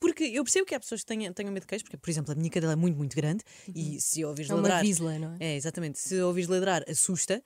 Porque 0.00 0.24
eu 0.24 0.42
percebo 0.42 0.66
que 0.66 0.74
há 0.74 0.80
pessoas 0.80 1.02
que 1.02 1.06
tenham, 1.06 1.32
tenham 1.32 1.52
medo 1.52 1.62
de 1.62 1.68
cães, 1.68 1.82
porque, 1.82 1.96
por 1.96 2.10
exemplo, 2.10 2.32
a 2.32 2.34
minha 2.34 2.50
cadela 2.50 2.72
é 2.72 2.76
muito, 2.76 2.96
muito 2.96 3.14
grande 3.14 3.44
e 3.72 4.00
se 4.00 4.24
ouvires 4.24 4.50
É 4.50 4.54
uma 4.54 4.62
ladrar. 4.62 4.82
visla, 4.82 5.16
não 5.18 5.34
é? 5.34 5.52
É, 5.52 5.56
exatamente. 5.56 5.98
Se 6.00 6.20
ouvires 6.20 6.48
ladrar, 6.48 6.84
assusta, 6.88 7.40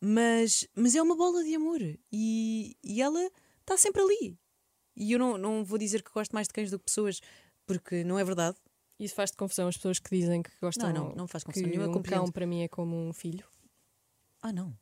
mas, 0.00 0.66
mas 0.74 0.94
é 0.96 1.02
uma 1.02 1.14
bola 1.16 1.44
de 1.44 1.54
amor 1.54 1.80
e, 2.12 2.76
e 2.82 3.00
ela 3.00 3.30
está 3.60 3.76
sempre 3.76 4.02
ali. 4.02 4.36
E 4.96 5.12
eu 5.12 5.18
não, 5.20 5.38
não 5.38 5.64
vou 5.64 5.78
dizer 5.78 6.02
que 6.02 6.10
gosto 6.10 6.32
mais 6.32 6.48
de 6.48 6.52
cães 6.52 6.68
do 6.70 6.78
que 6.80 6.86
pessoas, 6.86 7.20
porque 7.64 8.02
não 8.02 8.18
é 8.18 8.24
verdade. 8.24 8.56
Isso 8.98 9.14
faz-te 9.14 9.36
confusão 9.36 9.68
as 9.68 9.76
pessoas 9.76 10.00
que 10.00 10.10
dizem 10.14 10.42
que 10.42 10.50
gostam 10.60 10.92
Não, 10.92 11.08
não, 11.10 11.14
não 11.14 11.28
faz 11.28 11.44
confusão 11.44 11.68
nenhuma, 11.68 11.88
um 11.88 11.92
compreendo. 11.92 12.24
cão 12.24 12.32
para 12.32 12.44
mim 12.46 12.62
é 12.62 12.68
como 12.68 12.96
um 12.96 13.12
filho. 13.12 13.44
Ah, 14.42 14.52
não. 14.52 14.76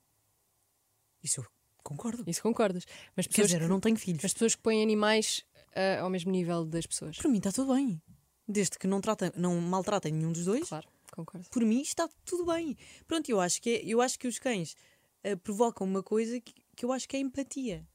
Isso 1.22 1.40
eu 1.40 1.46
concordo. 1.82 2.24
Isso 2.26 2.42
concordas. 2.42 2.84
Mas 3.16 3.26
Quer 3.26 3.30
pessoas, 3.32 3.46
dizer, 3.48 3.58
que, 3.58 3.64
eu 3.64 3.68
não 3.68 3.80
tenho 3.80 3.96
filhos. 3.96 4.24
as 4.24 4.32
pessoas 4.32 4.54
que 4.54 4.62
põem 4.62 4.82
animais 4.82 5.44
ah, 5.74 6.00
ao 6.02 6.10
mesmo 6.10 6.30
nível 6.30 6.64
das 6.64 6.86
pessoas. 6.86 7.16
Para 7.16 7.28
mim 7.30 7.38
está 7.38 7.50
tudo 7.52 7.74
bem. 7.74 8.00
Desde 8.46 8.78
que 8.78 8.86
não, 8.86 9.00
tratem, 9.00 9.30
não 9.36 9.60
maltratem 9.60 10.12
nenhum 10.12 10.32
dos 10.32 10.44
dois, 10.46 10.66
Claro, 10.68 10.88
concordo. 11.12 11.46
por 11.50 11.62
mim 11.64 11.82
está 11.82 12.08
tudo 12.24 12.46
bem. 12.46 12.76
Pronto, 13.06 13.28
eu 13.28 13.40
acho 13.40 13.60
que, 13.60 13.68
é- 13.70 13.82
eu 13.84 14.00
acho 14.00 14.18
que 14.18 14.26
os 14.26 14.38
cães 14.38 14.74
eh, 15.22 15.36
provocam 15.36 15.86
uma 15.86 16.02
coisa 16.02 16.40
que, 16.40 16.54
que 16.74 16.84
eu 16.84 16.90
acho 16.92 17.06
que 17.06 17.16
é 17.16 17.20
empatia. 17.20 17.86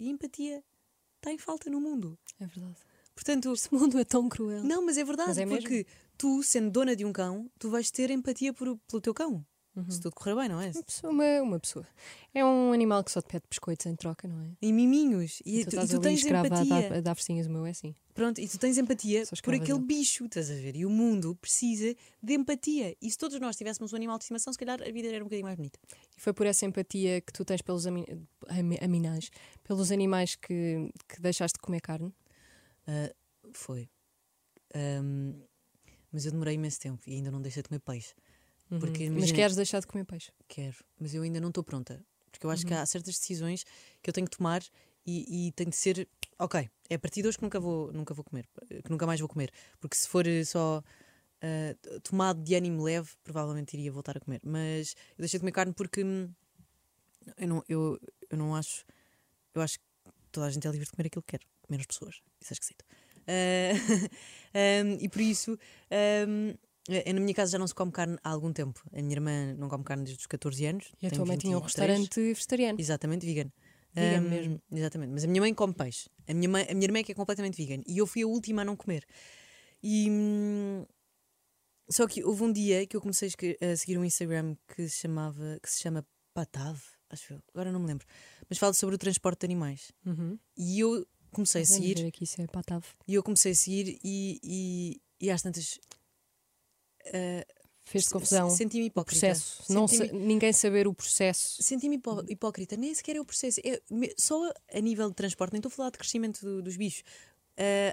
E 0.00 0.08
empatia 0.08 0.64
está 1.16 1.30
em 1.32 1.36
falta 1.38 1.68
no 1.68 1.80
mundo. 1.80 2.18
É 2.40 2.46
verdade. 2.46 2.76
Portanto, 3.14 3.52
Este 3.52 3.74
mundo 3.74 3.98
é 3.98 4.04
tão 4.04 4.26
cruel. 4.28 4.62
não, 4.64 4.86
mas 4.86 4.96
é 4.96 5.04
verdade, 5.04 5.30
Mas 5.30 5.38
é 5.38 5.44
mesmo? 5.44 5.60
porque 5.60 5.86
tu, 6.16 6.42
sendo 6.42 6.70
dona 6.70 6.94
de 6.96 7.04
um 7.04 7.12
cão, 7.12 7.50
tu 7.58 7.68
vais 7.68 7.90
ter 7.90 8.10
empatia 8.10 8.54
por- 8.54 8.78
pelo 8.88 9.02
teu 9.02 9.12
cão. 9.12 9.44
Uhum. 9.78 9.90
Se 9.90 10.00
tudo 10.00 10.14
correr 10.14 10.34
bem, 10.34 10.48
não 10.48 10.60
é? 10.60 10.70
Uma 10.70 10.82
pessoa, 10.82 11.12
uma, 11.12 11.42
uma 11.42 11.60
pessoa. 11.60 11.86
É 12.34 12.44
um 12.44 12.72
animal 12.72 13.04
que 13.04 13.12
só 13.12 13.20
te 13.22 13.28
pede 13.28 13.44
biscoitos 13.48 13.86
em 13.86 13.94
troca, 13.94 14.26
não 14.26 14.40
é? 14.42 14.50
E 14.60 14.72
miminhos. 14.72 15.40
E, 15.46 15.64
tu 15.64 15.70
tu, 15.70 15.76
e 15.76 15.88
tu 15.88 16.00
tens 16.00 16.24
a 16.26 16.28
empatia. 16.28 16.88
dar, 16.90 16.92
a 16.96 17.00
dar 17.00 17.16
o 17.16 17.50
meu 17.50 17.64
é 17.66 17.70
assim. 17.70 17.94
Pronto, 18.14 18.40
e 18.40 18.48
tu 18.48 18.58
tens 18.58 18.76
empatia 18.76 19.22
por 19.44 19.54
aquele 19.54 19.74
dele. 19.74 19.86
bicho, 19.86 20.24
estás 20.24 20.50
a 20.50 20.54
ver? 20.54 20.74
E 20.74 20.84
o 20.84 20.90
mundo 20.90 21.36
precisa 21.40 21.94
de 22.20 22.34
empatia. 22.34 22.96
E 23.00 23.08
se 23.10 23.16
todos 23.16 23.38
nós 23.38 23.54
tivéssemos 23.56 23.92
um 23.92 23.96
animal 23.96 24.18
de 24.18 24.24
estimação, 24.24 24.52
se 24.52 24.58
calhar 24.58 24.82
a 24.82 24.90
vida 24.90 25.06
era 25.08 25.22
um 25.22 25.26
bocadinho 25.28 25.44
mais 25.46 25.56
bonita. 25.56 25.78
E 26.16 26.20
foi 26.20 26.32
por 26.32 26.44
essa 26.44 26.66
empatia 26.66 27.20
que 27.20 27.32
tu 27.32 27.44
tens 27.44 27.62
pelos 27.62 27.86
ami 27.86 28.04
ami- 28.48 28.78
aminais, 28.82 29.30
pelos 29.62 29.92
animais 29.92 30.34
que, 30.34 30.90
que 31.08 31.20
deixaste 31.20 31.56
de 31.56 31.62
comer 31.62 31.80
carne. 31.80 32.12
Ah, 32.86 33.12
foi. 33.52 33.88
Ahm, 34.74 35.34
mas 36.12 36.24
eu 36.24 36.32
demorei 36.32 36.54
imenso 36.54 36.80
tempo 36.80 37.02
e 37.06 37.14
ainda 37.14 37.30
não 37.30 37.40
deixei 37.40 37.62
de 37.62 37.68
comer 37.68 37.80
peixe. 37.80 38.14
Porque 38.68 39.04
Uhum. 39.04 39.10
Mas 39.14 39.16
imagina- 39.30 39.36
queres 39.36 39.56
deixar 39.56 39.80
de 39.80 39.86
comer 39.86 40.04
peixe? 40.04 40.30
Quero, 40.46 40.76
mas 41.00 41.14
eu 41.14 41.22
ainda 41.22 41.40
não 41.40 41.48
estou 41.48 41.64
pronta. 41.64 42.04
Porque 42.30 42.44
eu 42.44 42.50
acho 42.50 42.62
Uhum. 42.64 42.68
que 42.68 42.74
há 42.74 42.84
certas 42.86 43.14
decisões 43.18 43.64
que 44.02 44.10
eu 44.10 44.14
tenho 44.14 44.28
que 44.28 44.36
tomar 44.36 44.62
e, 45.06 45.48
e 45.48 45.52
tem 45.52 45.68
de 45.68 45.76
ser. 45.76 46.06
Ok, 46.38 46.68
é 46.88 46.94
a 46.94 46.98
partir 46.98 47.22
de 47.22 47.28
hoje 47.28 47.38
que 47.38 47.42
nunca 47.42 47.58
vou, 47.58 47.90
nunca 47.92 48.12
vou 48.14 48.22
comer, 48.24 48.46
que 48.84 48.90
nunca 48.90 49.06
mais 49.06 49.18
vou 49.18 49.28
comer. 49.28 49.50
Porque 49.80 49.96
se 49.96 50.06
for 50.06 50.26
eh, 50.26 50.44
só 50.44 50.82
ah, 51.42 51.98
tomado 52.02 52.42
de 52.42 52.54
ânimo 52.54 52.82
leve, 52.84 53.08
provavelmente 53.24 53.74
iria 53.74 53.90
voltar 53.90 54.16
a 54.16 54.20
comer. 54.20 54.40
Mas 54.44 54.94
eu 55.16 55.22
deixei 55.22 55.38
de 55.38 55.42
comer 55.42 55.52
carne 55.52 55.72
porque 55.72 56.04
hum, 56.04 56.30
eu 57.38 57.48
não, 57.48 57.64
eu, 57.68 57.98
eu 58.30 58.36
não 58.38 58.54
acho. 58.54 58.84
Eu 59.54 59.62
acho 59.62 59.78
que 59.78 59.84
toda 60.30 60.46
a 60.46 60.50
gente 60.50 60.66
é 60.68 60.70
livre 60.70 60.84
de 60.86 60.92
comer 60.92 61.06
aquilo 61.06 61.22
que 61.22 61.38
quer, 61.38 61.40
menos 61.68 61.86
pessoas. 61.86 62.20
Isso 62.40 62.52
é 62.52 62.54
esquisito. 62.54 62.84
Ah, 63.26 63.72
hum, 64.84 64.98
e 65.00 65.08
por 65.08 65.20
isso. 65.22 65.58
eh, 65.90 66.26
na 66.88 67.20
minha 67.20 67.34
casa 67.34 67.52
já 67.52 67.58
não 67.58 67.66
se 67.66 67.74
come 67.74 67.92
carne 67.92 68.16
há 68.24 68.30
algum 68.30 68.52
tempo. 68.52 68.82
A 68.92 69.02
minha 69.02 69.14
irmã 69.14 69.54
não 69.54 69.68
come 69.68 69.84
carne 69.84 70.04
desde 70.04 70.20
os 70.20 70.26
14 70.26 70.66
anos. 70.66 70.92
E 71.00 71.06
a 71.06 71.10
tua 71.10 71.26
mãe 71.26 71.36
tinha 71.36 71.56
um 71.56 71.60
23. 71.60 71.98
restaurante 71.98 72.20
vegetariano. 72.34 72.80
Exatamente, 72.80 73.26
vegan. 73.26 73.50
Vegan 73.94 74.18
Ahm, 74.18 74.28
mesmo. 74.28 74.62
Exatamente, 74.72 75.12
mas 75.12 75.24
a 75.24 75.26
minha 75.26 75.40
mãe 75.40 75.54
come 75.54 75.74
peixe. 75.74 76.08
A 76.26 76.34
minha, 76.34 76.48
mãe, 76.48 76.66
a 76.68 76.74
minha 76.74 76.86
irmã 76.86 76.98
é 76.98 77.02
que 77.02 77.12
é 77.12 77.14
completamente 77.14 77.56
vegan. 77.56 77.82
E 77.86 77.98
eu 77.98 78.06
fui 78.06 78.22
a 78.22 78.26
última 78.26 78.62
a 78.62 78.64
não 78.64 78.76
comer. 78.76 79.04
E. 79.82 80.08
hum, 80.10 80.86
só 81.90 82.06
que 82.06 82.22
houve 82.22 82.42
um 82.42 82.52
dia 82.52 82.86
que 82.86 82.96
eu 82.96 83.00
comecei 83.00 83.30
a 83.60 83.76
seguir 83.76 83.96
um 83.96 84.04
Instagram 84.04 84.56
que 84.74 84.88
se, 84.88 85.00
chamava, 85.00 85.58
que 85.62 85.70
se 85.70 85.80
chama 85.80 86.06
Patav, 86.34 86.78
acho 87.08 87.32
eu, 87.32 87.42
agora 87.54 87.72
não 87.72 87.80
me 87.80 87.86
lembro. 87.86 88.06
Mas 88.48 88.58
fala 88.58 88.74
sobre 88.74 88.94
o 88.94 88.98
transporte 88.98 89.40
de 89.40 89.46
animais. 89.46 89.90
Uhum. 90.04 90.38
E 90.56 90.80
eu 90.80 91.06
comecei 91.32 91.62
a 91.62 91.66
seguir. 91.66 91.96
ver 91.96 92.08
aqui 92.08 92.26
se 92.26 92.42
é 92.42 92.46
patave. 92.46 92.84
E 93.06 93.14
eu 93.14 93.22
comecei 93.22 93.52
a 93.52 93.54
seguir 93.54 93.98
e, 94.04 94.38
e, 94.42 95.00
e 95.20 95.30
às 95.30 95.42
tantas. 95.42 95.80
Ah, 97.14 97.44
Fez-te 97.84 98.10
confusão. 98.10 98.50
Senti-me 98.50 98.84
hipócrita. 98.86 99.26
processo. 99.28 99.72
Não 99.72 99.88
Senti-me- 99.88 100.08
sa- 100.20 100.26
ninguém 100.26 100.52
saber 100.52 100.86
o 100.86 100.92
processo. 100.92 101.62
Senti-me 101.62 101.96
hipó- 101.96 102.22
hipócrita, 102.28 102.76
nem 102.76 102.94
sequer 102.94 103.16
é 103.16 103.20
o 103.20 103.24
processo. 103.24 103.60
É, 103.64 103.80
só 104.18 104.52
a 104.74 104.80
nível 104.80 105.08
de 105.08 105.14
transporte, 105.14 105.52
nem 105.52 105.58
estou 105.60 105.70
a 105.70 105.72
falar 105.72 105.90
de 105.90 105.96
crescimento 105.98 106.40
do- 106.44 106.60
dos 106.62 106.76
bichos. 106.76 107.02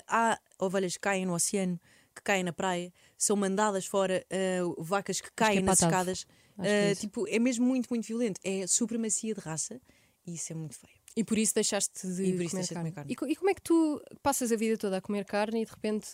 Ah, 0.07 0.37
há 0.59 0.65
ovelhas 0.65 0.93
que 0.93 0.99
caem 0.99 1.25
no 1.25 1.33
oceano, 1.33 1.79
que 2.13 2.21
caem 2.21 2.43
na 2.43 2.51
praia, 2.53 2.91
são 3.17 3.35
mandadas 3.37 3.85
fora, 3.85 4.25
uh, 4.63 4.83
vacas 4.83 5.19
que 5.21 5.29
caem 5.35 5.59
é 5.59 5.61
nas 5.61 5.79
patave. 5.79 5.93
escadas. 6.11 6.23
Que 6.23 6.67
é 6.67 6.87
Uh, 6.89 6.91
isso. 6.91 7.01
tipo, 7.01 7.27
é 7.27 7.39
mesmo 7.39 7.65
muito, 7.65 7.87
muito 7.89 8.05
violento. 8.05 8.39
É 8.43 8.67
supremacia 8.67 9.33
de 9.33 9.39
raça 9.39 9.79
e 10.27 10.33
isso 10.35 10.51
é 10.51 10.55
muito 10.55 10.75
feio. 10.75 10.93
E 11.15 11.23
por 11.23 11.37
isso 11.37 11.53
deixaste 11.55 12.05
de, 12.07 12.23
E 12.23 12.33
por 12.33 12.41
isso 12.43 12.51
comer, 12.51 12.61
deixei 12.61 12.61
de 12.63 12.73
carne. 12.73 12.91
comer 12.91 12.95
carne. 12.95 13.15
E, 13.29 13.31
e 13.31 13.35
como 13.37 13.49
é 13.49 13.53
que 13.53 13.61
tu 13.61 14.01
passas 14.21 14.51
a 14.51 14.55
vida 14.57 14.77
toda 14.77 14.97
a 14.97 15.01
comer 15.01 15.23
carne 15.25 15.61
e 15.61 15.65
de 15.65 15.71
repente 15.71 16.09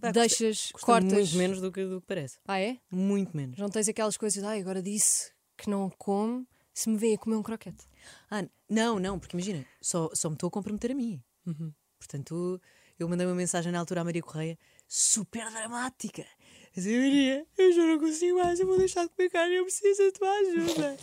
Pá, 0.00 0.10
deixas, 0.10 0.70
Custa 0.72 0.86
cortas. 0.86 1.12
muito 1.12 1.36
menos 1.36 1.60
do 1.60 1.72
que, 1.72 1.84
do 1.84 2.00
que 2.00 2.06
parece. 2.06 2.38
Ah, 2.46 2.60
é? 2.60 2.78
Muito 2.90 3.36
menos. 3.36 3.58
Não 3.58 3.68
tens 3.68 3.88
aquelas 3.88 4.16
coisas, 4.16 4.42
ai, 4.44 4.60
agora 4.60 4.82
disse 4.82 5.32
que 5.56 5.70
não 5.70 5.88
come 5.90 6.46
se 6.74 6.90
me 6.90 6.98
vem 6.98 7.14
a 7.14 7.18
comer 7.18 7.36
um 7.36 7.42
croquete. 7.42 7.86
Ah, 8.30 8.44
não, 8.68 8.98
não, 8.98 9.18
porque 9.18 9.36
imagina, 9.36 9.64
só, 9.80 10.10
só 10.12 10.28
me 10.28 10.34
estou 10.34 10.48
a 10.48 10.50
comprometer 10.50 10.90
a 10.90 10.94
mim. 10.94 11.22
Uhum. 11.46 11.72
Portanto, 11.98 12.60
eu 12.98 13.08
mandei 13.08 13.26
uma 13.26 13.34
mensagem 13.34 13.72
na 13.72 13.78
altura 13.78 14.02
à 14.02 14.04
Maria 14.04 14.22
Correia 14.22 14.58
super 14.86 15.50
dramática. 15.50 16.22
Eu 16.22 16.82
disse, 16.82 16.98
Maria, 16.98 17.46
eu 17.56 17.72
já 17.72 17.82
não 17.86 17.98
consigo 17.98 18.38
mais, 18.38 18.60
eu 18.60 18.66
vou 18.66 18.76
deixar 18.76 19.04
de 19.04 19.10
comer 19.14 19.30
carne, 19.30 19.54
eu 19.54 19.64
preciso 19.64 20.04
da 20.04 20.12
tua 20.12 20.30
ajuda. 20.30 20.96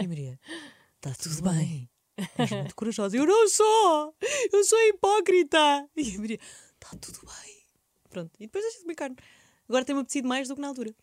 e 0.00 0.04
a 0.04 0.08
Maria, 0.08 0.40
está 0.96 1.14
tudo 1.14 1.42
bem. 1.42 1.88
És 2.36 2.50
muito 2.50 2.74
corajosa. 2.74 3.16
Eu 3.16 3.24
não 3.26 3.48
sou! 3.48 4.14
Eu 4.52 4.64
sou 4.64 4.78
hipócrita! 4.88 5.88
E 5.96 6.16
a 6.16 6.18
Maria, 6.18 6.38
está 6.74 6.96
tudo 6.98 7.20
bem. 7.20 7.59
Pronto, 8.10 8.30
e 8.38 8.46
depois 8.46 8.62
deixei 8.64 8.80
de 8.80 8.84
comer 8.84 8.94
carne. 8.96 9.16
Agora 9.68 9.84
tem-me 9.84 10.00
apetecido 10.02 10.28
mais 10.28 10.48
do 10.48 10.54
que 10.56 10.60
na 10.60 10.68
altura. 10.68 10.94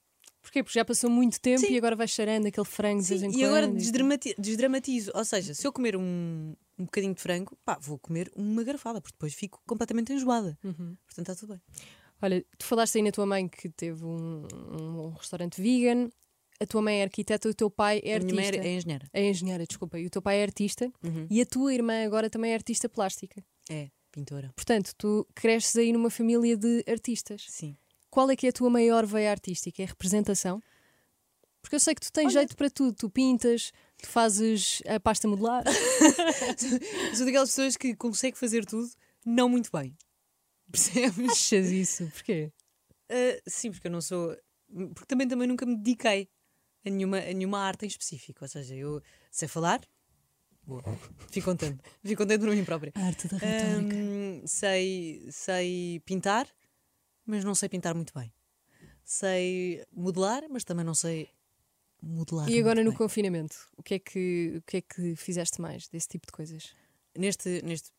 Porquê? 0.41 0.61
Porque 0.63 0.77
já 0.77 0.85
passou 0.85 1.09
muito 1.09 1.39
tempo 1.41 1.59
Sim. 1.61 1.73
e 1.73 1.77
agora 1.77 1.95
vais 1.95 2.11
cheirando 2.11 2.45
aquele 2.45 2.65
frango 2.65 3.01
de 3.01 3.07
vez 3.07 3.23
em 3.23 3.29
Sim, 3.31 3.37
quando. 3.37 3.41
e 3.41 3.45
agora 3.45 3.67
desdramati- 3.67 4.35
desdramatizo. 4.37 5.11
Ou 5.15 5.25
seja, 5.25 5.53
se 5.53 5.65
eu 5.65 5.73
comer 5.73 5.95
um, 5.97 6.53
um 6.77 6.85
bocadinho 6.85 7.13
de 7.13 7.21
frango, 7.21 7.57
pá, 7.65 7.77
vou 7.81 7.97
comer 7.97 8.31
uma 8.35 8.63
garfada, 8.63 9.01
porque 9.01 9.13
depois 9.15 9.33
fico 9.33 9.61
completamente 9.65 10.13
enjoada. 10.13 10.57
Uhum. 10.63 10.95
Portanto, 11.05 11.29
está 11.29 11.35
tudo 11.35 11.53
bem. 11.53 11.61
Olha, 12.21 12.45
tu 12.57 12.65
falaste 12.65 12.95
aí 12.97 13.01
na 13.03 13.11
tua 13.11 13.25
mãe 13.25 13.47
que 13.47 13.69
teve 13.69 14.03
um, 14.05 14.47
um 14.79 15.09
restaurante 15.09 15.61
vegan, 15.61 16.09
a 16.59 16.65
tua 16.65 16.81
mãe 16.81 17.01
é 17.01 17.03
arquiteta, 17.03 17.47
o 17.49 17.53
teu 17.53 17.69
pai 17.69 18.01
é 18.03 18.15
a 18.15 18.19
minha 18.19 18.39
artista. 18.39 18.57
mãe 18.57 18.67
é 18.67 18.75
engenheira. 18.77 19.09
É 19.13 19.29
engenheira, 19.29 19.65
desculpa, 19.67 19.99
e 19.99 20.05
o 20.05 20.09
teu 20.09 20.21
pai 20.21 20.39
é 20.39 20.43
artista 20.43 20.91
Uhum. 21.03 21.27
e 21.29 21.41
a 21.41 21.45
tua 21.45 21.73
irmã 21.73 22.03
agora 22.05 22.29
também 22.29 22.51
é 22.51 22.55
artista 22.55 22.87
plástica. 22.89 23.43
É, 23.69 23.89
pintora. 24.17 24.51
Portanto, 24.55 24.93
tu 24.97 25.27
cresces 25.35 25.75
aí 25.75 25.93
numa 25.93 26.09
família 26.09 26.57
de 26.57 26.83
artistas. 26.87 27.45
Sim. 27.47 27.77
Qual 28.09 28.29
é 28.31 28.35
que 28.35 28.47
é 28.47 28.49
a 28.49 28.53
tua 28.53 28.69
maior 28.69 29.05
veia 29.05 29.29
artística? 29.29 29.81
É 29.81 29.85
a 29.85 29.89
representação? 29.89 30.61
Porque 31.61 31.75
eu 31.75 31.79
sei 31.79 31.93
que 31.93 32.01
tu 32.01 32.11
tens 32.11 32.33
jeito 32.33 32.55
para 32.55 32.69
tudo. 32.69 32.95
Tu 32.95 33.09
pintas, 33.09 33.71
tu 33.97 34.07
fazes 34.07 34.81
a 34.87 34.99
pasta 34.99 35.27
modelar. 35.27 35.63
Sou 37.15 37.25
daquelas 37.25 37.49
pessoas 37.49 37.77
que 37.77 37.95
consegue 37.95 38.37
fazer 38.37 38.65
tudo, 38.65 38.89
não 39.23 39.47
muito 39.47 39.69
bem. 39.71 39.95
Percebes? 40.71 41.31
Achas 41.31 41.69
isso? 41.69 42.07
Porquê? 42.07 42.51
Ah, 43.09 43.41
sim, 43.45 43.71
porque 43.71 43.87
eu 43.87 43.91
não 43.91 44.01
sou. 44.01 44.35
Porque 44.95 45.05
também, 45.05 45.27
também 45.27 45.47
nunca 45.47 45.65
me 45.65 45.75
dediquei 45.75 46.27
a 46.85 46.89
nenhuma, 46.89 47.19
a 47.19 47.33
nenhuma 47.33 47.59
arte 47.59 47.85
em 47.85 47.87
específico. 47.87 48.43
Ou 48.43 48.47
seja, 48.47 48.73
eu 48.73 49.01
sei 49.31 49.47
falar, 49.47 49.81
boa, 50.67 50.83
fico 51.31 51.45
contente. 51.49 51.79
Fico 52.03 52.21
contente 52.23 52.39
por 52.41 52.49
mim 52.55 52.63
própria. 52.63 52.91
A 52.95 53.05
arte 53.05 53.27
da 53.27 53.37
Hum, 53.37 54.41
sei, 54.45 55.25
sei 55.31 55.99
pintar, 56.05 56.47
mas 57.25 57.43
não 57.43 57.55
sei 57.55 57.69
pintar 57.69 57.95
muito 57.95 58.13
bem. 58.13 58.31
Sei 59.03 59.83
modelar, 59.93 60.43
mas 60.49 60.63
também 60.63 60.85
não 60.85 60.93
sei 60.93 61.29
modelar. 62.01 62.49
e 62.49 62.59
agora 62.59 62.83
no 62.83 62.89
bem. 62.91 62.97
confinamento, 62.97 63.55
o 63.77 63.81
que, 63.83 63.93
é 63.95 63.99
que, 63.99 64.55
o 64.57 64.61
que 64.63 64.77
é 64.77 64.81
que 64.81 65.15
fizeste 65.15 65.61
mais 65.61 65.87
desse 65.87 66.07
tipo 66.09 66.25
de 66.27 66.31
coisas? 66.33 66.75
Neste, 67.17 67.61
neste 67.63 67.89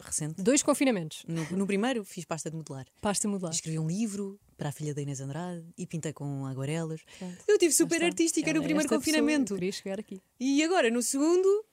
recente, 0.00 0.40
Dois 0.42 0.62
confinamentos. 0.62 1.24
no, 1.28 1.44
no 1.56 1.66
primeiro 1.66 2.04
fiz 2.04 2.24
pasta 2.24 2.50
de 2.50 2.56
modelar. 2.56 2.86
Pasta 3.00 3.28
modelar. 3.28 3.52
Escrevi 3.52 3.78
um 3.78 3.86
livro 3.88 4.40
para 4.56 4.68
a 4.68 4.72
filha 4.72 4.94
da 4.94 5.02
Inês 5.02 5.20
Andrade 5.20 5.64
e 5.76 5.86
pintei 5.86 6.12
com 6.12 6.46
aguarelas. 6.46 7.02
Pronto. 7.18 7.36
Eu 7.48 7.58
tive 7.58 7.72
super 7.72 8.02
artística 8.02 8.48
Ela 8.48 8.58
no 8.58 8.64
é 8.64 8.66
primeiro 8.66 8.88
confinamento. 8.88 9.54
queria 9.54 9.72
chegar 9.72 9.98
aqui. 10.00 10.20
E 10.40 10.62
agora, 10.62 10.88
no 10.90 11.02
segundo, 11.02 11.64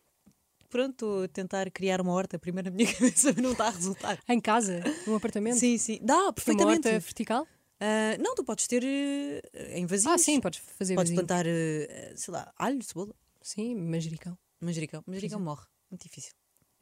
pronto, 0.69 1.27
tentar 1.29 1.69
criar 1.71 1.99
uma 2.01 2.13
horta 2.13 2.37
primeiro 2.39 2.69
na 2.69 2.75
minha 2.75 2.91
cabeça, 2.93 3.33
mas 3.33 3.43
não 3.43 3.51
está 3.51 3.67
a 3.67 3.71
resultar. 3.71 4.19
Em 4.27 4.39
casa, 4.39 4.81
num 5.07 5.15
apartamento. 5.15 5.57
Sim, 5.57 5.77
sim. 5.77 5.99
Dá, 6.01 6.15
Uma 6.17 6.33
perfeitamente. 6.33 6.87
horta 6.87 6.99
vertical? 6.99 7.47
Ah, 7.81 8.17
não, 8.19 8.35
tu 8.35 8.43
podes 8.43 8.67
ter 8.67 8.83
eh, 8.83 9.41
em 9.79 9.85
vasinhos. 9.85 10.13
Ah, 10.13 10.17
sim, 10.23 10.39
podes 10.39 10.59
fazer 10.77 10.95
Podes 10.95 11.09
vizinho. 11.11 11.25
plantar, 11.27 11.45
eh, 11.47 12.13
sei 12.15 12.33
lá, 12.33 12.51
alho, 12.57 12.81
cebola, 12.83 13.13
Sim, 13.41 13.75
manjericão. 13.75 14.37
manjericão. 14.61 15.01
Manjericão 15.07 15.39
morre. 15.39 15.65
Muito 15.89 16.03
difícil. 16.03 16.33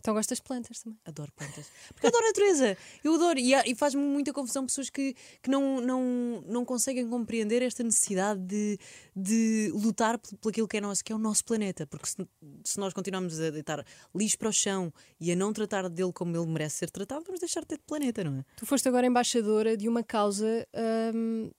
Então 0.08 0.16
gostas 0.16 0.38
de 0.38 0.44
plantas 0.44 0.80
também. 0.80 0.98
Adoro 1.04 1.30
plantas. 1.34 1.66
Porque 1.94 2.06
eu 2.06 2.08
adoro 2.08 2.24
a 2.24 2.28
natureza. 2.30 2.78
Eu 3.04 3.16
adoro. 3.16 3.38
E, 3.38 3.54
e 3.54 3.76
faz-me 3.76 4.02
muita 4.02 4.32
confusão 4.32 4.66
pessoas 4.66 4.90
que, 4.90 5.14
que 5.44 5.50
não, 5.50 5.82
não, 5.82 6.42
não 6.48 6.64
conseguem 6.64 7.06
compreender 7.10 7.62
esta 7.62 7.84
necessidade 7.84 8.40
de, 8.40 8.80
de 9.14 9.70
lutar 9.74 10.18
por, 10.18 10.38
por 10.38 10.50
aquilo 10.52 10.66
que 10.66 10.78
é 10.78 10.80
nosso, 10.80 11.04
que 11.04 11.12
é 11.12 11.16
o 11.16 11.20
nosso 11.20 11.44
planeta. 11.44 11.86
Porque 11.86 12.08
se, 12.08 12.16
se 12.64 12.80
nós 12.80 12.94
continuarmos 12.94 13.38
a 13.38 13.50
deitar 13.50 13.86
lixo 14.16 14.38
para 14.38 14.48
o 14.48 14.54
chão 14.54 14.94
e 15.20 15.30
a 15.30 15.36
não 15.36 15.52
tratar 15.52 15.90
dele 15.90 16.14
como 16.14 16.38
ele 16.38 16.46
merece 16.46 16.78
ser 16.78 16.90
tratado, 16.90 17.26
vamos 17.26 17.42
deixar 17.42 17.60
de 17.60 17.68
ter 17.68 17.80
planeta, 17.80 18.24
não 18.24 18.40
é? 18.40 18.46
Tu 18.56 18.66
foste 18.66 18.88
agora 18.88 19.06
embaixadora 19.06 19.76
de 19.76 19.90
uma 19.90 20.04
causa 20.04 20.66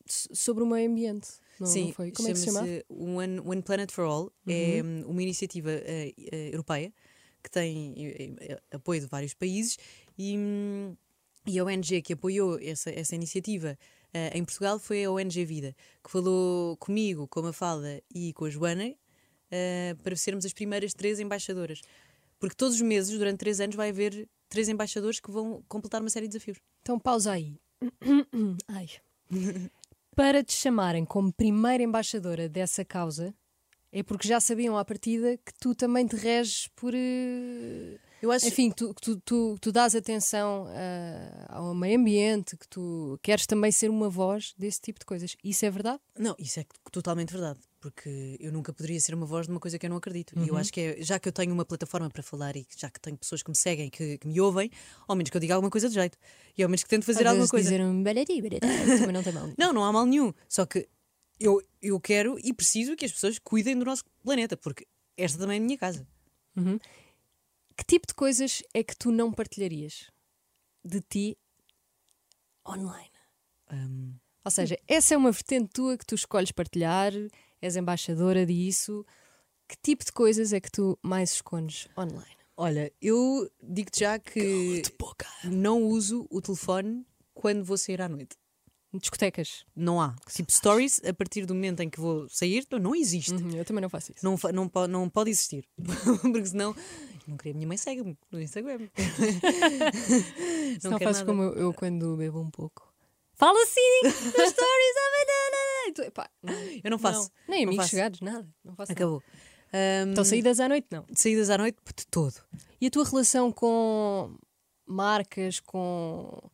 so- 0.06 0.34
sobre 0.34 0.64
o 0.64 0.66
meio 0.66 0.90
ambiente. 0.90 1.28
Não, 1.60 1.66
Sim, 1.66 1.86
não 1.88 1.92
foi? 1.92 2.12
Como 2.12 2.28
é 2.28 2.32
que 2.32 2.38
se 2.38 2.46
chama? 2.46 2.60
One, 2.88 3.40
One 3.40 3.60
Planet 3.62 3.90
for 3.90 4.04
All. 4.04 4.32
É 4.46 4.80
hum, 4.82 5.02
uma 5.06 5.22
iniciativa 5.22 5.70
eh, 5.70 6.14
eh, 6.32 6.50
europeia 6.52 6.92
que 7.42 7.50
tem 7.50 8.36
apoio 8.70 9.00
de 9.00 9.06
vários 9.06 9.34
países 9.34 9.78
e, 10.18 10.36
e 11.46 11.58
a 11.58 11.64
ONG 11.64 12.02
que 12.02 12.12
apoiou 12.12 12.58
essa, 12.60 12.90
essa 12.90 13.14
iniciativa 13.14 13.78
eh, 14.12 14.36
em 14.36 14.44
Portugal 14.44 14.78
foi 14.78 15.04
a 15.04 15.10
ONG 15.10 15.44
Vida, 15.44 15.74
que 16.02 16.10
falou 16.10 16.76
comigo, 16.78 17.28
com 17.28 17.40
a 17.40 17.44
Mafalda 17.44 18.02
e 18.14 18.32
com 18.32 18.46
a 18.46 18.50
Joana 18.50 18.94
eh, 19.50 19.96
para 20.02 20.16
sermos 20.16 20.44
as 20.44 20.52
primeiras 20.52 20.94
três 20.94 21.20
embaixadoras. 21.20 21.82
Porque 22.38 22.54
todos 22.54 22.76
os 22.76 22.82
meses, 22.82 23.16
durante 23.18 23.38
três 23.38 23.60
anos, 23.60 23.76
vai 23.76 23.90
haver 23.90 24.28
três 24.48 24.68
embaixadores 24.68 25.20
que 25.20 25.30
vão 25.30 25.62
completar 25.68 26.00
uma 26.00 26.10
série 26.10 26.26
de 26.26 26.32
desafios. 26.32 26.58
Então 26.82 26.98
pausa 26.98 27.32
aí. 27.32 27.56
Ai. 28.68 28.88
Para 30.14 30.42
te 30.42 30.52
chamarem 30.52 31.04
como 31.04 31.32
primeira 31.32 31.82
embaixadora 31.82 32.48
dessa 32.48 32.84
causa, 32.84 33.32
é 33.92 34.02
porque 34.02 34.28
já 34.28 34.38
sabiam 34.40 34.76
à 34.76 34.84
partida 34.84 35.36
que 35.38 35.52
tu 35.60 35.74
também 35.74 36.06
te 36.06 36.16
reges 36.16 36.68
por. 36.76 36.92
eh, 36.94 37.98
Eu 38.20 38.30
acho 38.32 38.46
Enfim, 38.46 38.70
tu, 38.70 38.92
tu, 39.00 39.16
tu, 39.20 39.56
tu 39.60 39.72
dás 39.72 39.94
atenção 39.94 40.66
ah, 40.68 41.46
ao 41.58 41.74
meio 41.74 41.98
ambiente, 41.98 42.56
que 42.56 42.68
tu 42.68 43.18
queres 43.22 43.46
também 43.46 43.70
ser 43.72 43.88
uma 43.90 44.08
voz 44.10 44.54
desse 44.58 44.80
tipo 44.80 44.98
de 45.00 45.06
coisas. 45.06 45.36
Isso 45.42 45.64
é 45.64 45.70
verdade? 45.70 46.00
Não, 46.18 46.34
isso 46.38 46.58
é 46.60 46.66
totalmente 46.90 47.32
verdade, 47.32 47.60
porque 47.80 48.36
eu 48.40 48.50
nunca 48.52 48.72
poderia 48.72 48.98
ser 49.00 49.14
uma 49.14 49.24
voz 49.24 49.46
de 49.46 49.52
uma 49.52 49.60
coisa 49.60 49.78
que 49.78 49.86
eu 49.86 49.90
não 49.90 49.96
acredito. 49.98 50.34
E 50.36 50.48
eu 50.48 50.54
Uhum. 50.54 50.60
acho 50.60 50.72
que 50.72 50.80
é, 50.80 51.02
já 51.02 51.18
que 51.18 51.28
eu 51.28 51.32
tenho 51.32 51.52
uma 51.54 51.64
plataforma 51.64 52.10
para 52.10 52.22
falar 52.22 52.56
e 52.56 52.66
já 52.76 52.90
que 52.90 53.00
tenho 53.00 53.16
pessoas 53.16 53.42
que 53.42 53.50
me 53.50 53.56
seguem, 53.56 53.88
que, 53.88 54.18
que 54.18 54.26
me 54.26 54.40
ouvem, 54.40 54.70
ao 55.06 55.14
menos 55.16 55.30
que 55.30 55.36
eu 55.36 55.40
diga 55.40 55.54
alguma 55.54 55.70
coisa 55.70 55.88
de 55.88 55.94
jeito. 55.94 56.18
E 56.56 56.62
ao 56.62 56.68
menos 56.68 56.82
que 56.82 56.88
tente 56.90 57.06
fazer 57.06 57.20
Às 57.20 57.26
alguma 57.28 57.42
vezes 57.42 57.50
coisa. 57.52 57.70
Dizer 57.70 57.82
um 57.82 58.02
também 58.98 59.12
não 59.12 59.22
tem 59.22 59.32
mal. 59.32 59.48
Não, 59.56 59.72
não 59.72 59.84
há 59.84 59.92
mal 59.92 60.04
nenhum. 60.04 60.32
Só 60.48 60.66
que 60.66 60.88
eu, 61.38 61.62
eu 61.80 62.00
quero 62.00 62.38
e 62.38 62.52
preciso 62.52 62.96
que 62.96 63.04
as 63.04 63.12
pessoas 63.12 63.38
cuidem 63.38 63.78
do 63.78 63.84
nosso 63.84 64.04
planeta, 64.22 64.56
porque 64.56 64.86
esta 65.16 65.38
também 65.38 65.58
é 65.58 65.60
a 65.60 65.64
minha 65.64 65.78
casa. 65.78 66.06
Que 67.76 67.84
tipo 67.86 68.06
de 68.06 68.14
coisas 68.14 68.62
é 68.74 68.82
que 68.82 68.96
tu 68.96 69.12
não 69.12 69.32
partilharias 69.32 70.10
de 70.84 71.00
ti 71.00 71.38
online? 72.66 73.10
Hum, 73.72 74.14
Ou 74.44 74.50
seja, 74.50 74.78
essa 74.86 75.14
é 75.14 75.16
uma 75.16 75.30
vertente 75.30 75.70
tua 75.72 75.96
que 75.96 76.06
tu 76.06 76.14
escolhes 76.14 76.50
partilhar, 76.52 77.12
és 77.60 77.76
embaixadora 77.76 78.44
disso. 78.44 79.04
Que 79.68 79.76
tipo 79.76 80.04
de 80.04 80.12
coisas 80.12 80.52
é 80.52 80.60
que 80.60 80.70
tu 80.70 80.98
mais 81.02 81.32
escondes 81.34 81.88
online? 81.96 82.36
olha, 82.56 82.92
eu 83.00 83.48
digo-te 83.62 84.00
já 84.00 84.18
que 84.18 84.82
não 85.44 85.84
uso 85.84 86.26
o 86.28 86.40
telefone 86.42 87.06
quando 87.32 87.62
vou 87.64 87.78
sair 87.78 88.02
à 88.02 88.08
noite. 88.08 88.36
Discotecas. 88.98 89.64
Não 89.74 90.00
há. 90.00 90.14
Tipo, 90.32 90.50
stories, 90.52 91.00
a 91.04 91.12
partir 91.14 91.46
do 91.46 91.54
momento 91.54 91.80
em 91.80 91.88
que 91.90 91.98
vou 92.00 92.28
sair, 92.28 92.66
não, 92.70 92.78
não 92.78 92.94
existe. 92.94 93.32
Uhum, 93.32 93.50
eu 93.56 93.64
também 93.64 93.80
não 93.82 93.88
faço 93.88 94.12
isso. 94.12 94.24
Não, 94.24 94.36
fa- 94.36 94.52
não, 94.52 94.68
po- 94.68 94.86
não 94.86 95.08
pode 95.08 95.30
existir. 95.30 95.64
Porque 96.22 96.46
senão. 96.46 96.74
Não 97.26 97.36
queria. 97.36 97.54
Minha 97.54 97.66
mãe 97.68 97.76
segue-me 97.76 98.16
no 98.30 98.40
Instagram. 98.40 98.78
Não 100.82 100.98
nada. 100.98 101.24
como 101.26 101.42
eu, 101.42 101.54
eu 101.54 101.74
quando 101.74 102.16
bebo 102.16 102.40
um 102.40 102.50
pouco. 102.50 102.92
Fala 103.34 103.62
assim 103.62 103.80
nas 104.02 104.50
stories, 104.50 104.94
ah, 104.96 105.10
banana! 105.18 105.88
E 105.88 105.92
tu, 105.92 106.02
epá, 106.02 106.28
não, 106.42 106.54
Eu 106.84 106.90
não 106.90 106.98
faço. 106.98 107.30
Nem 107.48 107.60
Não 107.64 107.68
amigos 107.68 107.84
faço. 107.84 107.90
chegados, 107.90 108.20
nada. 108.20 108.48
Não 108.64 108.74
faço 108.74 108.92
nada. 108.92 109.00
Acabou. 109.00 109.22
Ahm, 109.72 110.10
Então 110.12 110.24
saídas 110.24 110.58
à 110.60 110.68
noite, 110.68 110.86
não. 110.90 111.04
saídas 111.14 111.50
à 111.50 111.58
noite, 111.58 111.76
de 111.96 112.06
todo. 112.06 112.34
E 112.80 112.86
a 112.86 112.90
tua 112.90 113.04
relação 113.04 113.52
com 113.52 114.34
marcas, 114.86 115.60
com 115.60 116.50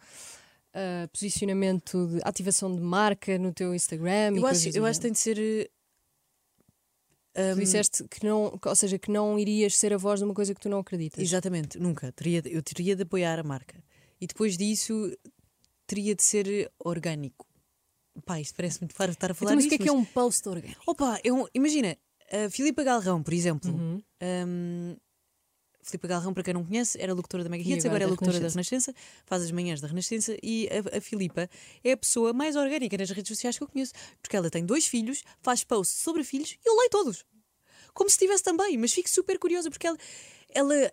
ah, 0.75 1.09
posicionamento 1.13 2.07
de 2.09 2.21
ativação 2.25 2.75
de 2.75 2.81
marca 2.83 3.39
no 3.39 3.53
teu 3.53 3.75
Instagram? 3.75 4.35
e 4.35 4.39
Eu 4.39 4.47
acho, 4.47 4.69
eu 4.77 4.85
acho 4.85 4.99
que 5.01 5.03
tem 5.07 5.13
de 5.13 5.19
ser. 5.19 5.39
eh, 5.39 5.71
Tu 7.35 7.41
ahm, 7.41 7.59
disseste 7.59 8.05
que 8.09 8.25
não, 8.25 8.59
ou 8.65 8.77
seja, 8.77 8.99
que 8.99 9.11
não 9.11 9.39
irias 9.39 9.77
ser 9.77 9.93
a 9.93 9.97
voz 9.97 10.21
de 10.21 10.25
uma 10.25 10.35
coisa 10.35 10.55
que 10.55 10.61
tu 10.61 10.69
não 10.69 10.79
acreditas. 10.81 11.21
Exatamente, 11.23 11.79
nunca. 11.79 12.13
Teria, 12.13 12.43
eu 12.47 12.63
teria 12.63 12.95
de 12.95 13.03
apoiar 13.03 13.39
a 13.39 13.43
marca. 13.43 13.83
E 14.21 14.27
depois 14.27 14.57
disso, 14.57 14.95
teria 15.87 16.15
de 16.15 16.23
ser 16.23 16.71
orgânico. 16.79 17.47
Pá, 18.25 18.41
isto 18.41 18.55
parece 18.55 18.81
muito 18.81 18.95
faro 18.95 19.11
estar 19.11 19.27
a 19.31 19.33
Então, 19.33 19.47
falar 19.49 19.57
mas 19.57 19.65
o 19.65 19.69
que 19.69 19.75
é 19.75 19.79
que 19.79 19.89
é 19.89 19.93
um 19.93 20.05
post 20.05 20.49
orgânico? 20.49 20.81
Opa, 20.87 21.19
é 21.25 21.33
um- 21.33 21.47
imagina, 21.53 21.99
a 22.31 22.49
Filipa 22.49 22.85
Galrão, 22.85 23.21
por 23.23 23.35
exemplo. 23.35 23.73
Uhum. 23.73 24.01
hum, 24.23 24.97
Filipa 25.85 26.09
Galrão, 26.09 26.33
para 26.33 26.43
quem 26.43 26.55
não 26.55 26.65
conhece, 26.65 27.01
era 27.01 27.13
locutora 27.13 27.45
da 27.45 27.51
Mega 27.51 27.63
Hits, 27.63 27.85
agora 27.85 27.97
agora 27.97 28.05
é 28.05 28.07
da 28.07 28.11
locutora 28.11 28.41
da 28.41 28.49
Renascença, 28.49 28.95
faz 29.27 29.43
as 29.43 29.51
manhãs 29.51 29.81
da 29.81 29.89
Renascença 29.89 30.37
e 30.43 30.69
a, 30.69 30.99
a 30.99 31.01
Filipa 31.01 31.49
é 31.83 31.93
a 31.93 31.97
pessoa 31.97 32.33
mais 32.33 32.57
orgânica 32.57 32.97
nas 32.97 33.11
redes 33.11 33.29
sociais 33.29 33.59
que 33.59 33.63
eu 33.63 33.69
conheço, 33.69 33.93
porque 34.23 34.37
ela 34.37 34.51
tem 34.51 34.65
dois 34.65 34.87
filhos, 34.87 35.23
faz 35.43 35.63
posts 35.63 35.99
sobre 36.01 36.25
filhos 36.25 36.53
e 36.53 36.69
eu 36.69 36.75
leio 36.77 36.91
todos. 36.91 37.25
Como 37.93 38.09
se 38.11 38.19
tivesse 38.19 38.43
também, 38.43 38.77
mas 38.79 38.93
fico 38.93 39.09
super 39.09 39.39
curiosa 39.39 39.71
porque 39.71 39.87
ela, 39.87 39.99
ela 40.49 40.93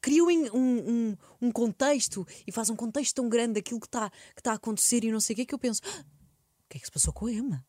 criou 0.00 0.28
um, 0.28 0.46
um, 0.54 1.16
um 1.40 1.52
contexto 1.52 2.26
e 2.46 2.50
faz 2.50 2.68
um 2.70 2.76
contexto 2.76 3.14
tão 3.14 3.28
grande 3.28 3.54
daquilo 3.54 3.78
que 3.78 3.86
está 3.86 4.10
que 4.34 4.42
tá 4.42 4.52
a 4.52 4.54
acontecer 4.54 5.04
e 5.04 5.12
não 5.12 5.20
sei 5.20 5.34
o 5.34 5.36
que, 5.36 5.46
que 5.46 5.54
eu 5.54 5.58
penso: 5.58 5.80
"Ah, 5.84 6.00
o 6.00 6.68
que 6.68 6.78
é 6.78 6.80
que 6.80 6.86
se 6.86 6.92
passou 6.92 7.12
com 7.12 7.26
a 7.26 7.32
Emma? 7.32 7.64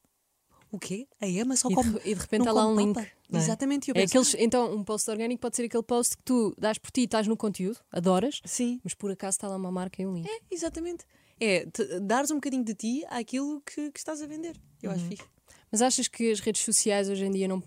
O 0.73 0.79
quê? 0.79 1.07
A 1.21 1.27
Emma 1.27 1.55
só 1.55 1.67
E 1.69 1.71
de, 1.71 1.75
come. 1.75 1.99
e 2.03 2.15
de 2.15 2.19
repente 2.19 2.47
há 2.49 2.51
lá 2.51 2.67
um 2.67 2.75
link. 2.75 2.95
papa?" 2.95 3.07
não 3.29 3.39
é? 3.39 3.43
Exatamente, 3.43 3.91
É 3.95 4.01
aqueles, 4.03 4.33
então, 4.39 4.73
um 4.75 4.83
post 4.83 5.09
orgânico 5.09 5.39
pode 5.39 5.55
ser 5.55 5.65
aquele 5.65 5.83
post 5.83 6.17
que 6.17 6.23
tu 6.23 6.53
dás 6.57 6.77
por 6.79 6.89
ti 6.91 7.01
e 7.01 7.03
estás 7.05 7.27
no 7.27 7.37
conteúdo, 7.37 7.79
adoras, 7.91 8.41
Sim, 8.43 8.81
mas 8.83 8.93
por 8.95 9.11
acaso 9.11 9.35
está 9.35 9.47
lá 9.47 9.55
uma 9.55 9.71
marca 9.71 10.01
e 10.01 10.05
um 10.07 10.15
link. 10.15 10.27
exatamente. 10.51 11.05
É 11.39 11.65
te- 11.67 11.99
dares 11.99 12.31
um 12.31 12.35
bocadinho 12.35 12.63
de 12.65 12.73
ti 12.73 13.05
àquilo 13.07 13.61
que, 13.61 13.91
que 13.91 13.99
estás 13.99 14.21
a 14.21 14.25
vender. 14.27 14.59
Eu 14.81 14.89
acho 14.91 15.05
fixe. 15.05 15.23
Mas 15.71 15.81
achas 15.81 16.07
que 16.07 16.31
as 16.31 16.39
redes 16.39 16.61
sociais 16.63 17.07
hoje 17.07 17.23
em 17.25 17.31
dia 17.31 17.47
não 17.47 17.61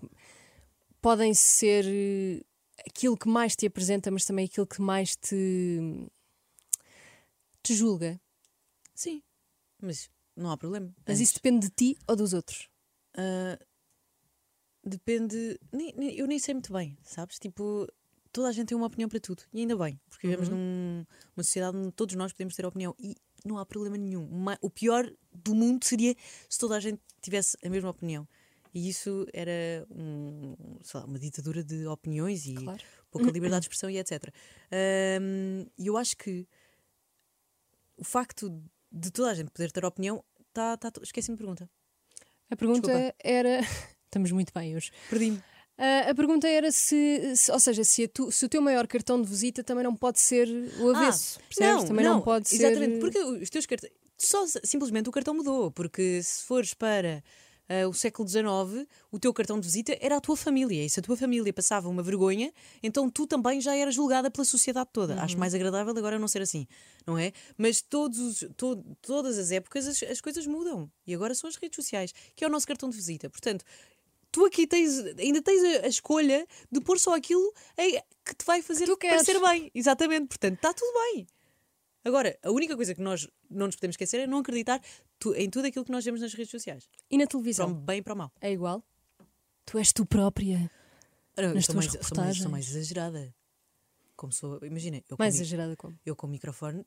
podem 1.01 1.33
ser 1.33 1.85
eh, 1.87 2.43
aquilo 2.89 3.17
que 3.17 3.29
mais 3.29 3.55
te 3.55 3.67
apresenta, 3.67 4.11
mas 4.11 4.25
também 4.25 4.47
aquilo 4.47 4.67
que 4.67 4.81
mais 4.83 5.15
te, 5.17 5.79
te 7.63 7.75
julga? 7.75 8.21
Sim, 8.95 9.23
mas 9.81 10.09
não 10.37 10.51
há 10.51 10.57
problema. 10.57 10.95
Mas 11.07 11.19
Antes, 11.19 11.29
isso 11.31 11.35
depende 11.35 11.69
de 11.69 11.75
ti 11.75 11.99
ou 12.09 12.17
dos 12.17 12.33
outros? 12.33 12.69
Ah, 13.17 13.59
depende. 14.85 15.59
nem- 15.73 15.93
nem- 15.97 16.14
eu 16.17 16.27
nem 16.27 16.39
sei 16.39 16.55
muito 16.55 16.73
bem, 16.73 16.97
sabes? 17.03 17.39
Tipo, 17.39 17.87
toda 18.33 18.49
a 18.49 18.53
gente 18.53 18.69
tem 18.69 18.77
uma 18.77 18.87
opinião 18.87 19.09
para 19.09 19.21
tudo. 19.21 19.43
E 19.53 19.61
ainda 19.61 19.77
bem, 19.77 20.01
porque 20.09 20.27
vivemos 20.29 20.49
num- 20.49 21.05
numa 21.37 21.43
sociedade 21.45 21.77
onde 21.77 21.93
todos 21.93 22.14
nós 22.14 22.33
podemos 22.33 22.55
ter 22.55 22.64
opinião 22.67 22.95
e 22.99 23.14
não 23.45 23.59
há 23.59 23.67
problema 23.67 23.97
nenhum. 23.97 24.29
O 24.61 24.71
pior 24.71 25.11
do 25.33 25.55
mundo 25.55 25.85
seria 25.85 26.14
se 26.49 26.59
toda 26.59 26.77
a 26.77 26.81
gente 26.81 27.01
tivesse 27.21 27.57
a 27.64 27.69
mesma 27.69 27.91
opinião. 27.91 28.29
E 28.75 28.89
isso 28.91 29.27
era 29.33 29.87
um, 29.91 30.55
lá, 30.93 31.05
uma 31.07 31.19
ditadura 31.19 31.64
de 31.64 31.87
opiniões 31.87 32.45
e 32.47 32.55
Claro. 32.55 32.83
pouca 33.11 33.31
liberdade 33.31 33.62
de 33.62 33.64
expressão 33.67 33.89
e 33.89 33.97
etc. 33.97 34.25
E 35.79 35.87
eu 35.87 35.97
acho 35.97 36.14
que 36.17 36.47
o 37.97 38.05
facto 38.05 38.62
de 38.93 39.11
toda 39.11 39.31
a 39.31 39.35
gente 39.35 39.51
poder 39.51 39.73
ter 39.73 39.85
opinião 39.85 40.23
está. 40.49 40.77
Tá, 40.77 40.93
Esqueci-me 41.03 41.37
de 41.37 41.39
pergunta. 41.43 41.71
A 42.51 42.57
pergunta 42.57 42.89
Desculpa. 42.89 43.15
era. 43.23 43.61
Estamos 44.07 44.31
muito 44.33 44.53
bem 44.55 44.77
hoje. 44.77 44.91
Perdi-me. 45.11 45.43
Ah, 45.79 46.11
a 46.11 46.15
pergunta 46.15 46.49
era 46.49 46.73
se, 46.73 47.37
se- 47.37 47.53
ou 47.53 47.61
seja, 47.61 47.85
se, 47.85 48.09
tu- 48.09 48.31
se 48.33 48.45
o 48.47 48.49
teu 48.49 48.63
maior 48.63 48.87
cartão 48.87 49.21
de 49.21 49.29
visita 49.29 49.63
também 49.63 49.85
não 49.85 49.95
pode 49.95 50.19
ser 50.21 50.49
o 50.81 50.91
avesso, 50.97 51.39
percebes? 51.49 51.85
também 51.85 52.05
não, 52.05 52.23
pode 52.23 52.49
ser. 52.49 52.57
Exatamente, 52.65 52.99
porque 53.01 53.19
os 53.19 53.51
teus 53.51 53.67
cartões. 53.67 53.93
Só 54.19 54.47
simplesmente 54.65 55.09
o 55.11 55.13
cartão 55.13 55.35
mudou, 55.35 55.71
porque 55.71 56.23
se 56.23 56.43
fores 56.45 56.73
para 56.73 57.23
ah, 57.69 57.89
o 57.89 57.93
século 57.95 58.29
XIX, 58.29 58.87
o 59.11 59.19
teu 59.19 59.33
cartão 59.35 59.59
de 59.59 59.67
visita 59.67 59.97
era 60.01 60.17
a 60.17 60.21
tua 60.21 60.37
família. 60.37 60.85
E 60.85 60.91
se 60.91 61.01
a 61.01 61.03
tua 61.03 61.17
família 61.17 61.53
passava 61.53 61.89
uma 61.89 62.03
vergonha, 62.03 62.53
então 62.83 63.11
tu 63.11 63.27
também 63.27 63.61
já 63.61 63.75
eras 63.77 63.95
julgada 63.95 64.31
pela 64.31 64.45
sociedade 64.45 64.91
toda. 64.93 65.14
Uhum. 65.14 65.21
Acho 65.23 65.39
mais 65.39 65.55
agradável 65.55 65.97
agora 65.97 66.19
não 66.19 66.29
ser 66.29 66.43
assim, 66.43 66.67
não 67.07 67.19
é? 67.19 67.33
Mas 67.57 67.81
todos 67.83 68.19
os- 68.19 68.49
to- 68.57 68.85
todas 69.03 69.39
as 69.39 69.51
épocas 69.51 69.87
as, 69.87 70.03
as 70.03 70.21
coisas 70.21 70.47
mudam. 70.47 70.91
E 71.07 71.14
agora 71.14 71.35
são 71.35 71.49
as 71.49 71.57
redes 71.57 71.77
sociais, 71.77 72.12
que 72.35 72.45
é 72.45 72.47
o 72.49 72.51
nosso 72.51 72.67
cartão 72.67 72.89
de 72.89 72.97
visita. 72.97 73.29
Portanto, 73.31 73.64
tu 74.31 74.45
aqui 74.45 74.67
tens, 74.67 74.99
ainda 75.19 75.41
tens 75.43 75.62
a, 75.85 75.89
escolha 75.89 76.47
de 76.71 76.81
pôr 76.81 76.99
só 77.01 77.14
aquilo 77.14 77.53
que 78.25 78.35
te 78.35 78.45
vai 78.45 78.61
fazer 78.62 78.87
parecer 79.09 79.41
bem. 79.41 79.71
Exatamente, 79.75 80.27
portanto, 80.29 80.55
está 80.57 80.73
tudo 80.75 80.93
bem. 81.12 81.27
Agora, 82.05 82.39
a 82.45 82.53
única 82.53 82.77
coisa 82.77 82.95
que 82.95 83.01
nós 83.01 83.27
não 83.51 83.67
nos 83.67 83.75
podemos 83.75 83.95
esquecer 83.95 84.21
é 84.21 84.27
não 84.29 84.39
acreditar 84.39 84.81
tu- 85.19 85.35
em 85.35 85.49
tudo 85.51 85.67
aquilo 85.67 85.85
que 85.85 85.91
nós 85.93 86.05
vemos 86.05 86.21
nas 86.21 86.33
redes 86.35 86.51
sociais. 86.51 86.89
E 87.11 87.17
na 87.17 87.25
Para 87.25 87.31
televisão? 87.33 87.71
o 87.71 87.75
bem 87.75 87.99
e 87.99 88.03
para 88.03 88.14
o 88.14 88.17
mal. 88.17 88.33
É 88.41 88.51
igual? 88.53 88.83
Tu 89.64 89.79
és 89.79 89.93
tu 89.93 90.07
própria. 90.07 90.71
Ora, 91.37 91.53
Nas 91.55 91.67
tuas 91.67 91.75
mais, 91.77 92.07
sou, 92.07 92.17
mais, 92.17 92.39
sou 92.39 92.51
mais 92.51 92.69
exagerada. 92.71 93.35
Como 94.17 94.33
sou, 94.33 94.59
imagina, 94.64 95.03
eu 95.09 95.17
com, 95.17 95.23
Mais 95.23 95.35
mi- 95.35 95.41
exagerada 95.41 95.77
como? 95.77 95.99
eu 96.07 96.17
com 96.17 96.27
o 96.27 96.31
microfone, 96.31 96.87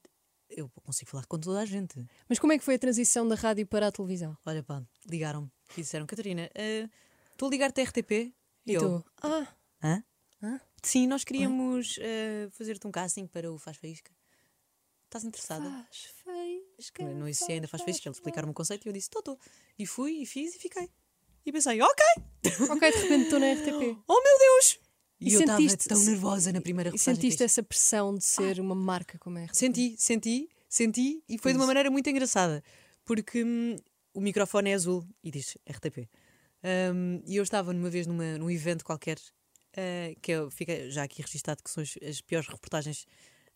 eu 0.49 0.67
consigo 0.69 1.11
falar 1.11 1.25
com 1.27 1.37
toda 1.39 1.59
a 1.59 1.65
gente. 1.65 2.03
Mas 2.27 2.39
como 2.39 2.51
é 2.53 2.57
que 2.57 2.63
foi 2.63 2.75
a 2.75 2.79
transição 2.79 3.27
da 3.27 3.35
rádio 3.35 3.67
para 3.67 3.87
a 3.87 3.91
televisão? 3.91 4.35
Olha, 4.45 4.63
pá, 4.63 4.81
ligaram-me 5.07 5.51
e 5.77 5.81
disseram, 5.81 6.07
Catarina, 6.07 6.49
eh, 6.55 6.89
estou 7.31 7.47
a 7.47 7.51
ligar-te 7.51 7.81
a 7.81 7.83
RTP. 7.83 8.33
E 8.65 8.73
eu, 8.73 8.99
tu? 8.99 9.05
Ah, 9.21 9.47
hã? 9.83 10.03
Hã? 10.41 10.59
Sim, 10.81 11.05
nós 11.05 11.23
queríamos 11.23 11.97
eh, 11.99 12.47
fazer-te 12.51 12.87
um 12.87 12.91
casting 12.91 13.27
para 13.27 13.51
o 13.51 13.57
Faz 13.59 13.77
Faísca. 13.77 14.11
Estás 15.05 15.23
interessada? 15.23 15.69
faz 15.69 16.05
faísca. 16.23 16.31
Não 16.99 17.27
existia 17.27 17.47
faz 17.47 17.55
ainda 17.55 17.67
faz 17.67 17.83
faísca. 17.83 18.07
Eles 18.07 18.17
explicaram-me 18.17 18.51
o 18.51 18.53
conceito 18.55 18.85
e 18.85 18.89
eu 18.89 18.93
disse, 18.93 19.07
estou, 19.07 19.19
estou. 19.19 19.39
E 19.77 19.85
fui, 19.85 20.21
e 20.21 20.25
fiz, 20.25 20.55
e 20.55 20.59
fiquei. 20.59 20.89
E 21.45 21.51
pensei, 21.51 21.81
ok, 21.81 22.05
Ok, 22.69 22.91
de 22.91 22.97
repente 22.99 23.23
estou 23.25 23.39
na 23.39 23.51
RTP. 23.53 23.97
oh 24.07 24.21
meu 24.21 24.37
Deus! 24.39 24.79
E 25.21 25.29
E, 25.29 25.33
eu 25.33 25.39
estava 25.41 25.59
sentiste- 25.59 25.89
tão 25.89 25.99
nervosa 26.03 26.51
na 26.53 26.61
primeira 26.61 26.89
E 26.89 26.91
reportagem. 26.93 27.15
sentiste 27.15 27.37
que 27.39 27.43
essa 27.43 27.61
pressão 27.63 28.15
de 28.15 28.23
ser 28.23 28.59
uma 28.59 28.75
marca 28.75 29.17
como 29.17 29.37
é 29.37 29.41
a 29.41 29.45
RTP? 29.45 29.55
Senti, 29.57 29.95
senti, 29.97 30.49
senti 30.69 31.23
e 31.27 31.37
foi 31.37 31.51
de 31.51 31.57
uma 31.57 31.67
maneira 31.67 31.89
muito 31.91 32.09
engraçada. 32.09 32.63
Porque 33.03 33.43
hum, 33.43 33.75
o 34.13 34.21
microfone 34.21 34.69
é 34.69 34.73
azul 34.75 35.05
e 35.23 35.29
diz 35.31 35.57
RTP. 35.69 36.07
Hum, 36.93 37.21
e 37.25 37.35
eu 37.35 37.43
estava 37.43 37.73
numa 37.73 37.89
vez 37.89 38.05
numa, 38.07 38.37
num 38.37 38.49
evento 38.49 38.83
qualquer, 38.85 39.17
ah, 39.75 40.15
que 40.21 40.31
eu, 40.31 40.49
fica 40.51 40.89
já 40.89 41.03
aqui 41.03 41.21
registado 41.21 41.61
que 41.63 41.69
são 41.69 41.81
as, 41.83 41.97
as 42.07 42.21
piores 42.21 42.47
reportagens. 42.47 43.05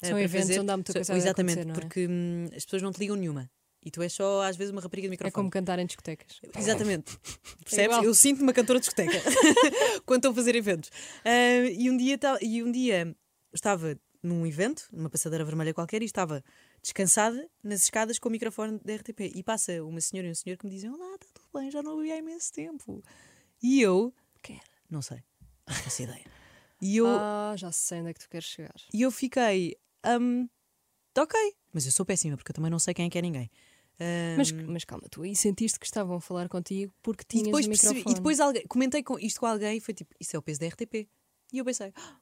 Ah, 0.04 0.10
São 0.10 0.20
eventos 0.20 0.47
fazer. 0.49 0.60
onde 0.60 0.72
há 0.72 0.78
muita 0.78 0.93
coisa 0.93 1.14
a 1.14 1.18
Exatamente, 1.18 1.60
é? 1.70 1.74
porque 1.74 2.08
hum, 2.08 2.45
as 2.56 2.64
pessoas 2.66 2.82
não 2.82 2.91
te 2.91 2.99
ligam 2.99 3.16
nenhuma. 3.16 3.49
E 3.86 3.91
tu 3.91 4.01
és 4.01 4.14
só, 4.14 4.43
às 4.43 4.56
vezes, 4.56 4.72
uma 4.72 4.80
rapariga 4.82 5.08
de 5.08 5.10
É 5.10 5.12
microfone. 5.12 5.34
como 5.34 5.49
cantar 5.51 5.78
em 5.80 5.86
discotecas. 5.86 6.39
Exatamente. 6.58 7.18
Percebes? 7.66 7.86
igual. 7.97 8.04
eu 8.06 8.14
sinto-me 8.16 8.43
uma 8.43 8.54
cantora 8.54 8.80
de 8.80 8.86
discoteca 8.86 9.20
quando 10.06 10.20
estou 10.20 10.32
a 10.32 10.36
fazer 10.36 10.56
eventos. 10.56 10.89
Ah, 11.26 11.66
e, 11.70 11.89
um 11.89 11.97
dia, 11.97 12.18
e 12.41 12.64
um 12.64 12.72
dia 12.72 13.14
estava 13.54 13.99
num 14.22 14.45
evento, 14.47 14.88
numa 14.93 15.10
passadeira 15.10 15.43
vermelha 15.43 15.74
qualquer, 15.74 16.01
e 16.01 16.06
estava 16.06 16.41
descansada 16.82 17.45
nas 17.62 17.84
escadas 17.84 18.18
com 18.20 18.30
o 18.30 18.32
microfone 18.32 18.80
da 18.86 18.95
RTP. 18.95 19.32
E 19.36 19.43
passa 19.43 19.84
uma 19.84 19.99
senhora 19.99 20.30
e 20.30 20.32
um 20.32 20.36
senhor 20.36 20.56
que 20.58 20.66
me 20.66 20.72
dizem: 20.72 20.89
Olá, 20.89 21.16
está 21.16 21.28
tudo 21.34 21.47
bem, 21.60 21.70
já 21.70 21.84
não 21.84 21.95
ouvi 21.95 22.10
há 22.12 22.18
imenso 22.18 22.54
tempo. 22.54 23.04
E 23.62 23.82
eu, 23.82 24.14
Quem 24.41 24.56
era? 24.56 24.66
não 24.89 25.01
sei, 25.01 25.22
não 25.68 25.76
faço 25.76 26.04
ideia. 26.04 26.26
E 26.82 26.95
eu, 26.97 27.06
Ah, 27.08 27.54
já 27.58 27.70
sei 27.72 27.99
onde 27.99 28.12
é 28.12 28.14
que 28.14 28.20
tu 28.22 28.30
queres 28.30 28.47
chegar. 28.47 28.76
e 28.93 29.01
eu 29.01 29.12
fiquei, 29.12 29.76
"Hum, 30.06 30.47
ok, 31.18 31.39
mas 31.74 31.86
eu 31.86 31.91
sou 31.91 32.06
péssima 32.06 32.36
porque 32.38 32.51
eu 32.51 32.56
também 32.56 32.72
não 32.72 32.80
sei 32.80 32.93
quem 32.93 33.06
é 33.06 33.10
que 33.10 33.18
é 33.18 33.22
ninguém. 33.22 33.49
Ah, 33.99 34.36
Mas, 34.38 34.51
mas 34.51 34.84
calma, 34.86 35.08
tu 35.10 35.22
aí 35.22 35.36
sentiste 35.36 35.80
que 35.80 35.86
estavam 35.86 36.16
a 36.18 36.22
falar 36.22 36.49
contigo 36.49 36.91
porque 37.04 37.24
E 37.24 37.28
tinhas 37.28 37.45
depois, 37.45 37.66
o 37.66 37.70
percebi- 37.70 37.93
microfone. 37.95 38.14
e 38.16 38.18
depois 38.18 38.39
alguém, 38.39 38.68
comentei 38.68 39.04
com 39.04 39.20
isto 39.20 39.39
com 39.39 39.45
alguém 39.45 39.78
e 39.78 39.80
foi 39.80 39.93
tipo, 39.93 40.14
isso 40.20 40.36
é 40.36 40.39
o 40.39 40.41
peso 40.41 40.60
da 40.60 40.68
RTP. 40.68 41.08
E 41.54 41.58
eu 41.60 41.64
pensei, 41.66 41.93
"Ah, 41.95 42.20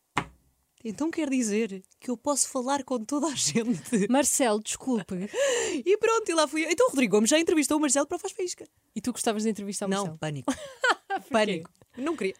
então 0.83 1.09
quer 1.09 1.29
dizer 1.29 1.81
que 1.99 2.09
eu 2.11 2.17
posso 2.17 2.49
falar 2.49 2.83
com 2.83 2.99
toda 3.05 3.27
a 3.27 3.35
gente. 3.35 3.61
Marcelo, 4.11 4.61
desculpe. 4.61 5.15
E 5.85 5.97
pronto, 5.97 6.29
e 6.29 6.33
lá 6.33 6.45
fui 6.49 6.65
eu. 6.65 6.69
Então 6.69 6.87
o 6.87 6.89
Rodrigo 6.89 7.15
Gomes 7.15 7.29
já 7.29 7.39
entrevistou 7.39 7.77
o 7.77 7.79
Marcelo 7.81 8.05
para 8.05 8.17
o 8.17 8.19
Faz 8.19 8.33
Faísca. 8.33 8.67
E 8.93 8.99
tu 8.99 9.13
gostavas 9.13 9.43
de 9.43 9.49
entrevistar 9.49 9.85
o 9.85 9.89
Não, 9.89 9.97
Marcelo? 9.99 10.17
pânico. 10.19 10.53
pânico. 11.31 11.69
Não 11.97 12.17
queria. 12.17 12.35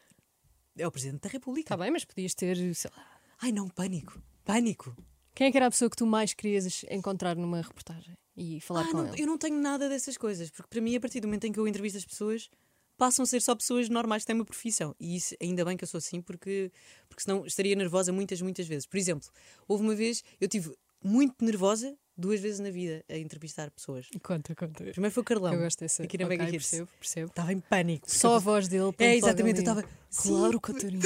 É 0.78 0.86
o 0.86 0.92
Presidente 0.92 1.22
da 1.22 1.30
República. 1.30 1.68
Está 1.74 1.78
bem, 1.78 1.90
mas 1.92 2.04
podias 2.04 2.34
ter, 2.34 2.58
sei 2.76 2.92
lá. 2.96 3.06
Ai 3.42 3.52
não, 3.54 3.70
pânico. 3.70 4.22
Pânico. 4.44 4.94
Quem 5.34 5.48
é 5.48 5.52
que 5.52 5.58
era 5.58 5.68
a 5.68 5.72
pessoa 5.72 5.90
que 5.90 5.96
tu 5.96 6.06
mais 6.06 6.34
querias 6.34 6.84
encontrar 6.90 7.36
numa 7.36 7.62
reportagem 7.62 8.16
e 8.36 8.60
falar 8.62 8.82
Ah, 8.82 8.92
com 8.92 8.98
não, 8.98 9.08
ele? 9.08 9.22
eu 9.24 9.28
não 9.28 9.38
tenho 9.38 9.58
nada 9.58 9.88
dessas 9.90 10.18
coisas, 10.18 10.50
porque 10.50 10.70
para 10.70 10.82
mim, 10.82 10.96
a 10.96 11.00
partir 11.00 11.20
do 11.20 11.28
momento 11.28 11.46
em 11.46 11.52
que 11.52 11.60
eu 11.60 11.68
entrevisto 11.68 11.98
as 11.98 12.06
pessoas, 12.06 12.50
passam 12.98 13.24
a 13.24 13.26
ser 13.26 13.42
só 13.42 13.56
pessoas 13.56 13.90
normais 13.90 14.24
que 14.24 14.28
têm 14.28 14.36
uma 14.36 14.46
profissão. 14.46 14.96
E 15.00 15.16
isso, 15.16 15.36
ainda 15.42 15.66
bem 15.66 15.76
que 15.78 15.84
eu 15.84 15.88
sou 15.88 15.98
assim, 15.98 16.22
porque, 16.22 16.72
porque 17.10 17.24
senão 17.24 17.46
estaria 17.46 17.76
nervosa 17.76 18.12
muitas, 18.12 18.42
muitas 18.42 18.68
vezes. 18.68 18.86
Por 18.86 18.98
exemplo, 18.98 19.28
houve 19.68 19.84
uma 19.84 19.96
vez, 19.96 20.24
eu 20.40 20.48
tive 20.48 20.76
muito 21.04 21.44
nervosa 21.44 21.98
duas 22.22 22.40
vezes 22.40 22.60
na 22.60 22.70
vida 22.70 23.04
a 23.10 23.18
entrevistar 23.18 23.70
pessoas. 23.72 24.08
Conta, 24.24 24.56
conta. 24.56 24.84
Primeiro 24.86 25.14
foi 25.14 25.22
o 25.22 25.24
Carlão. 25.26 25.54
Eu 25.54 25.60
gosto 25.60 25.80
dessa. 25.80 26.04
Aqui 26.04 26.18
na 26.18 26.26
Ok, 26.26 26.38
Mega 26.38 26.50
Hits. 26.56 26.70
percebo, 26.70 26.90
percebo. 27.00 27.28
Estava 27.28 27.52
em 27.52 27.60
pânico. 27.60 28.10
Só 28.10 28.34
a 28.34 28.38
eu- 28.38 28.40
voz 28.42 28.68
dele. 28.68 28.94
É, 29.00 29.16
exatamente, 29.18 29.58
eu 29.58 29.62
estava. 29.62 29.84
Claro, 29.84 30.54
"Sim, 30.54 30.60
Catarina. 30.62 31.04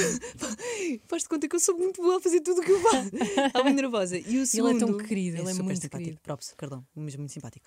Faz-te 1.08 1.28
conta 1.28 1.48
que 1.48 1.56
eu 1.56 1.60
sou 1.60 1.76
muito 1.76 2.00
boa 2.02 2.18
a 2.18 2.20
fazer 2.20 2.40
tudo 2.40 2.60
o 2.60 2.64
que 2.64 2.70
eu 2.70 2.80
faço. 2.80 3.10
Estava 3.46 3.64
muito 3.64 3.80
nervosa. 3.80 4.16
E 4.18 4.38
o 4.38 4.46
segundo, 4.46 4.76
Ele 4.76 4.84
é 4.84 4.86
tão 4.86 4.98
querido, 4.98 5.36
ele 5.38 5.48
é 5.48 5.50
super 5.52 5.62
muito 5.64 5.80
simpático. 5.80 6.04
querido. 6.04 6.20
Props, 6.22 6.54
Cardão, 6.56 6.86
mesmo 6.94 7.20
muito 7.20 7.32
simpático. 7.32 7.66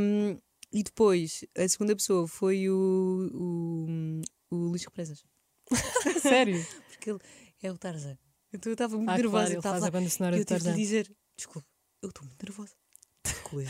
Um, 0.00 0.38
e 0.72 0.82
depois, 0.82 1.44
a 1.56 1.68
segunda 1.68 1.94
pessoa 1.96 2.26
foi 2.28 2.68
o, 2.68 3.30
o, 3.34 4.20
o 4.50 4.56
Luís 4.68 4.84
Represas. 4.84 5.24
Sério? 6.22 6.64
Porque 6.90 7.10
ele 7.10 7.18
é 7.62 7.70
o 7.72 7.78
Tarzan. 7.78 8.16
Então 8.52 8.70
eu 8.70 8.74
estava 8.74 8.96
muito 8.96 9.10
Ah, 9.10 9.16
nervosa. 9.16 9.30
claro, 9.30 9.46
eu 9.48 9.50
ele 9.52 9.58
estava 9.58 9.74
faz 9.74 9.82
lá, 9.82 9.88
a 9.88 9.90
banda 9.90 10.10
sonora 10.10 10.36
e 10.36 10.38
do 10.38 10.42
eu 10.42 10.44
tive 10.46 10.58
de 10.58 10.64
Tarzan. 10.64 10.78
dizer: 10.80 11.12
Desculpe, 11.36 11.68
eu 12.02 12.08
estou 12.08 12.24
muito 12.26 12.42
nervosa. 12.42 12.72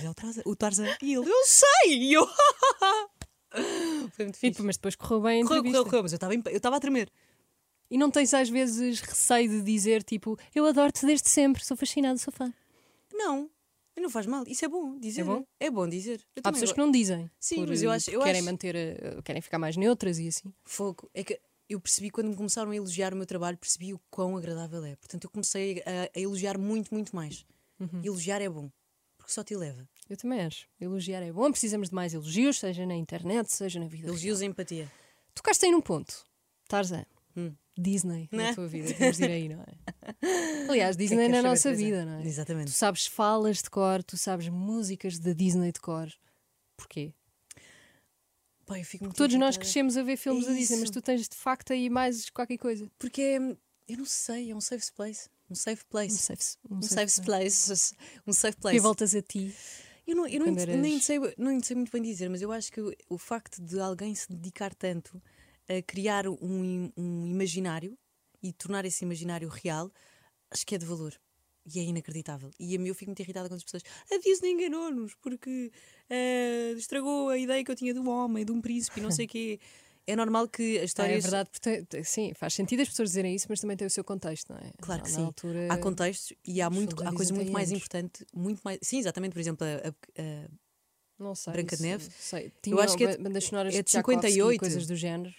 É 0.05 0.11
o 0.11 0.15
Tarzan. 0.15 0.43
O 0.45 0.57
Tarzan. 0.57 0.87
E 1.03 1.15
ele, 1.15 1.29
eu 1.31 1.45
sei! 1.47 1.93
E 1.93 2.13
eu, 2.15 2.27
Foi 4.13 4.25
muito 4.25 4.37
E, 4.37 4.39
fixe. 4.41 4.63
mas 4.63 4.77
depois 4.77 4.95
correu 4.97 5.21
bem 5.23 5.43
a 5.43 5.45
Correu, 5.47 5.59
entrevista. 5.61 5.79
correu, 5.79 5.91
correu, 5.91 6.03
mas 6.03 6.13
eu 6.13 6.17
estava 6.17 6.35
eu 6.35 6.57
estava 6.57 6.77
a 6.77 6.81
tremer. 6.81 7.11
E 7.91 7.97
não 7.97 8.11
tens 8.11 8.35
às 8.35 8.49
vezes 8.51 9.01
receio 9.01 9.49
de 9.49 9.63
dizer 9.63 10.03
tipo, 10.03 10.39
eu 10.55 10.67
adoro-te 10.67 11.07
desde 11.07 11.29
sempre, 11.29 11.65
sou 11.65 11.77
fascinado, 11.77 12.19
sou 12.19 12.33
fã. 12.33 12.53
Não, 13.13 13.49
não 13.99 14.11
faz 14.11 14.27
mal. 14.27 14.45
Isso 14.47 14.65
é 14.65 14.69
bom 14.69 14.99
dizer. 14.99 15.23
É 15.23 15.25
bom? 15.25 15.45
É 15.59 15.71
bom 15.71 15.89
dizer. 15.89 16.21
Eu 16.37 16.43
Há 16.45 16.53
pessoas 16.53 16.73
que 16.73 16.79
não 16.79 16.91
dizem. 16.91 17.31
Sim, 17.41 17.57
por- 17.57 17.69
mas 17.69 17.83
eu 17.83 17.91
acho- 17.91 18.11
eu 18.11 18.21
querem 18.21 18.41
acho- 18.41 18.45
manter, 18.51 18.77
a- 18.77 19.23
querem 19.23 19.41
ficar 19.43 19.59
mais 19.59 19.77
neutras 19.77 20.19
e 20.19 20.29
assim. 20.29 20.53
Fogo. 20.65 21.11
É 21.15 21.25
que 21.25 21.41
eu 21.69 21.81
percebi 21.81 22.11
quando 22.11 22.29
me 22.29 22.37
começaram 22.37 22.71
a 22.71 22.77
elogiar 22.77 23.15
o 23.15 23.17
meu 23.17 23.27
trabalho, 23.27 23.57
percebi 23.57 23.95
o 23.95 24.01
quão 24.11 24.37
agradável 24.37 24.85
é. 24.85 24.95
Portanto, 24.97 25.25
eu 25.25 25.31
comecei 25.31 25.83
a, 25.87 26.11
a 26.17 26.21
elogiar 26.21 26.59
muito, 26.59 26.93
muito 26.95 27.17
mais. 27.17 27.47
Uhum. 27.81 28.03
Elogiar 28.05 28.41
é 28.43 28.49
bom, 28.49 28.71
porque 29.29 29.35
só 29.35 29.45
te 29.45 29.53
eleva. 29.53 29.87
Eu 30.09 30.17
também 30.17 30.41
acho. 30.41 30.67
Elogiar 30.81 31.21
é 31.23 31.31
bom, 31.31 31.51
precisamos 31.51 31.91
de 31.91 31.95
mais 31.95 32.15
elogios, 32.15 32.59
seja 32.59 32.87
na 32.87 32.97
internet, 32.97 33.53
seja 33.53 33.79
na 33.79 33.87
vida. 33.87 34.09
Elogios 34.09 34.41
e 34.41 34.47
empatia. 34.47 34.91
Tocaste 35.35 35.67
aí 35.67 35.71
num 35.71 35.83
ponto. 35.83 36.25
Tarzan. 36.67 37.05
Hum. 37.37 37.55
Disney 37.77 38.27
na 38.33 38.39
Né? 38.45 38.55
tua 38.55 38.67
vida. 38.67 38.93
Temos 38.95 39.19
de 39.19 39.25
ir 39.25 39.31
aí, 39.31 39.49
não 39.51 39.61
é? 39.61 39.67
Aliás, 40.71 40.97
que 40.97 41.03
é 41.03 41.07
que 41.07 41.09
Disney 41.11 41.29
na 41.29 41.35
queres 41.35 41.37
saber, 41.37 41.49
nossa 41.49 41.63
Teresa? 41.69 41.85
vida, 41.85 42.05
não 42.07 42.19
é? 42.19 42.23
Tu 42.23 42.29
Exatamente. 42.29 42.71
sabes 42.71 43.07
falas 43.07 43.63
de 43.63 43.69
cor, 43.71 44.03
tu 44.03 44.17
sabes 44.17 44.49
músicas 44.49 45.19
da 45.19 45.33
Disney 45.35 45.73
de 45.73 45.81
cor. 45.81 46.09
Porquê? 46.75 47.13
Muito 49.01 49.15
Todos 49.15 49.37
nós 49.37 49.57
crescemos 49.59 49.97
a 49.97 50.03
ver 50.03 50.17
filmes 50.17 50.45
É 50.45 50.49
da 50.49 50.55
Disney, 50.55 50.81
mas 50.81 50.91
tu 50.91 51.01
tens 51.03 51.29
de 51.29 51.37
facto 51.37 51.73
aí 51.73 51.89
mais 51.91 52.29
qualquer 52.31 52.57
coisa. 52.59 52.91
Porque 52.99 53.21
é, 53.23 53.37
eu 53.89 53.99
não 53.99 54.05
sei, 54.05 54.51
é 54.51 54.57
um 54.57 54.61
safe 54.61 54.91
place. 54.93 55.29
Um 55.51 55.55
safe 55.55 55.83
Um 55.85 55.89
place. 55.91 56.17
safe, 56.19 56.57
um 56.71 56.77
Um 56.77 56.83
safe 56.83 57.11
safe 57.11 57.27
place. 57.27 57.67
place. 57.67 57.95
Um 58.27 58.33
safe 58.33 58.57
E 58.59 58.61
place. 58.61 58.81
voltas 58.81 59.15
a 59.15 59.23
ti. 59.23 59.55
Eu, 60.07 60.17
não, 60.17 60.27
eu 60.27 60.41
não, 60.41 60.53
nem, 60.53 60.99
sei, 61.01 61.19
não 61.37 61.63
sei 61.63 61.77
muito 61.77 61.93
bem 61.93 62.01
dizer, 62.01 62.31
mas 62.31 62.41
eu 62.41 62.51
acho 62.51 62.73
que 62.73 62.81
o, 63.11 63.19
facto 63.19 63.61
de 63.61 63.79
alguém 63.79 64.15
se 64.15 64.27
dedicar 64.33 64.75
tanto 64.75 65.21
a 65.69 65.83
criar 65.83 66.27
um, 66.27 66.91
um 66.97 67.27
imaginário 67.27 67.97
e 68.43 68.51
tornar 68.53 68.87
esse 68.87 69.05
imaginário 69.05 69.49
real, 69.49 69.93
acho 70.51 70.67
que 70.67 70.75
é 70.75 70.79
de 70.79 70.87
valor. 70.87 71.15
E 71.75 71.79
é 71.79 71.83
inacreditável. 71.83 72.51
E 72.59 72.75
a 72.75 72.79
mim 72.79 72.89
eu 72.89 72.95
fico 72.95 73.11
muito 73.11 73.21
irritada 73.21 73.49
quando 73.51 73.59
as 73.59 73.65
pessoas. 73.65 73.83
A 74.11 74.17
Disney 74.19 74.53
enganou-nos 74.53 75.15
porque 75.17 75.71
eh, 76.09 76.73
estragou 76.79 77.29
a 77.29 77.37
ideia 77.37 77.63
que 77.63 77.71
eu 77.71 77.77
tinha 77.77 77.93
de 77.93 78.01
um 78.01 78.09
homem, 78.09 78.47
de 78.47 78.53
um 78.53 78.63
príncipe 78.63 79.01
e 79.01 79.03
não 79.03 79.11
sei 79.11 79.27
o 79.27 79.29
quê. 79.29 79.61
É 80.11 80.17
normal 80.17 80.49
que 80.49 80.77
as 80.77 80.83
Ah, 80.83 80.85
histórias. 80.87 81.19
é 81.19 81.21
verdade, 81.31 81.51
porque 81.53 82.03
sim, 82.03 82.33
faz 82.35 82.55
sentido 82.55 82.81
as 82.81 82.89
pessoas 82.89 83.11
dizerem 83.11 83.35
isso, 83.35 83.47
mas 83.49 83.61
também 83.61 83.77
tem 83.77 83.87
o 83.87 83.91
seu 83.91 84.03
contexto, 84.03 84.51
não 84.53 84.59
é? 84.59 84.73
Claro 84.81 85.03
que 85.03 85.11
Na 85.11 85.17
sim. 85.17 85.25
altura, 85.27 85.69
Há 85.71 85.77
contextos 85.77 86.33
e 86.47 86.63
há, 86.63 86.71
muito, 86.71 86.97
há 87.07 87.13
coisa 87.13 87.35
muito 87.35 87.53
mais 87.53 87.71
importante, 87.71 88.25
muito 88.35 88.61
mais. 88.65 88.79
Sim, 88.83 88.99
exatamente, 89.01 89.33
por 89.35 89.41
exemplo, 89.41 89.67
a- 89.67 89.89
a- 89.89 90.23
a 90.23 90.49
não 91.19 91.35
sei, 91.35 91.53
Branca 91.53 91.77
de 91.77 91.83
Neve. 91.83 92.09
Sei. 92.19 92.51
Eu 92.67 92.81
acho 92.81 92.97
que 92.97 93.05
é 93.05 93.17
de- 93.17 93.23
bandas 93.23 93.45
sonoras 93.45 93.75
é 93.75 93.79
de 93.83 93.85
Tchaikovsky 93.85 94.27
e 94.29 94.33
58. 94.33 94.61
coisas 94.61 94.87
do 94.87 94.97
género. 94.97 95.35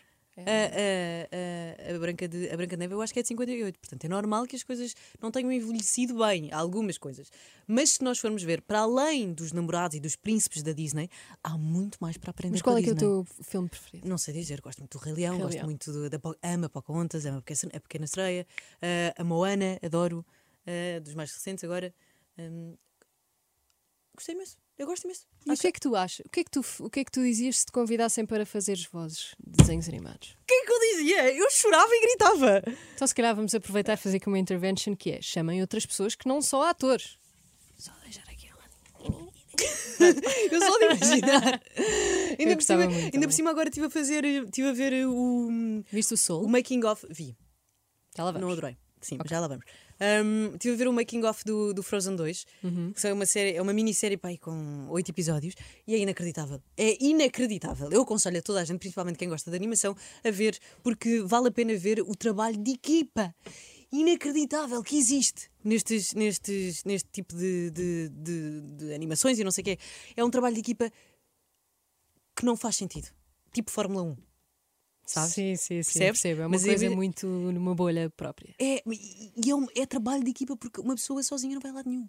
A, 0.45 1.89
a, 1.89 1.91
a, 1.91 1.95
a, 1.95 1.99
Branca 1.99 2.27
de, 2.27 2.49
a 2.49 2.57
Branca 2.57 2.75
de 2.75 2.79
Neve 2.79 2.93
eu 2.93 3.01
acho 3.01 3.13
que 3.13 3.19
é 3.19 3.21
de 3.21 3.27
58, 3.27 3.79
portanto 3.79 4.05
é 4.05 4.07
normal 4.07 4.45
que 4.45 4.55
as 4.55 4.63
coisas 4.63 4.95
não 5.21 5.31
tenham 5.31 5.51
envelhecido 5.51 6.17
bem, 6.17 6.51
algumas 6.51 6.97
coisas. 6.97 7.31
Mas 7.67 7.91
se 7.91 8.03
nós 8.03 8.19
formos 8.19 8.43
ver, 8.43 8.61
para 8.61 8.79
além 8.79 9.33
dos 9.33 9.51
namorados 9.51 9.95
e 9.97 9.99
dos 9.99 10.15
príncipes 10.15 10.63
da 10.63 10.71
Disney, 10.71 11.09
há 11.43 11.57
muito 11.57 11.97
mais 12.01 12.17
para 12.17 12.31
aprender 12.31 12.53
Mas 12.53 12.61
qual 12.61 12.77
é 12.77 12.81
que 12.81 12.89
é 12.89 12.93
o 12.93 12.95
teu 12.95 13.27
filme 13.43 13.69
preferido? 13.69 14.07
Não 14.07 14.17
sei 14.17 14.33
dizer, 14.33 14.61
gosto 14.61 14.79
muito 14.79 14.97
do 14.97 15.03
Rei 15.03 15.13
Leão, 15.13 15.35
Rei 15.35 15.43
gosto 15.43 15.55
Leão. 15.55 15.65
muito 15.65 15.91
do, 15.91 16.09
da 16.09 16.19
Po- 16.19 16.35
amo 16.41 16.65
a 16.65 16.69
Pocahontas, 16.69 17.25
amo 17.25 17.37
a 17.39 17.79
Pequena, 17.79 18.07
Sereia, 18.07 18.47
eh, 18.81 19.13
a 19.17 19.23
Moana, 19.23 19.79
adoro, 19.83 20.25
eh, 20.65 20.99
dos 20.99 21.13
mais 21.13 21.31
recentes 21.31 21.63
agora. 21.63 21.93
Hum, 22.37 22.75
gostei 24.15 24.35
imenso, 24.35 24.57
eu 24.77 24.87
gosto 24.87 25.03
imenso. 25.05 25.27
E 25.45 25.49
o 25.49 25.53
Acho- 25.53 25.61
que 25.61 25.67
é 25.67 25.71
que 25.71 25.79
tu 25.79 25.95
achas? 25.95 26.25
O 26.25 26.29
que 26.29 26.39
é 26.41 26.43
que 26.43 26.51
tu, 26.51 26.65
o 26.79 26.89
que 26.89 26.99
é 26.99 27.03
que 27.05 27.11
tu 27.11 27.21
dizias 27.21 27.59
se 27.59 27.65
te 27.65 27.71
convidassem 27.71 28.25
para 28.25 28.45
fazeres 28.45 28.85
vozes 28.85 29.33
de 29.39 29.57
desenhos 29.57 29.87
animados? 29.87 30.35
O 30.41 30.45
que 30.45 30.53
é 30.53 30.65
que 30.65 30.71
eu 30.71 30.79
dizia? 30.79 31.33
Eu 31.33 31.49
chorava 31.49 31.89
e 31.91 32.01
gritava. 32.01 32.63
Então, 32.95 33.07
se 33.07 33.15
calhar, 33.15 33.35
vamos 33.35 33.55
aproveitar 33.55 33.93
e 33.93 33.97
fazer 33.97 34.17
aqui 34.17 34.27
uma 34.27 34.37
intervention 34.39 34.95
que 34.95 35.11
é 35.11 35.21
chamem 35.21 35.61
outras 35.61 35.85
pessoas 35.85 36.13
que 36.15 36.27
não 36.27 36.41
são 36.41 36.61
atores. 36.61 37.17
Só 37.77 37.91
deixar 38.03 38.23
aqui. 38.23 38.49
Eu 40.51 40.61
só 40.61 40.77
de 40.77 40.85
imaginar. 40.85 41.61
ainda, 42.39 42.55
por 42.55 42.63
cima, 42.63 42.85
muito 42.87 43.13
ainda 43.15 43.27
por 43.27 43.33
cima 43.33 43.49
agora 43.49 43.67
estive 43.67 43.87
a 43.87 43.89
fazer, 43.89 44.23
estive 44.23 44.69
a 44.69 44.71
ver 44.71 45.05
o, 45.05 45.49
Viste 45.91 46.13
o 46.13 46.17
Soul? 46.17 46.45
o 46.45 46.49
making 46.49 46.83
of. 46.85 47.05
Vi, 47.09 47.35
Já 48.15 48.23
lá 48.23 48.31
vamos. 48.31 48.47
não 48.47 48.51
adorei. 48.53 48.77
Sim, 49.01 49.17
mas 49.17 49.29
já 49.29 49.39
lá 49.41 49.47
vamos. 49.49 49.65
Um, 50.02 50.54
estive 50.54 50.76
a 50.76 50.78
ver 50.78 50.88
o 50.88 50.93
making 50.93 51.24
of 51.26 51.43
do, 51.43 51.74
do 51.74 51.84
Frozen 51.84 52.16
2, 52.16 52.45
Uhum. 52.64 52.93
que 52.93 53.06
é 53.08 53.12
uma 53.14 53.26
série, 53.26 53.56
é 53.58 53.62
uma 53.62 53.74
minissérie 53.74 54.16
pá, 54.16 54.30
aí 54.30 54.38
com 54.38 54.88
oito 54.89 55.10
episódios 55.12 55.56
e 55.86 55.93
é 55.93 55.97
inacreditável. 55.97 56.62
É 56.78 56.97
inacreditável. 57.04 57.91
Eu 57.91 58.02
aconselho 58.04 58.39
a 58.39 58.41
toda 58.41 58.62
a 58.62 58.64
gente, 58.66 58.80
principalmente 58.80 59.18
quem 59.18 59.28
gosta 59.28 59.52
de 59.52 59.58
animação, 59.58 59.95
a 60.24 60.32
ver, 60.32 60.58
porque 60.82 61.20
vale 61.22 61.50
a 61.50 61.52
pena 61.52 61.76
ver 61.76 62.02
o 62.02 62.16
trabalho 62.16 62.58
de 62.58 62.72
equipa 62.72 63.36
inacreditável 63.91 64.82
que 64.84 64.97
existe 64.97 65.50
nestes, 65.64 66.14
nestes, 66.14 66.84
neste 66.86 67.10
tipo 67.12 67.36
de, 67.36 67.70
de, 67.72 68.10
de- 68.10 68.62
de 68.78 68.93
animações 68.93 69.38
e 69.39 69.43
não 69.43 69.52
sei 69.52 69.62
o 69.64 69.66
quê. 69.66 69.78
É 70.16 70.24
um 70.24 70.30
trabalho 70.30 70.54
de 70.56 70.62
equipa 70.62 70.91
que 72.36 72.45
não 72.45 72.56
faz 72.56 72.76
sentido. 72.78 73.10
Tipo 73.52 73.72
Fórmula 73.72 74.04
1. 74.04 74.18
Sabes? 75.12 75.34
Sim, 75.34 75.55
sim, 75.55 75.82
sim. 75.82 75.99
Percebes? 75.99 76.22
Percebo. 76.22 76.41
É 76.41 76.45
uma 76.45 76.49
Mas 76.49 76.66
coisa 76.66 76.86
é- 76.86 76.89
muito 76.89 77.26
numa 77.28 77.74
bolha 77.74 78.10
própria. 78.12 78.53
É, 78.60 78.84
e 78.86 79.49
é, 79.49 79.55
um- 79.55 79.68
é 79.76 79.86
trabalho 79.86 80.24
de 80.24 80.30
equipa 80.30 80.55
porque 80.55 80.80
uma 80.80 80.93
pessoa 80.95 81.24
sozinha 81.24 81.55
não 81.55 81.62
vai 81.62 81.72
a 81.72 81.74
lado 81.76 81.89
nenhum. 81.89 82.07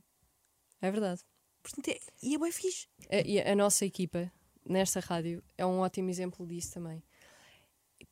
É 0.82 0.90
verdade. 0.90 1.22
Portanto, 1.62 1.88
é, 1.88 1.98
e 2.22 2.34
é 2.34 2.38
bem 2.38 2.52
fixe. 2.52 2.88
A, 3.10 3.16
e 3.20 3.40
a 3.40 3.54
nossa 3.56 3.86
equipa, 3.86 4.30
nesta 4.66 5.00
rádio, 5.00 5.42
é 5.56 5.64
um 5.64 5.78
ótimo 5.78 6.10
exemplo 6.10 6.46
disso 6.46 6.72
também. 6.74 7.02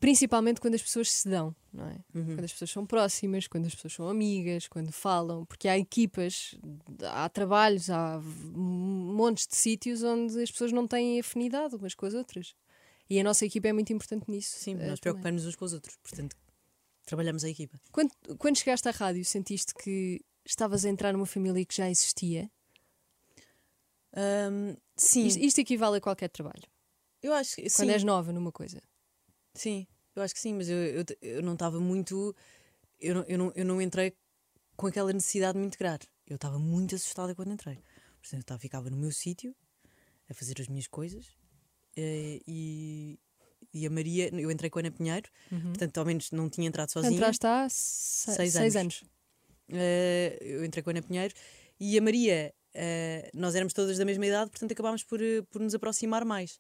Principalmente 0.01 0.61
quando 0.61 0.75
as 0.75 0.83
pessoas 0.83 1.11
se 1.11 1.29
dão, 1.29 1.55
não 1.73 1.87
é? 1.89 1.99
Quando 2.13 2.45
as 2.45 2.53
pessoas 2.53 2.71
são 2.71 2.87
próximas, 2.87 3.47
quando 3.49 3.67
as 3.67 3.75
pessoas 3.75 3.93
são 3.95 4.09
amigas, 4.09 4.69
quando 4.69 4.93
falam, 4.93 5.45
porque 5.47 5.67
há 5.67 5.77
equipas, 5.79 6.55
há 7.11 7.29
trabalhos, 7.29 7.91
há 7.91 8.21
montes 8.55 9.47
de 9.47 9.57
sítios 9.57 10.03
onde 10.03 10.41
as 10.43 10.51
pessoas 10.51 10.73
não 10.73 10.87
têm 10.87 11.19
afinidade 11.19 11.75
umas 11.75 11.95
com 11.95 12.07
as 12.07 12.15
outras. 12.15 12.55
E 13.11 13.19
a 13.19 13.25
nossa 13.25 13.47
equipa 13.47 13.69
é 13.69 13.73
muito 13.73 13.93
importante 13.93 14.31
nisso. 14.31 14.57
Sim, 14.59 14.77
eh, 14.79 14.89
nós 14.89 15.01
preocupamos 15.01 15.47
uns 15.47 15.57
com 15.57 15.65
os 15.65 15.73
outros. 15.73 15.97
Portanto, 16.03 16.37
trabalhamos 17.07 17.43
a 17.43 17.49
equipa. 17.49 17.81
Quando, 17.91 18.13
quando 18.39 18.57
chegaste 18.59 18.87
à 18.89 18.91
rádio, 18.91 19.25
sentiste 19.25 19.73
que 19.75 20.21
estavas 20.45 20.85
a 20.85 20.89
entrar 20.89 21.13
numa 21.13 21.27
família 21.27 21.65
que 21.65 21.75
já 21.75 21.91
existia? 21.91 22.51
Ahm, 24.13 24.77
sim, 24.97 25.27
Isto, 25.27 25.41
isto 25.41 25.61
equivale 25.61 25.99
a 25.99 26.01
qualquer 26.01 26.29
trabalho. 26.29 26.65
eu 27.23 27.33
acho 27.33 27.57
que 27.57 27.69
sim. 27.69 27.77
Quando 27.83 27.91
és 27.91 28.05
nova 28.05 28.33
numa 28.33 28.53
coisa. 28.53 28.83
Sim, 29.55 29.87
eu 30.15 30.23
acho 30.23 30.35
que 30.35 30.41
sim, 30.41 30.55
mas 30.55 30.69
eu, 30.69 30.77
eu, 30.77 31.05
eu 31.23 31.43
não 31.43 31.55
estava 31.55 31.81
muito. 31.81 32.35
Eu 33.01 33.15
não, 33.15 33.23
eu, 33.23 33.39
não, 33.39 33.53
eu 33.55 33.65
não 33.65 33.81
entrei 33.83 34.15
com 34.77 34.87
aquela 34.87 35.13
necessidade 35.13 35.55
de 35.55 35.61
me 35.61 35.67
integrar. 35.67 36.01
Eu 36.27 36.37
estava 36.37 36.59
muito 36.59 36.95
assustada 36.95 37.35
quando 37.35 37.53
entrei. 37.53 37.77
Portanto, 38.21 38.35
eu 38.35 38.41
estava, 38.41 38.61
ficava 38.61 38.91
no 38.91 38.97
meu 38.97 39.13
sítio 39.13 39.55
a 40.29 40.35
fazer 40.35 40.61
as 40.61 40.69
minhas 40.69 40.87
coisas 40.87 41.38
e, 42.47 43.19
e 43.75 43.87
a 43.87 43.91
Maria. 43.91 44.29
Eu 44.35 44.51
entrei 44.51 44.71
com 44.71 44.79
a 44.79 44.83
Ana 44.83 44.91
Pinheiro, 44.91 45.29
portanto, 45.51 45.99
ao 45.99 46.05
menos 46.05 46.31
não 46.31 46.49
tinha 46.49 46.67
entrado 46.67 46.91
sozinha. 46.91 47.15
Entraste 47.15 47.47
há 47.47 47.69
se- 47.69 48.33
Seis 48.35 48.53
seis, 48.53 48.77
anos. 48.77 49.03
anos. 49.03 49.13
Eh, 49.71 50.39
eu 50.41 50.65
entrei 50.65 50.83
com 50.83 50.91
a 50.91 50.93
Ana 50.93 51.03
Pinheiro 51.03 51.35
e 51.79 51.99
a 51.99 52.03
Maria, 52.03 52.55
eh, 52.75 53.31
nós 53.35 53.55
éramos 53.55 53.73
todas 53.75 53.99
da 53.99 54.05
mesma 54.05 54.27
idade, 54.27 54.51
portanto 54.51 54.73
acabámos 54.73 55.03
por, 55.05 55.21
eh, 55.23 55.43
por 55.51 55.61
nos 55.61 55.75
aproximar 55.75 56.25
mais. 56.25 56.59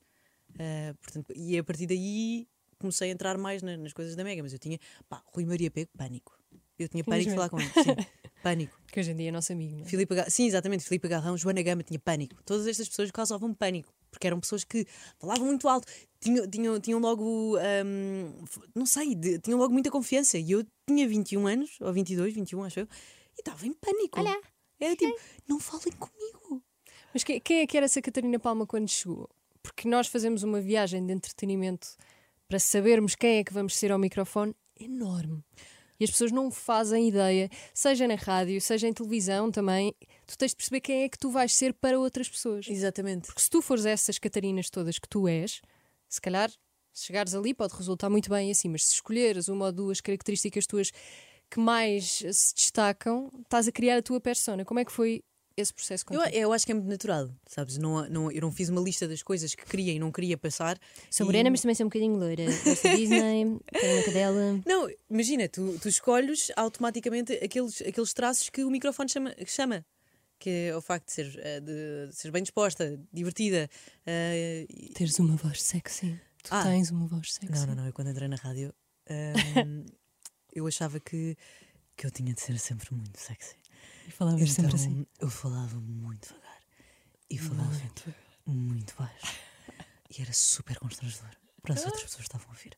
Eh, 0.59 0.95
portanto, 1.01 1.32
e 1.34 1.57
a 1.59 1.64
partir 1.64 1.86
daí 1.86 2.47
comecei 2.78 3.09
a 3.11 3.12
entrar 3.12 3.36
mais 3.39 3.62
na- 3.62 3.76
nas 3.76 3.93
coisas 3.93 4.14
da 4.14 4.22
Mega, 4.24 4.43
mas 4.43 4.53
eu 4.53 4.59
tinha, 4.59 4.78
pá, 5.09 5.22
Rui 5.26 5.45
Maria 5.45 5.70
Pego, 5.70 5.91
pânico. 5.97 6.36
Eu 6.78 6.89
tinha 6.89 7.03
pânico 7.03 7.30
de 7.30 7.34
falar 7.34 7.49
com 7.49 7.59
ele, 7.61 7.68
sim, 7.70 7.72
pânico. 8.43 8.80
Que 8.93 9.01
hoje 9.01 9.11
em 9.11 9.16
dia 9.16 9.28
é 9.30 9.32
nosso 9.32 9.53
amigo, 9.53 9.76
não 9.78 9.82
é? 9.84 9.89
Filipe 9.89 10.14
sim, 10.30 10.47
exatamente, 10.47 10.84
Filipe 10.84 11.09
Garrão, 11.09 11.36
Joana 11.36 11.61
Gama 11.62 11.82
tinha 11.82 11.99
pânico. 11.99 12.41
Todas 12.45 12.66
estas 12.68 12.89
pessoas 12.89 13.11
causavam 13.11 13.53
pânico, 13.53 13.93
porque 14.11 14.26
eram 14.26 14.40
pessoas 14.40 14.64
que 14.64 14.86
falavam 15.18 15.46
muito 15.46 15.68
alto, 15.68 15.86
tinham, 16.20 16.48
tinham, 16.48 16.80
tinham 16.80 16.98
logo, 17.00 17.56
hum, 17.59 18.44
não 18.74 18.86
sei, 18.86 19.14
de- 19.14 19.38
tinham 19.38 19.59
logo 19.59 19.72
muita 19.72 19.90
confiança. 19.90 20.38
E 20.38 20.50
eu 20.50 20.64
tinha 20.86 21.06
21 21.09 21.46
anos, 21.46 21.76
ou 21.80 21.92
22, 21.92 22.34
21, 22.34 22.64
acho 22.64 22.80
eu, 22.80 22.84
e 23.36 23.40
estava 23.40 23.66
em 23.66 23.72
pânico. 23.72 24.18
Olha, 24.20 24.40
Era 24.80 24.94
tipo, 24.96 25.18
não 25.48 25.59
falem 25.59 25.92
comigo. 25.98 26.62
Mas 27.12 27.24
que- 27.24 27.40
quem 27.40 27.61
é 27.61 27.66
que 27.66 27.76
era 27.76 27.86
essa 27.86 28.00
Catarina 28.02 28.38
Palma 28.38 28.66
quando 28.66 28.88
chegou? 28.88 29.28
Porque 29.62 29.88
nós 29.88 30.06
fazemos 30.06 30.42
uma 30.42 30.61
viagem 30.61 31.04
de 31.04 31.12
entretenimento 31.12 31.88
para 32.46 32.59
sabermos 32.59 33.14
quem 33.14 33.38
é 33.38 33.44
que 33.44 33.52
vamos 33.52 33.76
ser 33.76 33.90
ao 33.92 33.98
microfone 33.98 34.54
enorme. 34.78 35.44
E 35.99 36.05
as 36.05 36.11
pessoas 36.11 36.30
não 36.30 36.51
fazem 36.51 37.09
ideia, 37.09 37.51
seja 37.74 38.07
na 38.07 38.14
rádio, 38.14 38.61
seja 38.61 38.86
em 38.86 38.92
televisão 38.92 39.51
também, 39.51 39.94
tu 40.26 40.38
tens 40.38 40.51
de 40.51 40.57
perceber 40.57 40.80
quem 40.80 41.03
é 41.03 41.09
que 41.09 41.18
tu 41.18 41.30
vais 41.30 41.55
ser 41.55 41.74
para 41.74 41.99
outras 41.99 42.28
pessoas. 42.28 42.66
Exatamente. 42.68 43.26
Porque 43.26 43.42
se 43.42 43.51
tu 43.51 43.61
fores 43.61 43.84
essas 43.84 44.18
Catarinas 44.18 44.70
todas 44.70 44.99
que 44.99 45.09
tu 45.09 45.26
és, 45.26 45.61
se 46.09 46.20
calhar, 46.20 46.51
se 46.92 47.07
chegares 47.07 47.34
ali 47.34 47.53
pode 47.53 47.74
resultar 47.74 48.09
muito 48.09 48.30
bem 48.30 48.51
assim, 48.51 48.68
mas 48.68 48.84
se 48.84 48.94
escolheres 48.94 49.49
uma 49.49 49.66
ou 49.66 49.72
duas 49.72 50.01
características 50.01 50.66
tuas 50.66 50.90
que 51.51 51.59
mais 51.59 52.22
se 52.32 52.55
destacam, 52.55 53.30
estás 53.42 53.66
a 53.66 53.72
criar 53.72 53.96
a 53.99 54.03
tua 54.03 54.20
persona. 54.20 54.64
Como 54.64 54.80
é 54.80 54.84
que 54.84 54.92
foi 54.92 55.22
esse 55.61 55.72
processo 55.72 56.04
Eu, 56.11 56.18
contigo? 56.20 56.36
eu 56.36 56.52
acho 56.52 56.64
que 56.66 56.72
é 56.72 56.74
muito 56.74 56.88
natural, 56.88 57.30
sabes? 57.46 57.76
Não, 57.78 58.09
não, 58.09 58.30
eu 58.30 58.40
não 58.40 58.50
fiz 58.52 58.68
uma 58.68 58.80
lista 58.80 59.06
das 59.09 59.22
coisas 59.22 59.54
que 59.54 59.64
queria 59.64 59.92
e 59.92 59.98
não 59.98 60.11
queria 60.12 60.36
passar. 60.38 60.78
Sou 61.11 61.24
e- 61.24 61.26
morena, 61.26 61.50
mas 61.50 61.61
também 61.61 61.74
sou 61.74 61.86
um 61.86 61.88
bocadinho 61.88 62.16
loira. 62.16 62.44
Gosto 62.64 62.88
Disney, 62.96 63.59
tenho 63.72 63.94
uma 63.96 64.02
cadela. 64.04 64.61
Não, 64.66 64.88
imagina, 65.11 65.48
tu, 65.48 65.78
tu 65.80 65.88
escolhes 65.88 66.50
automaticamente 66.56 67.32
aqueles, 67.34 67.80
aqueles 67.82 68.12
traços 68.12 68.48
que 68.50 68.62
o 68.64 68.70
microfone 68.70 69.09
chama, 69.09 69.34
chama. 69.46 69.84
Que 70.40 70.68
é 70.70 70.76
o 70.76 70.80
facto 70.80 71.06
de 71.06 71.12
seres, 71.12 71.34
eh, 71.38 71.59
de 71.61 72.12
seres 72.14 72.32
bem 72.32 72.42
disposta, 72.42 72.96
divertida. 73.12 73.68
e- 74.06 74.92
Teres 74.94 75.18
uma 75.18 75.34
voz 75.36 75.61
sexy. 75.62 76.18
Tu 76.44 76.48
Ah. 76.54 76.62
tens 76.62 76.90
uma 76.90 77.06
voz 77.09 77.32
sexy. 77.34 77.50
Não, 77.52 77.66
não, 77.66 77.74
não. 77.74 77.86
Eu 77.86 77.92
quando 77.92 78.11
entrei 78.11 78.28
na 78.28 78.36
rádio, 78.36 78.72
ehm, 79.11 79.84
eu 80.54 80.66
achava 80.66 81.00
que, 81.00 81.36
que 81.96 82.06
eu 82.06 82.11
tinha 82.12 82.32
de 82.32 82.40
ser 82.40 82.56
sempre 82.61 82.94
muito 82.94 83.18
sexy. 83.18 83.56
E 84.09 84.11
falavas 84.11 84.52
sempre 84.52 84.74
Então, 84.74 84.80
assim. 84.80 85.06
eu 85.20 85.28
falava 85.30 85.78
muito 85.78 86.28
devagar 86.28 86.62
e 87.30 87.38
falava 87.38 87.80
muito 88.46 88.94
baixo. 88.98 89.36
E 90.11 90.22
era 90.22 90.32
super 90.32 90.78
constrangedor 90.78 91.28
para 91.62 91.74
as 91.74 91.84
outras 91.84 92.02
pessoas 92.04 92.22
que 92.26 92.28
estavam 92.34 92.46
a 92.48 92.50
ouvir. 92.50 92.76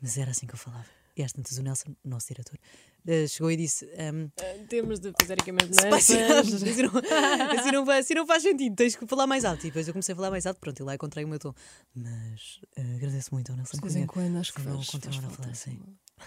Mas 0.00 0.16
era 0.16 0.30
assim 0.30 0.46
que 0.46 0.54
eu 0.54 0.58
falava. 0.58 0.86
E 1.14 1.22
às 1.22 1.30
tantas, 1.32 1.58
o 1.58 1.62
Nelson, 1.62 1.94
nosso 2.02 2.28
diretor, 2.28 2.58
eh, 3.06 3.26
chegou 3.28 3.50
e 3.50 3.56
disse: 3.58 3.84
ehm, 3.98 4.28
Temos 4.70 4.98
de 4.98 5.12
fazer 5.20 5.34
aqui 5.38 5.52
mesmo. 5.52 5.74
Se 5.74 5.90
faz- 5.90 6.10
assim, 6.10 6.82
não, 6.82 6.92
assim, 7.60 7.70
não 7.72 7.84
faz, 7.84 8.04
assim 8.06 8.14
não 8.14 8.26
faz 8.26 8.42
sentido, 8.42 8.74
tens 8.74 8.96
que 8.96 9.06
falar 9.06 9.26
mais 9.26 9.44
alto. 9.44 9.60
E 9.60 9.64
depois 9.66 9.86
eu 9.86 9.92
comecei 9.92 10.14
a 10.14 10.16
falar 10.16 10.30
mais 10.30 10.46
alto, 10.46 10.58
pronto, 10.58 10.80
e 10.80 10.82
lá 10.82 10.94
encontrei 10.94 11.22
o 11.26 11.28
meu 11.28 11.38
tom. 11.38 11.52
Mas 11.94 12.62
eh, 12.76 12.94
agradeço 12.96 13.28
muito 13.34 13.50
ao 13.50 13.56
Nelson 13.58 13.76
De 13.76 13.82
vez 13.82 13.96
em 13.96 14.06
quando 14.06 14.38
acho 14.38 14.54
que 14.54 14.62
faz 14.62 14.86
continuar 14.88 15.26
a 15.26 15.28
falar 15.28 15.50
assim. 15.50 15.72
assim. 16.18 16.26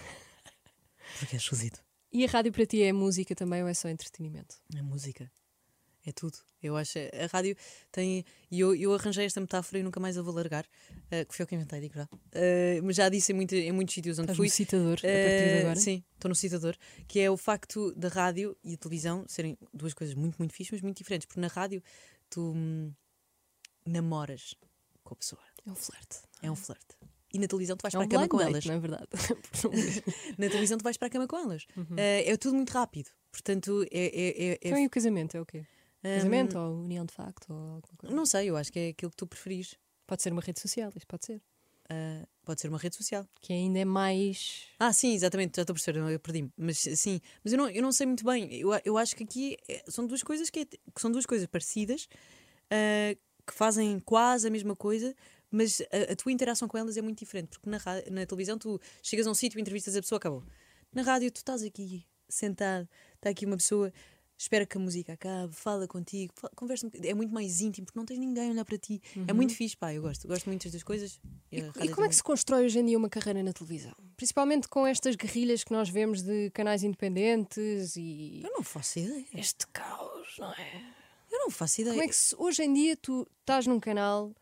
porque 1.17 1.35
é 1.35 1.39
esquisito. 1.39 1.83
E 2.15 2.23
a 2.23 2.27
rádio 2.29 2.51
para 2.53 2.65
ti 2.65 2.81
é 2.81 2.93
música 2.93 3.35
também 3.35 3.61
ou 3.61 3.67
é 3.67 3.73
só 3.73 3.89
entretenimento? 3.89 4.55
É 4.73 4.81
música. 4.81 5.29
É 6.05 6.13
tudo. 6.13 6.37
Eu 6.63 6.77
acho. 6.77 6.97
A 6.97 7.25
rádio 7.29 7.57
tem. 7.91 8.23
E 8.49 8.59
eu, 8.61 8.73
eu 8.73 8.93
arranjei 8.93 9.25
esta 9.25 9.41
metáfora 9.41 9.79
e 9.79 9.83
nunca 9.83 9.99
mais 9.99 10.17
a 10.17 10.21
vou 10.21 10.33
largar. 10.33 10.65
eh, 11.11 11.25
que 11.25 11.35
foi 11.35 11.43
eu 11.43 11.47
que 11.47 11.55
inventei, 11.55 11.81
digo 11.81 11.95
já. 11.95 12.07
Eh, 12.31 12.79
mas 12.83 12.95
já 12.95 13.09
disse 13.09 13.33
em, 13.33 13.35
muito, 13.35 13.53
em 13.53 13.71
muitos 13.73 13.93
sítios 13.93 14.17
onde 14.17 14.25
Estás 14.31 14.37
fui. 14.37 14.47
no 14.47 14.51
citador 14.53 14.93
a 14.93 15.01
partir 15.01 15.03
de 15.03 15.43
Eh, 15.43 15.59
agora? 15.61 15.79
Sim, 15.79 16.03
estou 16.13 16.29
no 16.29 16.35
citador, 16.35 16.77
que 17.07 17.19
é 17.19 17.29
o 17.29 17.35
facto 17.35 17.91
da 17.95 18.07
rádio 18.07 18.55
e 18.63 18.75
a 18.75 18.77
televisão 18.77 19.25
serem 19.27 19.57
duas 19.73 19.93
coisas 19.93 20.15
muito, 20.15 20.37
muito 20.37 20.53
fixas, 20.53 20.73
mas 20.77 20.83
muito 20.83 20.97
diferentes. 20.97 21.25
Porque 21.25 21.41
na 21.41 21.47
rádio 21.47 21.83
tu 22.29 22.53
hum, 22.55 22.93
namoras 23.85 24.55
com 25.03 25.13
a 25.15 25.17
pessoa. 25.17 25.41
É 25.67 25.71
um 25.71 25.75
flerte. 25.75 26.19
É 26.41 26.49
um 26.51 26.55
flerte. 26.55 26.95
E 27.35 27.39
na 27.39 27.47
televisão 27.47 27.75
tu 27.75 27.81
vais 27.83 27.93
É 27.93 27.97
para 27.97 28.03
um 28.05 28.07
a 28.07 28.09
cama 28.09 28.27
com 28.29 28.37
date, 28.37 28.49
elas. 28.49 28.65
não 28.65 28.73
é 28.75 28.79
verdade? 28.79 29.07
Na 30.37 30.47
televisão 30.49 30.77
tu 30.77 30.83
vais 30.83 30.97
para 30.97 31.07
a 31.07 31.11
cama 31.11 31.27
com 31.27 31.37
elas. 31.37 31.65
Uhum. 31.75 31.95
Eh, 31.97 32.29
é 32.31 32.37
tudo 32.37 32.55
muito 32.55 32.69
rápido. 32.71 33.09
Portanto, 33.31 33.83
é. 33.91 34.05
é, 34.05 34.07
é- 34.07 34.51
é- 34.53 34.59
Então, 34.63 34.79
e 34.79 34.85
o 34.85 34.89
casamento 34.89 35.35
é 35.35 35.41
o 35.41 35.45
quê? 35.45 35.59
hum, 35.59 36.15
Casamento 36.15 36.57
ou 36.57 36.75
união 36.83 37.05
de 37.05 37.13
facto? 37.13 37.47
Ou? 37.51 37.81
Não 38.09 38.25
sei, 38.25 38.49
eu 38.49 38.55
acho 38.55 38.71
que 38.71 38.79
é 38.79 38.87
aquilo 38.89 39.11
que 39.11 39.17
tu 39.17 39.27
preferires. 39.27 39.75
Pode 40.07 40.21
ser 40.21 40.31
uma 40.31 40.41
rede 40.41 40.59
social, 40.61 40.91
isto 40.95 41.07
pode 41.07 41.25
ser. 41.25 41.41
Ah, 41.89 42.25
pode 42.45 42.61
ser 42.61 42.69
uma 42.69 42.77
rede 42.77 42.95
social. 42.95 43.27
Que 43.41 43.51
ainda 43.53 43.79
é 43.79 43.85
mais. 43.85 44.63
Ah, 44.79 44.93
sim, 44.93 45.13
exatamente, 45.13 45.55
já 45.57 45.63
estou 45.63 45.73
a 45.73 45.75
perceber, 45.75 45.99
eu 46.13 46.19
perdi-me. 46.19 46.51
Mas 46.57 46.77
sim, 46.79 47.19
mas 47.43 47.51
eu 47.53 47.57
não, 47.59 47.69
eu 47.69 47.81
não 47.81 47.91
sei 47.91 48.05
muito 48.07 48.23
bem. 48.23 48.53
Eu, 48.55 48.69
eu 48.85 48.97
acho 48.97 49.15
que 49.15 49.23
aqui 49.23 49.57
é- 49.67 49.83
são 49.87 50.07
duas 50.07 50.23
coisas 50.23 50.49
que, 50.49 50.59
é- 50.61 50.65
que 50.65 51.01
são 51.01 51.11
duas 51.11 51.25
coisas 51.25 51.45
parecidas, 51.47 52.07
ah, 52.71 53.15
que 53.45 53.53
fazem 53.53 53.99
quase 53.99 54.47
a 54.47 54.49
mesma 54.49 54.75
coisa, 54.75 55.15
mas 55.51 55.81
a, 55.91 56.11
a 56.13 56.15
tua 56.15 56.31
interação 56.31 56.67
com 56.67 56.77
elas 56.77 56.97
é 56.97 57.01
muito 57.01 57.19
diferente, 57.19 57.49
porque 57.59 57.69
na, 57.69 57.79
na 58.11 58.25
televisão 58.25 58.57
tu 58.57 58.79
chegas 59.01 59.25
a 59.27 59.31
um 59.31 59.35
sítio, 59.35 59.59
entrevistas 59.59 59.95
a 59.95 60.01
pessoa, 60.01 60.17
acabou. 60.17 60.43
Na 60.93 61.01
rádio 61.01 61.31
tu 61.31 61.37
estás 61.37 61.61
aqui 61.63 62.05
sentado, 62.29 62.87
está 63.15 63.29
aqui 63.29 63.45
uma 63.45 63.57
pessoa, 63.57 63.91
espera 64.37 64.65
que 64.65 64.75
a 64.77 64.79
música 64.79 65.13
acabe, 65.13 65.53
fala 65.55 65.87
contigo, 65.87 66.33
fa- 66.35 66.49
conversa 66.55 66.89
é 67.03 67.13
muito 67.13 67.33
mais 67.33 67.61
íntimo, 67.61 67.85
porque 67.85 67.97
não 67.97 68.05
tens 68.05 68.19
ninguém 68.19 68.49
a 68.49 68.51
olhar 68.51 68.65
para 68.65 68.77
ti. 68.77 69.01
É 69.27 69.31
muito 69.31 69.53
fixe, 69.53 69.77
pá, 69.77 69.93
eu 69.93 70.01
gosto, 70.01 70.27
gosto 70.27 70.47
muito 70.47 70.69
das 70.69 70.83
coisas. 70.83 71.19
E, 71.51 71.59
e 71.59 71.89
como 71.89 72.05
é 72.05 72.09
que 72.09 72.15
se 72.15 72.23
constrói 72.23 72.65
hoje 72.65 72.79
em 72.79 72.85
dia 72.85 72.97
uma 72.97 73.09
carreira 73.09 73.41
na 73.43 73.53
televisão? 73.53 73.93
Principalmente 74.17 74.67
com 74.67 74.85
estas 74.85 75.15
guerrilhas 75.15 75.63
que 75.63 75.71
nós 75.71 75.87
vemos 75.89 76.21
de 76.21 76.49
canais 76.51 76.83
independentes 76.83 77.95
e 77.95 78.41
Eu 78.43 78.51
não 78.51 78.63
faço 78.63 78.99
ideia. 78.99 79.25
este 79.33 79.67
caos, 79.67 80.35
não 80.39 80.51
é? 80.53 80.81
Eu 81.31 81.39
não 81.39 81.49
faço 81.51 81.81
ideia. 81.81 81.93
Como 81.93 82.03
é 82.03 82.07
que 82.07 82.15
se- 82.15 82.35
hoje 82.37 82.63
em 82.63 82.73
dia 82.73 82.97
tu 82.97 83.27
estás 83.41 83.65
num 83.67 83.79
canal 83.79 84.33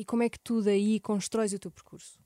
e 0.00 0.04
como 0.04 0.22
é 0.22 0.30
que 0.30 0.38
tu 0.38 0.62
daí 0.62 0.98
constróis 1.00 1.52
o 1.52 1.58
teu 1.58 1.70
percurso? 1.70 2.18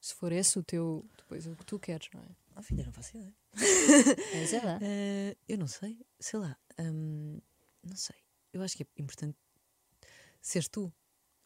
Se 0.00 0.14
for 0.14 0.32
esse 0.32 0.58
o 0.58 0.62
teu, 0.62 1.04
depois 1.16 1.46
o 1.46 1.54
que 1.56 1.64
tu 1.64 1.78
queres, 1.78 2.08
não 2.12 2.20
é? 2.22 2.28
Ah, 2.54 2.62
filha, 2.62 2.84
não 2.84 2.92
faço 2.92 3.16
ideia. 3.16 3.34
É 4.60 4.64
lá. 4.64 4.78
Eh, 4.82 5.36
eu 5.48 5.58
não 5.58 5.66
sei, 5.68 5.98
sei 6.18 6.38
lá. 6.40 6.56
hum, 6.78 7.40
não 7.82 7.96
sei. 7.96 8.16
Eu 8.52 8.62
acho 8.62 8.76
que 8.76 8.82
é 8.82 8.86
importante 8.98 9.36
seres 10.40 10.68
tu. 10.68 10.92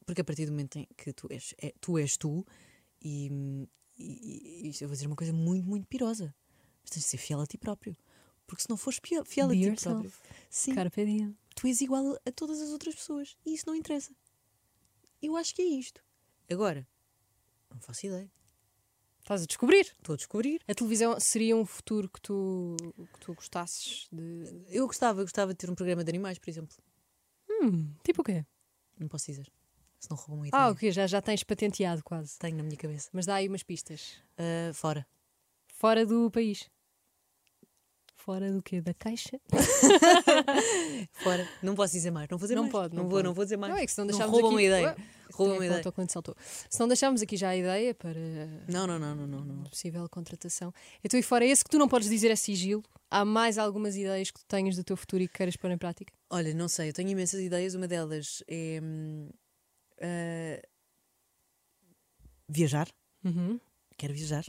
Porque 0.07 0.21
a 0.21 0.25
partir 0.25 0.47
do 0.47 0.53
momento 0.53 0.77
em 0.77 0.87
que 0.97 1.13
tu 1.13 1.27
és, 1.31 1.55
é- 1.59 1.75
tu, 1.81 1.99
és 1.99 2.17
tu 2.17 2.45
e, 3.03 3.29
e, 3.97 4.69
e- 4.69 4.73
eu 4.81 4.89
vou 4.89 4.95
dizer 4.95 5.07
uma 5.07 5.17
coisa 5.17 5.33
muito, 5.33 5.67
muito 5.67 5.87
pirosa. 5.87 6.35
Mas 6.83 6.91
tens 6.91 7.03
de 7.05 7.09
ser 7.11 7.19
fiel 7.19 7.41
a 7.41 7.47
ti 7.47 7.59
próprio. 7.59 7.97
Porque 8.47 8.63
se 8.63 8.71
não 8.71 8.77
fores 8.77 8.99
fiel, 9.05 9.25
fiel 9.25 9.49
a 9.51 9.53
ti 9.53 9.59
yourself. 9.65 10.09
próprio, 10.09 10.13
sim, 10.51 10.75
tu 11.55 11.67
és 11.67 11.81
igual 11.81 12.17
a 12.27 12.33
todas 12.33 12.61
as 12.61 12.71
outras 12.71 12.95
pessoas. 12.95 13.37
E 13.47 13.55
isso 13.55 13.65
não 13.67 13.75
interessa. 13.77 14.13
Eu 15.23 15.37
acho 15.37 15.55
que 15.55 15.63
é 15.63 15.67
isto. 15.67 16.03
Agora, 16.51 16.87
não 17.71 17.81
faço 17.81 18.07
ideia. 18.07 18.31
Estás 19.21 19.43
a 19.43 19.47
descobrir. 19.47 19.83
Estou 19.99 20.15
a 20.15 20.17
descobrir. 20.17 20.61
A 20.67 20.75
televisão 20.75 21.19
seria 21.21 21.57
um 21.57 21.65
futuro 21.65 22.09
que 22.09 22.21
tu, 22.21 22.77
que 23.13 23.21
tu 23.21 23.35
gostasses 23.35 24.09
de. 24.11 24.65
Eu 24.69 24.87
gostava, 24.87 25.23
gostava 25.23 25.53
de 25.53 25.59
ter 25.59 25.71
um 25.71 25.75
programa 25.75 26.03
de 26.03 26.11
animais, 26.11 26.39
por 26.39 26.51
exemplo. 26.51 26.77
Hum, 27.49 27.95
tipo 28.03 28.23
o 28.23 28.25
quê? 28.25 28.45
Não 28.99 29.09
posso 29.09 29.27
dizer. 29.27 29.53
Se 30.01 30.11
não 30.11 30.17
roubam 30.17 30.47
ideia. 30.47 30.65
Ah, 30.65 30.71
ok, 30.71 30.91
já, 30.91 31.07
já 31.07 31.21
tens 31.21 31.45
patenteado 31.45 32.03
quase. 32.03 32.39
Tenho 32.39 32.57
na 32.57 32.63
minha 32.63 32.77
cabeça. 32.77 33.11
Mas 33.13 33.27
dá 33.27 33.35
aí 33.35 33.47
umas 33.47 33.63
pistas. 33.63 34.17
Ah, 34.39 34.73
fora. 34.73 35.07
Fora 35.75 36.07
do 36.07 36.31
país. 36.31 36.69
Fora 38.25 38.53
do 38.53 38.63
quê? 38.63 38.83
Da 38.83 38.93
caixa? 38.93 39.41
Fora. 41.25 41.49
Não 41.63 41.75
posso 41.75 41.95
dizer 41.95 42.11
mais. 42.11 42.29
Não 42.29 42.37
vou 42.37 42.45
dizer 42.47 42.55
Não 42.55 42.63
mais. 42.65 42.73
pode, 42.73 42.95
Não, 42.95 43.03
não 43.05 43.09
vou, 43.09 43.17
pode. 43.19 43.25
não 43.29 43.35
vou 43.35 43.45
dizer 43.45 43.57
mais. 43.57 43.73
Não 43.73 43.81
é 43.81 43.87
que 43.87 43.93
se 43.93 43.99
não 43.99 44.05
Não 44.05 44.11
deixarmos 44.13 44.33
roubam 44.35 44.51
aqui... 44.51 44.55
uma 44.57 44.63
ideia. 44.63 44.87
Ué, 44.89 44.97
Roubam 45.33 45.57
uma 45.57 45.67
ideia. 45.67 45.93
quando 45.93 46.11
saltou. 46.11 46.37
Se 46.69 46.79
não 46.79 46.87
deixarmos 46.87 47.23
aqui 47.23 47.37
já 47.37 47.49
a 47.49 47.57
ideia 47.57 47.95
para 47.95 48.21
Não, 48.69 48.87
não, 48.87 48.99
não, 48.99 49.15
não, 49.17 49.27
não, 49.27 49.41
não. 49.45 49.65
possível 49.65 50.07
contratação. 50.11 50.71
Então, 51.03 51.19
e 51.19 51.23
fora 51.23 51.47
esse 51.47 51.65
que 51.65 51.71
tu 51.71 51.79
não 51.79 51.89
podes 51.89 52.11
dizer 52.11 52.31
é 52.31 52.37
sigilo, 52.37 52.83
há 53.11 53.25
mais 53.25 53.57
algumas 53.57 53.97
ideias 53.97 54.31
que 54.31 54.41
tu 54.41 54.45
tenhas 54.47 54.77
do 54.77 54.85
teu 54.85 54.97
futuro 54.99 55.23
e 55.23 55.29
que 55.29 55.35
queiras 55.39 55.57
pôr 55.57 55.71
em 55.71 55.79
prática? 55.79 56.13
Olha, 56.29 56.53
não 56.53 56.69
sei, 56.69 56.91
eu 56.91 56.93
tenho 56.93 57.09
imensas 57.09 57.41
ideias. 57.41 57.75
Uma 57.75 57.89
delas 57.89 58.43
é 58.49 58.81
ah, 60.03 60.63
viajar. 62.49 62.89
Uhum. 63.25 63.59
Quero 63.97 64.13
viajar. 64.13 64.45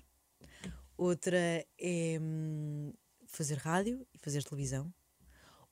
Outra 0.97 1.65
é 1.79 2.19
hum, 2.21 2.91
fazer 3.31 3.57
rádio 3.57 4.05
e 4.13 4.17
fazer 4.19 4.43
televisão. 4.43 4.93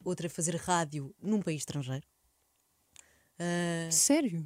Outra 0.03 0.27
é 0.27 0.29
fazer 0.29 0.55
rádio 0.55 1.13
num 1.21 1.41
país 1.41 1.61
estrangeiro. 1.61 2.05
Ah, 3.37 3.89
Sério? 3.91 4.45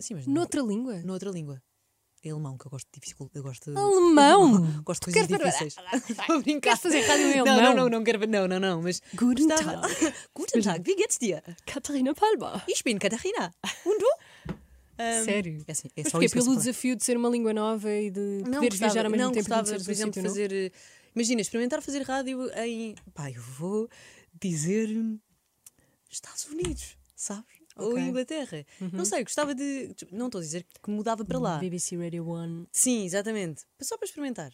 sim, 0.00 0.14
mas 0.14 0.26
Noutra 0.26 0.60
língua? 0.62 1.00
noutra 1.02 1.30
língua. 1.30 1.62
É 2.22 2.30
alemão, 2.30 2.56
que 2.56 2.66
eu 2.66 2.70
gosto 2.70 2.88
de 2.90 3.00
dificuldade. 3.00 3.36
Eu 3.38 3.42
gosto 3.42 3.70
de, 3.70 3.76
Alemão? 3.76 4.80
gosto 4.82 5.10
de 5.10 5.12
coisas 5.12 5.28
difíceis. 5.28 5.74
A 6.26 6.38
brincar. 6.38 6.60
Queres 6.78 6.80
fazer 6.80 7.00
rádio 7.02 7.26
em 7.26 7.36
Não, 7.36 7.52
alemão? 7.52 7.74
não, 7.74 7.82
não, 7.84 7.90
não 7.98 8.04
quero. 8.04 8.26
Não, 8.26 8.48
não, 8.48 8.58
não. 8.60 8.82
Mas 8.82 9.02
Guten 9.14 9.46
Tag. 9.48 9.64
Guten 10.34 10.62
Tag, 10.62 10.82
wie 10.88 10.96
geht's 10.96 11.18
dir? 11.18 11.42
Catarina 11.66 12.14
Palma. 12.14 12.62
Ich 12.66 12.82
bin 12.82 12.96
Katharina. 12.98 13.54
Und 13.84 13.98
du? 14.00 14.54
Um, 14.98 15.24
Sério? 15.24 15.64
É 15.68 15.72
assim, 15.72 15.88
é 15.96 16.02
Mas 16.02 16.06
só 16.06 16.10
porquê? 16.12 16.26
isso 16.26 16.34
Pelo 16.36 16.56
desafio 16.56 16.96
de 16.96 17.04
ser 17.04 17.16
uma 17.18 17.28
língua 17.28 17.52
nova 17.52 17.90
e 17.92 18.10
de 18.10 18.20
Não 18.20 18.54
poderes 18.54 18.78
gostava- 18.78 18.92
viajar 18.92 19.04
ao 19.04 19.10
mesmo 19.10 19.24
não 19.26 19.32
tempo 19.32 19.42
gostava, 19.48 19.60
conheceres 19.68 19.84
por 19.84 19.90
exemplo, 19.90 20.22
fazer. 20.22 20.72
Imagina, 21.14 21.40
experimentar 21.40 21.80
fazer 21.82 22.02
rádio 22.02 22.50
em. 22.58 22.94
Pá, 23.14 23.30
eu 23.30 23.40
vou 23.40 23.88
dizer. 24.40 24.88
Estados 26.10 26.44
Unidos, 26.46 26.96
sabes? 27.14 27.44
Ou 27.76 27.90
Ok. 27.90 28.02
Uhum. 28.02 28.08
Inglaterra. 28.08 28.64
Não 28.92 29.04
sei, 29.04 29.24
gostava 29.24 29.54
de. 29.54 29.94
Não 30.12 30.26
estou 30.26 30.38
a 30.40 30.42
dizer 30.42 30.64
que 30.82 30.90
mudava 30.90 31.24
para 31.24 31.38
lá. 31.38 31.58
BBC 31.58 31.96
Radio 31.96 32.26
One. 32.28 32.66
Sim, 32.72 33.04
exatamente. 33.04 33.64
Só 33.82 33.96
para 33.96 34.06
experimentar. 34.06 34.52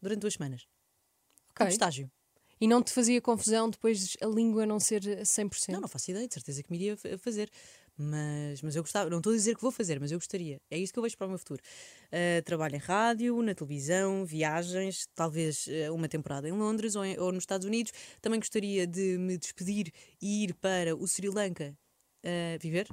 Durante 0.00 0.20
duas 0.20 0.34
semanas. 0.34 0.62
Ok. 1.50 1.54
Como 1.56 1.68
estágio. 1.70 2.10
E 2.60 2.66
não 2.68 2.82
te 2.82 2.92
fazia 2.92 3.20
confusão 3.20 3.68
depois 3.68 4.16
a 4.22 4.26
língua 4.26 4.64
não 4.64 4.78
ser 4.80 5.02
a 5.18 5.22
100%? 5.22 5.68
Não, 5.72 5.80
não 5.80 5.88
faço 5.88 6.10
ideia, 6.12 6.26
de 6.28 6.32
certeza 6.34 6.62
que 6.62 6.70
me 6.70 6.78
iria 6.78 6.96
fa- 6.96 7.18
fazer. 7.18 7.50
Mas, 7.96 8.62
mas 8.62 8.74
eu 8.74 8.82
gostava, 8.82 9.10
não 9.10 9.18
estou 9.18 9.32
a 9.32 9.36
dizer 9.36 9.54
que 9.54 9.60
vou 9.60 9.70
fazer, 9.70 10.00
mas 10.00 10.10
eu 10.10 10.18
gostaria. 10.18 10.60
É 10.70 10.78
isso 10.78 10.92
que 10.92 10.98
eu 10.98 11.02
vejo 11.02 11.16
para 11.16 11.26
o 11.26 11.30
meu 11.30 11.38
futuro. 11.38 11.62
Uh, 12.06 12.42
trabalho 12.42 12.74
em 12.76 12.78
rádio, 12.78 13.40
na 13.42 13.54
televisão, 13.54 14.24
viagens, 14.24 15.06
talvez 15.14 15.66
uh, 15.66 15.94
uma 15.94 16.08
temporada 16.08 16.48
em 16.48 16.52
Londres 16.52 16.96
ou, 16.96 17.04
em- 17.04 17.18
ou 17.18 17.30
nos 17.30 17.42
Estados 17.42 17.66
Unidos. 17.66 17.92
Também 18.20 18.40
gostaria 18.40 18.86
de 18.86 19.18
me 19.18 19.36
despedir 19.36 19.92
e 20.20 20.44
ir 20.44 20.54
para 20.54 20.96
o 20.96 21.06
Sri 21.06 21.28
Lanka 21.28 21.76
uh, 22.24 22.58
viver. 22.60 22.88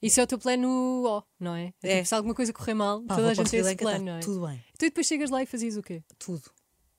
Isso 0.00 0.20
é 0.20 0.22
o 0.22 0.26
teu 0.26 0.38
plano 0.38 0.68
O, 1.04 1.22
não 1.40 1.54
é? 1.56 1.72
É. 1.82 1.96
Tipo, 1.96 2.08
se 2.08 2.14
alguma 2.14 2.34
coisa 2.34 2.52
correr 2.52 2.74
mal, 2.74 3.02
Pá, 3.02 3.16
toda 3.16 3.30
a 3.30 3.34
gente 3.34 3.50
tem 3.50 3.60
esse 3.60 3.68
Lanka, 3.70 3.84
plano, 3.84 3.98
tá 3.98 4.10
não 4.12 4.18
é? 4.18 4.20
Tudo 4.20 4.46
bem, 4.46 4.64
Então 4.72 4.86
e 4.86 4.90
depois 4.90 5.06
chegas 5.06 5.28
lá 5.30 5.42
e 5.42 5.46
fazes 5.46 5.76
o 5.76 5.82
quê? 5.82 6.02
tudo. 6.18 6.50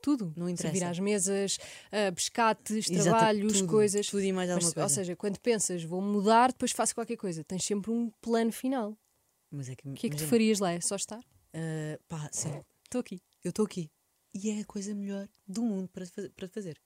Tudo. 0.01 0.33
Não 0.37 0.47
interessa. 0.49 0.73
Servir 0.73 0.83
às 0.89 0.99
mesas, 0.99 1.57
ah, 1.91 2.11
pescates, 2.13 2.89
Exata- 2.89 3.03
trabalhos, 3.17 3.53
tudo, 3.53 3.67
coisas. 3.69 4.07
Tudo 4.07 4.23
e 4.23 4.31
mais 4.31 4.47
Mas, 4.49 4.55
alguma 4.57 4.73
coisa. 4.73 4.85
ou 4.85 4.89
seja, 4.89 5.15
quando 5.15 5.39
pensas, 5.39 5.83
vou 5.83 6.01
mudar, 6.01 6.51
depois 6.51 6.71
faço 6.71 6.95
qualquer 6.95 7.17
coisa. 7.17 7.43
Tens 7.43 7.63
sempre 7.65 7.91
um 7.91 8.09
plano 8.21 8.51
final. 8.51 8.97
Mas 9.51 9.67
é 9.69 9.75
que, 9.75 9.87
O 9.87 9.93
que 9.93 10.07
é 10.07 10.09
que 10.09 10.15
tu 10.15 10.25
farias 10.27 10.59
lá? 10.59 10.71
É 10.71 10.79
só 10.81 10.95
estar? 10.95 11.21
ah, 11.53 11.99
pá, 12.07 12.29
sim, 12.31 12.49
Estou 12.83 13.01
aqui. 13.01 13.21
eu 13.43 13.49
estou 13.49 13.65
aqui. 13.65 13.89
E 14.33 14.51
é 14.51 14.61
a 14.61 14.65
coisa 14.65 14.93
melhor 14.93 15.27
do 15.47 15.61
mundo 15.63 15.89
para, 15.89 16.05
para 16.35 16.47
fazer. 16.47 16.79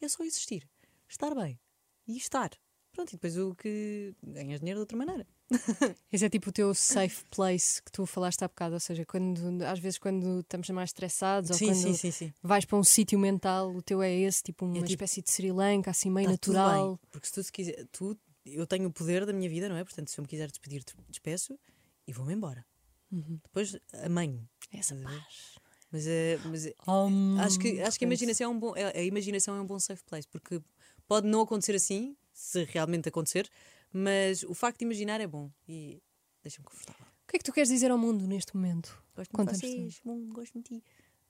É 0.00 0.08
só 0.08 0.24
existir. 0.24 0.68
Estar 1.08 1.34
bem. 1.34 1.58
E 2.06 2.16
estar. 2.16 2.50
Pronto, 2.92 3.10
e 3.10 3.12
depois 3.12 3.36
o 3.38 3.54
que 3.54 4.14
ganhas 4.22 4.58
dinheiro 4.60 4.78
de 4.78 4.80
outra 4.80 4.96
maneira. 4.98 5.26
Esse 6.12 6.24
é 6.24 6.28
tipo 6.28 6.50
o 6.50 6.52
teu 6.52 6.74
safe 6.74 7.24
place 7.30 7.82
que 7.82 7.90
tu 7.90 8.04
falaste 8.06 8.42
há 8.42 8.48
bocado. 8.48 8.74
Ou 8.74 8.80
seja, 8.80 9.04
quando, 9.06 9.62
às 9.64 9.78
vezes 9.78 9.98
quando 9.98 10.40
estamos 10.40 10.68
mais 10.70 10.90
estressados 10.90 11.50
ou 11.50 11.56
sim, 11.56 11.66
quando 11.66 11.96
sim, 11.96 12.10
sim, 12.10 12.32
vais 12.42 12.64
para 12.64 12.76
um 12.76 12.84
sítio 12.84 13.18
mental, 13.18 13.74
o 13.74 13.80
teu 13.82 14.02
é 14.02 14.12
esse, 14.12 14.42
tipo 14.42 14.64
uma 14.66 14.74
tipo- 14.74 14.86
espécie 14.90 15.22
de 15.22 15.30
Sri 15.30 15.50
Lanka, 15.52 15.90
assim 15.90 16.10
meio 16.10 16.26
Tá 16.26 16.32
natural. 16.32 16.88
bem, 16.96 16.98
porque 17.10 17.26
se 17.26 17.32
tu 17.32 17.42
se 17.42 17.52
quiser, 17.52 17.86
tu, 17.92 18.18
eu 18.44 18.66
tenho 18.66 18.88
o 18.88 18.92
poder 18.92 19.24
da 19.24 19.32
minha 19.32 19.48
vida, 19.48 19.68
não 19.68 19.76
é? 19.76 19.84
Portanto, 19.84 20.10
se 20.10 20.18
eu 20.18 20.22
me 20.22 20.28
quiser 20.28 20.48
despedir, 20.48 20.82
despeço 21.08 21.58
e 22.06 22.12
vou-me 22.12 22.32
embora. 22.34 22.64
Depois 23.10 23.74
amanho. 24.04 24.46
Essa 24.70 24.94
paz. 24.96 25.56
Mas, 25.90 26.06
é, 26.06 26.38
mas 26.44 26.66
é- 26.66 26.74
Hum, 26.86 27.38
acho 27.40 27.58
que, 27.58 27.80
acho 27.80 27.98
que 27.98 28.04
a 28.04 28.08
imaginação 28.08 28.44
é 28.50 28.54
um 28.54 28.58
bom, 28.58 28.76
é- 28.76 28.98
a 28.98 29.02
imaginação 29.02 29.56
é 29.56 29.60
um 29.62 29.66
bom 29.66 29.78
safe 29.78 30.04
place, 30.04 30.28
porque 30.28 30.60
pode 31.06 31.26
não 31.26 31.40
acontecer 31.40 31.74
assim, 31.74 32.14
se 32.34 32.64
realmente 32.64 33.08
acontecer, 33.08 33.48
mas 33.98 34.42
o 34.44 34.54
facto 34.54 34.78
de 34.78 34.84
imaginar 34.84 35.20
é 35.20 35.26
bom 35.26 35.50
e 35.68 36.00
deixa-me 36.42 36.64
confortável. 36.64 37.06
O 37.06 37.30
que 37.30 37.36
é 37.36 37.38
que 37.38 37.44
tu 37.44 37.52
queres 37.52 37.68
dizer 37.68 37.90
ao 37.90 37.98
mundo 37.98 38.26
neste 38.26 38.56
momento? 38.56 39.02
Gosto 39.14 39.36
muito 39.36 39.52
de 39.52 39.58
vocês, 39.58 40.00
mundo, 40.04 40.32
gosto 40.32 40.54
muito 40.54 40.72
de 40.72 40.80
ti. 40.80 40.84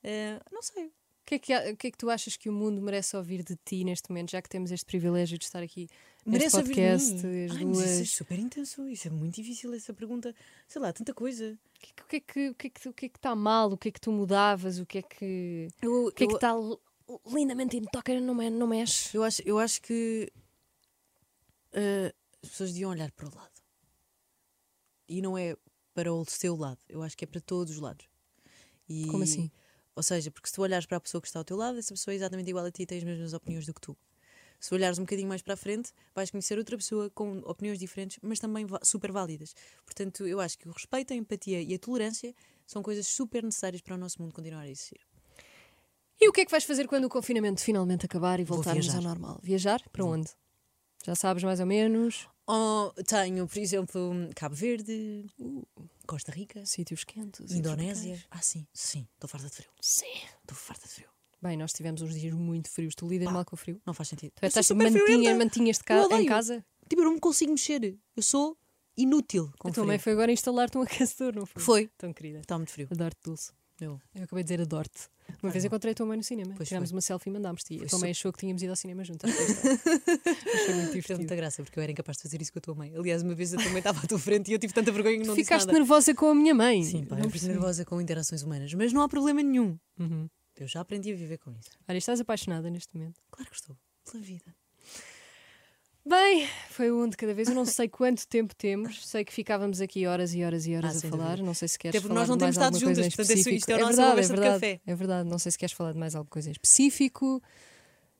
Eh, 0.05 0.41
não 0.53 0.63
sei. 0.63 0.87
O 0.87 0.93
que, 1.29 1.35
é 1.35 1.39
que, 1.39 1.55
o 1.73 1.77
que 1.77 1.87
é 1.89 1.91
que 1.91 1.99
tu 1.99 2.09
achas 2.09 2.37
que 2.39 2.49
o 2.49 2.53
mundo 2.53 2.81
merece 2.81 3.15
ouvir 3.17 3.43
de 3.43 3.55
ti 3.65 3.85
neste 3.85 4.09
momento, 4.09 4.31
já 4.31 4.41
que 4.41 4.49
temos 4.49 4.71
este 4.71 4.87
privilégio 4.87 5.37
de 5.39 5.45
estar 5.45 5.63
aqui 5.63 5.89
neste 6.25 6.31
Merece 6.31 6.57
ouvir 6.57 6.75
de 6.75 6.81
podcast, 6.81 7.27
mim? 7.27 7.49
Ai, 7.51 7.65
mas 7.65 7.79
isso 7.79 7.83
é 7.83 7.97
duas. 7.97 8.11
super 8.11 8.39
intenso, 8.39 8.89
isso 8.89 9.09
é 9.09 9.11
muito 9.11 9.35
difícil 9.35 9.75
essa 9.75 9.93
pergunta. 9.93 10.35
Sei 10.67 10.81
lá, 10.81 10.91
tanta 10.93 11.13
coisa. 11.13 11.59
O 11.77 11.79
que, 11.81 11.91
é 11.91 11.93
que- 11.93 12.17
é 12.17 12.21
que 12.21 12.49
o 12.51 12.55
que 12.55 12.67
é 12.67 12.71
que 12.71 12.89
o 12.89 12.93
que 12.95 13.07
é 13.07 13.09
que 13.11 13.19
está 13.19 13.35
mal? 13.35 13.71
O 13.73 13.77
que 13.77 13.89
é 13.89 13.93
que 13.93 14.01
tu 14.01 14.11
mudavas? 14.11 14.79
O 14.79 14.87
que 14.87 14.99
é 14.99 15.03
que 15.03 15.69
Eu, 15.83 16.07
o 16.07 16.13
que 16.13 16.25
é 16.25 16.27
que 16.29 16.35
está 16.35 16.55
lindamente 17.27 17.77
em 17.77 17.83
toca 17.85 18.19
não, 18.21 18.35
me, 18.35 18.49
não 18.49 18.67
mexe? 18.67 19.15
Eu 19.15 19.23
acho, 19.23 19.43
eu 19.45 19.59
acho 19.59 19.83
que 19.83 20.33
eh, 21.73 22.15
as 22.43 22.51
pessoas 22.51 22.71
deviam 22.73 22.91
olhar 22.91 23.11
para 23.13 23.29
o 23.29 23.35
lado. 23.35 23.53
E 25.09 25.23
não 25.23 25.37
é 25.39 25.57
para 25.95 26.13
o 26.13 26.25
seu 26.25 26.55
lado, 26.57 26.79
eu 26.89 27.03
acho 27.03 27.17
que 27.17 27.25
é 27.25 27.27
para 27.27 27.41
todos 27.41 27.75
os 27.75 27.81
lados. 27.81 28.07
E- 28.89 29.07
Como 29.07 29.23
assim? 29.25 29.51
Ou 29.97 30.03
seja, 30.03 30.31
porque 30.31 30.49
se 30.49 30.55
tu 30.55 30.63
olhares 30.63 30.87
para 30.87 30.97
a 30.99 31.01
pessoa 31.01 31.21
que 31.21 31.27
está 31.27 31.41
ao 31.41 31.45
teu 31.45 31.57
lado, 31.57 31.79
essa 31.79 31.93
pessoa 31.93 32.13
é 32.15 32.17
exatamente 32.17 32.49
igual 32.49 32.65
a 32.65 32.71
ti 32.71 32.83
e 32.83 32.87
tem 32.87 32.99
as 32.99 33.05
mesmas 33.05 33.33
opiniões 33.33 33.67
do 33.67 33.75
que 33.75 33.81
tu. 33.81 33.97
Se 34.61 34.75
olhares 34.75 34.99
um 34.99 35.03
bocadinho 35.03 35.29
mais 35.29 35.41
para 35.43 35.55
a 35.55 35.57
frente, 35.57 35.93
vais 36.15 36.31
conhecer 36.31 36.59
outra 36.59 36.77
pessoa 36.77 37.11
com 37.11 37.39
opiniões 37.41 37.79
diferentes, 37.79 38.19
mas 38.23 38.39
também 38.39 38.67
super 38.83 39.11
válidas. 39.11 39.55
Portanto, 39.85 40.27
eu 40.27 40.41
acho 40.41 40.59
que 40.59 40.69
o 40.69 40.73
respeito, 40.73 41.13
a 41.13 41.17
empatia 41.17 41.61
e 41.63 41.75
a 41.75 41.79
tolerância 41.79 42.35
são 42.67 42.83
coisas 42.83 43.07
super 43.07 43.43
necessárias 43.43 43.81
para 43.81 43.95
o 43.95 43.99
nosso 43.99 44.21
mundo 44.21 44.33
continuar 44.35 44.63
a 44.63 44.69
existir. 44.69 45.01
E 46.21 46.29
o 46.29 46.33
que 46.33 46.41
é 46.41 46.45
que 46.45 46.51
vais 46.51 46.65
fazer 46.65 46.87
quando 46.89 47.05
o 47.05 47.09
confinamento 47.09 47.61
finalmente 47.63 48.05
acabar 48.07 48.41
e 48.41 48.45
voltarmos 48.45 48.87
ao 48.89 49.03
normal? 49.03 49.41
Viajar? 49.43 49.81
Para 49.91 50.05
onde? 50.05 50.31
Já 51.09 51.15
sabes 51.15 51.43
mais 51.43 51.59
ou 51.59 51.65
menos? 51.65 52.29
Oh, 52.47 52.93
tenho, 53.07 53.49
por 53.49 53.59
exemplo, 53.59 54.13
Cabo 54.37 54.55
Verde, 54.55 55.25
Costa 56.07 56.31
Rica, 56.31 56.67
Sítios 56.67 57.03
quentes. 57.03 57.51
Indonésia. 57.51 58.23
Ah, 58.31 58.43
sim, 58.43 58.67
sim, 58.75 59.09
estou 59.15 59.27
farta 59.27 59.49
de 59.49 59.55
frio. 59.55 59.71
Sim. 59.81 60.05
Estou 60.43 60.55
farta 60.55 60.87
de 60.87 60.93
frio. 60.93 61.09
Bem, 61.41 61.57
nós 61.57 61.73
tivemos 61.73 62.03
uns 62.03 62.13
dias 62.13 62.35
muito 62.35 62.69
frios. 62.69 62.95
Tu 62.95 63.09
lidas 63.09 63.25
Pá. 63.25 63.33
mal 63.33 63.45
com 63.47 63.55
o 63.55 63.59
frio? 63.59 63.81
Não 63.87 63.95
faz 63.95 64.11
sentido. 64.11 64.33
Tu 64.35 64.45
é, 64.45 64.49
estás 64.49 64.71
mantinha, 64.73 65.35
mantinhas 65.35 65.79
de 65.79 65.85
ca 65.85 66.07
em 66.21 66.27
casa? 66.27 66.63
Tipo, 66.91 67.01
eu 67.01 67.05
não 67.07 67.15
me 67.15 67.21
consigo 67.21 67.53
mexer. 67.53 67.97
Eu 68.15 68.23
sou 68.23 68.59
inútil 68.95 69.51
com 69.59 69.69
A 69.69 69.73
tua 69.73 69.87
mãe 69.87 69.97
frio. 69.97 70.05
foi 70.05 70.13
agora 70.13 70.31
instalar-te 70.31 70.77
um 70.77 70.83
aquecedor, 70.85 71.35
não 71.35 71.47
foi? 71.47 71.63
Foi. 71.63 71.91
Tão 71.97 72.13
querida. 72.13 72.41
Está 72.41 72.59
muito 72.59 72.71
frio. 72.71 72.87
Adoro-te, 72.91 73.21
Dulce. 73.25 73.53
Eu. 73.81 74.01
Eu 74.15 74.25
acabei 74.25 74.43
de 74.43 74.49
dizer 74.49 74.61
adoro-te. 74.63 75.09
Uma 75.43 75.53
vez 75.53 75.65
encontrei 75.65 75.93
a 75.93 75.95
tua 75.95 76.07
mãe 76.07 76.17
no 76.17 76.23
cinema. 76.25 76.55
Pois 76.57 76.69
Tirámos 76.69 76.91
foi. 76.91 76.97
uma 76.97 77.01
selfie 77.01 77.29
e 77.31 77.33
mandámos-te. 77.33 77.75
E 77.75 77.77
a 77.77 77.79
Foi 77.81 77.89
tua 77.89 77.99
mãe 78.01 78.11
achou 78.11 78.33
que 78.33 78.39
tínhamos 78.41 78.63
ido 78.63 78.71
ao 78.71 78.77
cinema 78.77 79.05
juntas. 79.05 79.31
Achei 79.33 80.75
muito 80.75 80.89
divertido. 80.89 81.19
muita 81.19 81.37
graça, 81.37 81.63
porque 81.63 81.79
eu 81.79 81.83
era 81.83 81.93
incapaz 81.93 82.17
de 82.17 82.23
fazer 82.23 82.41
isso 82.43 82.53
com 82.53 82.59
a 82.59 82.63
tua 82.63 82.75
mãe. 82.75 82.93
Aliás, 82.97 83.23
uma 83.23 83.35
vez 83.35 83.53
a 83.55 83.57
tua 83.59 83.69
mãe 83.71 83.79
estava 83.79 84.01
à 84.01 84.07
tua 84.07 84.19
frente 84.19 84.51
e 84.51 84.55
eu 84.55 84.59
tive 84.59 84.73
tanta 84.73 84.91
vergonha 84.91 85.19
que 85.21 85.27
não 85.27 85.35
Ficaste 85.35 85.59
disse 85.61 85.67
nada. 85.67 85.79
nervosa 85.79 86.15
com 86.15 86.31
a 86.31 86.35
minha 86.35 86.55
mãe. 86.55 86.83
Sim, 86.83 87.05
pá, 87.05 87.17
não 87.17 87.25
eu 87.25 87.31
fico 87.31 87.47
nervosa 87.47 87.85
com 87.85 88.01
interações 88.01 88.43
humanas, 88.43 88.73
mas 88.75 88.93
não 88.93 89.03
há 89.03 89.09
problema 89.09 89.43
nenhum. 89.43 89.79
Uhum. 89.99 90.29
Eu 90.57 90.67
já 90.67 90.81
aprendi 90.81 91.13
a 91.13 91.17
viver 91.17 91.39
com 91.39 91.53
isso. 91.53 91.71
Olha, 91.89 91.99
estás 91.99 92.21
apaixonada 92.21 92.69
neste 92.71 92.93
momento. 92.97 93.21
Claro 93.31 93.49
que 93.51 93.57
estou. 93.57 93.77
Pela 94.11 94.23
vida. 94.25 94.55
Bem, 96.09 96.49
foi 96.71 96.91
um 96.91 97.07
de 97.07 97.19
cada 97.19 97.35
vez. 97.35 97.49
Eu 97.49 97.55
não 97.55 97.67
sei 97.67 97.87
quanto 97.87 98.27
tempo 98.27 98.55
temos. 98.55 99.07
Sei 99.07 99.23
que 99.25 99.33
ficávamos 99.33 99.79
aqui 99.81 100.07
horas 100.07 100.35
e 100.35 100.43
horas 100.43 100.67
e 100.67 100.75
horas 100.75 101.05
Ah, 101.05 101.07
a 101.07 101.11
falar. 101.11 101.25
dúvida. 101.33 101.43
Não 101.47 101.53
sei 101.53 101.69
se 101.69 101.79
queres 101.79 101.99
Até 101.99 102.09
falar 102.09 102.21
nós 102.21 102.29
não 102.31 102.37
de 102.39 102.45
mais 102.45 102.57
temos 102.57 102.65
estado 102.73 102.75
alguma 102.77 102.95
coisa 102.95 103.03
juntas, 103.03 103.17
portanto, 103.17 103.55
isto 103.55 103.69
é 103.69 103.75
a 103.75 103.77
é 103.77 103.81
nossa 103.81 104.15
verdade, 104.15 104.21
é 104.21 104.27
verdade. 104.59 104.81
É 104.87 104.95
verdade. 104.95 105.29
Não 105.29 105.39
sei 105.39 105.53
se 105.53 105.59
queres 105.59 105.73
falar 105.75 105.93
de 105.93 105.99
mais 105.99 106.15
alguma 106.15 106.31
coisa 106.31 106.49
em 106.49 106.53
específico. 106.53 107.43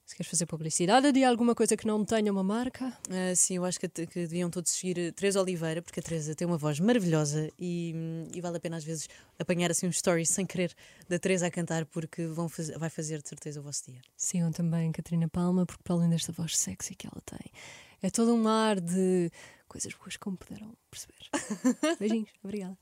Se 0.09 0.15
queres 0.15 0.27
fazer 0.31 0.47
publicidade 0.47 1.11
de 1.11 1.23
alguma 1.23 1.53
coisa 1.53 1.77
que 1.77 1.85
não 1.85 2.03
tenha 2.03 2.31
uma 2.31 2.43
marca. 2.43 2.91
Ah, 3.11 3.35
sim, 3.35 3.57
eu 3.57 3.63
acho 3.63 3.79
que, 3.79 3.87
que 3.87 4.21
deviam 4.21 4.49
todos 4.49 4.71
seguir 4.71 5.09
a 5.09 5.11
Teresa 5.11 5.39
Oliveira, 5.39 5.83
porque 5.83 5.99
a 5.99 6.03
Teresa 6.03 6.33
tem 6.33 6.47
uma 6.47 6.57
voz 6.57 6.79
maravilhosa 6.79 7.47
e, 7.59 7.93
e 8.33 8.41
vale 8.41 8.57
a 8.57 8.59
pena 8.59 8.77
às 8.77 8.83
vezes 8.83 9.07
apanhar 9.37 9.69
assim 9.69 9.85
uns 9.85 9.99
stories 9.99 10.29
sem 10.29 10.47
querer 10.47 10.73
da 11.07 11.19
Teresa 11.19 11.45
a 11.45 11.51
cantar, 11.51 11.85
porque 11.85 12.25
vão 12.25 12.49
fazer, 12.49 12.75
vai 12.79 12.89
fazer 12.89 13.21
de 13.21 13.29
certeza 13.29 13.59
o 13.59 13.63
vosso 13.63 13.83
dia. 13.85 14.01
Sigam 14.17 14.51
também 14.51 14.91
Catarina 14.91 15.29
Palma, 15.29 15.63
porque 15.63 15.83
para 15.83 15.93
além 15.93 16.09
desta 16.09 16.31
voz 16.31 16.57
sexy 16.57 16.95
que 16.95 17.05
ela 17.05 17.21
tem, 17.23 17.51
é 18.01 18.09
todo 18.09 18.33
um 18.33 18.47
ar 18.47 18.81
de 18.81 19.29
coisas 19.67 19.93
boas 19.93 20.17
como 20.17 20.35
puderam 20.37 20.75
perceber. 20.89 21.29
Beijinhos, 21.99 22.31
obrigada. 22.43 22.75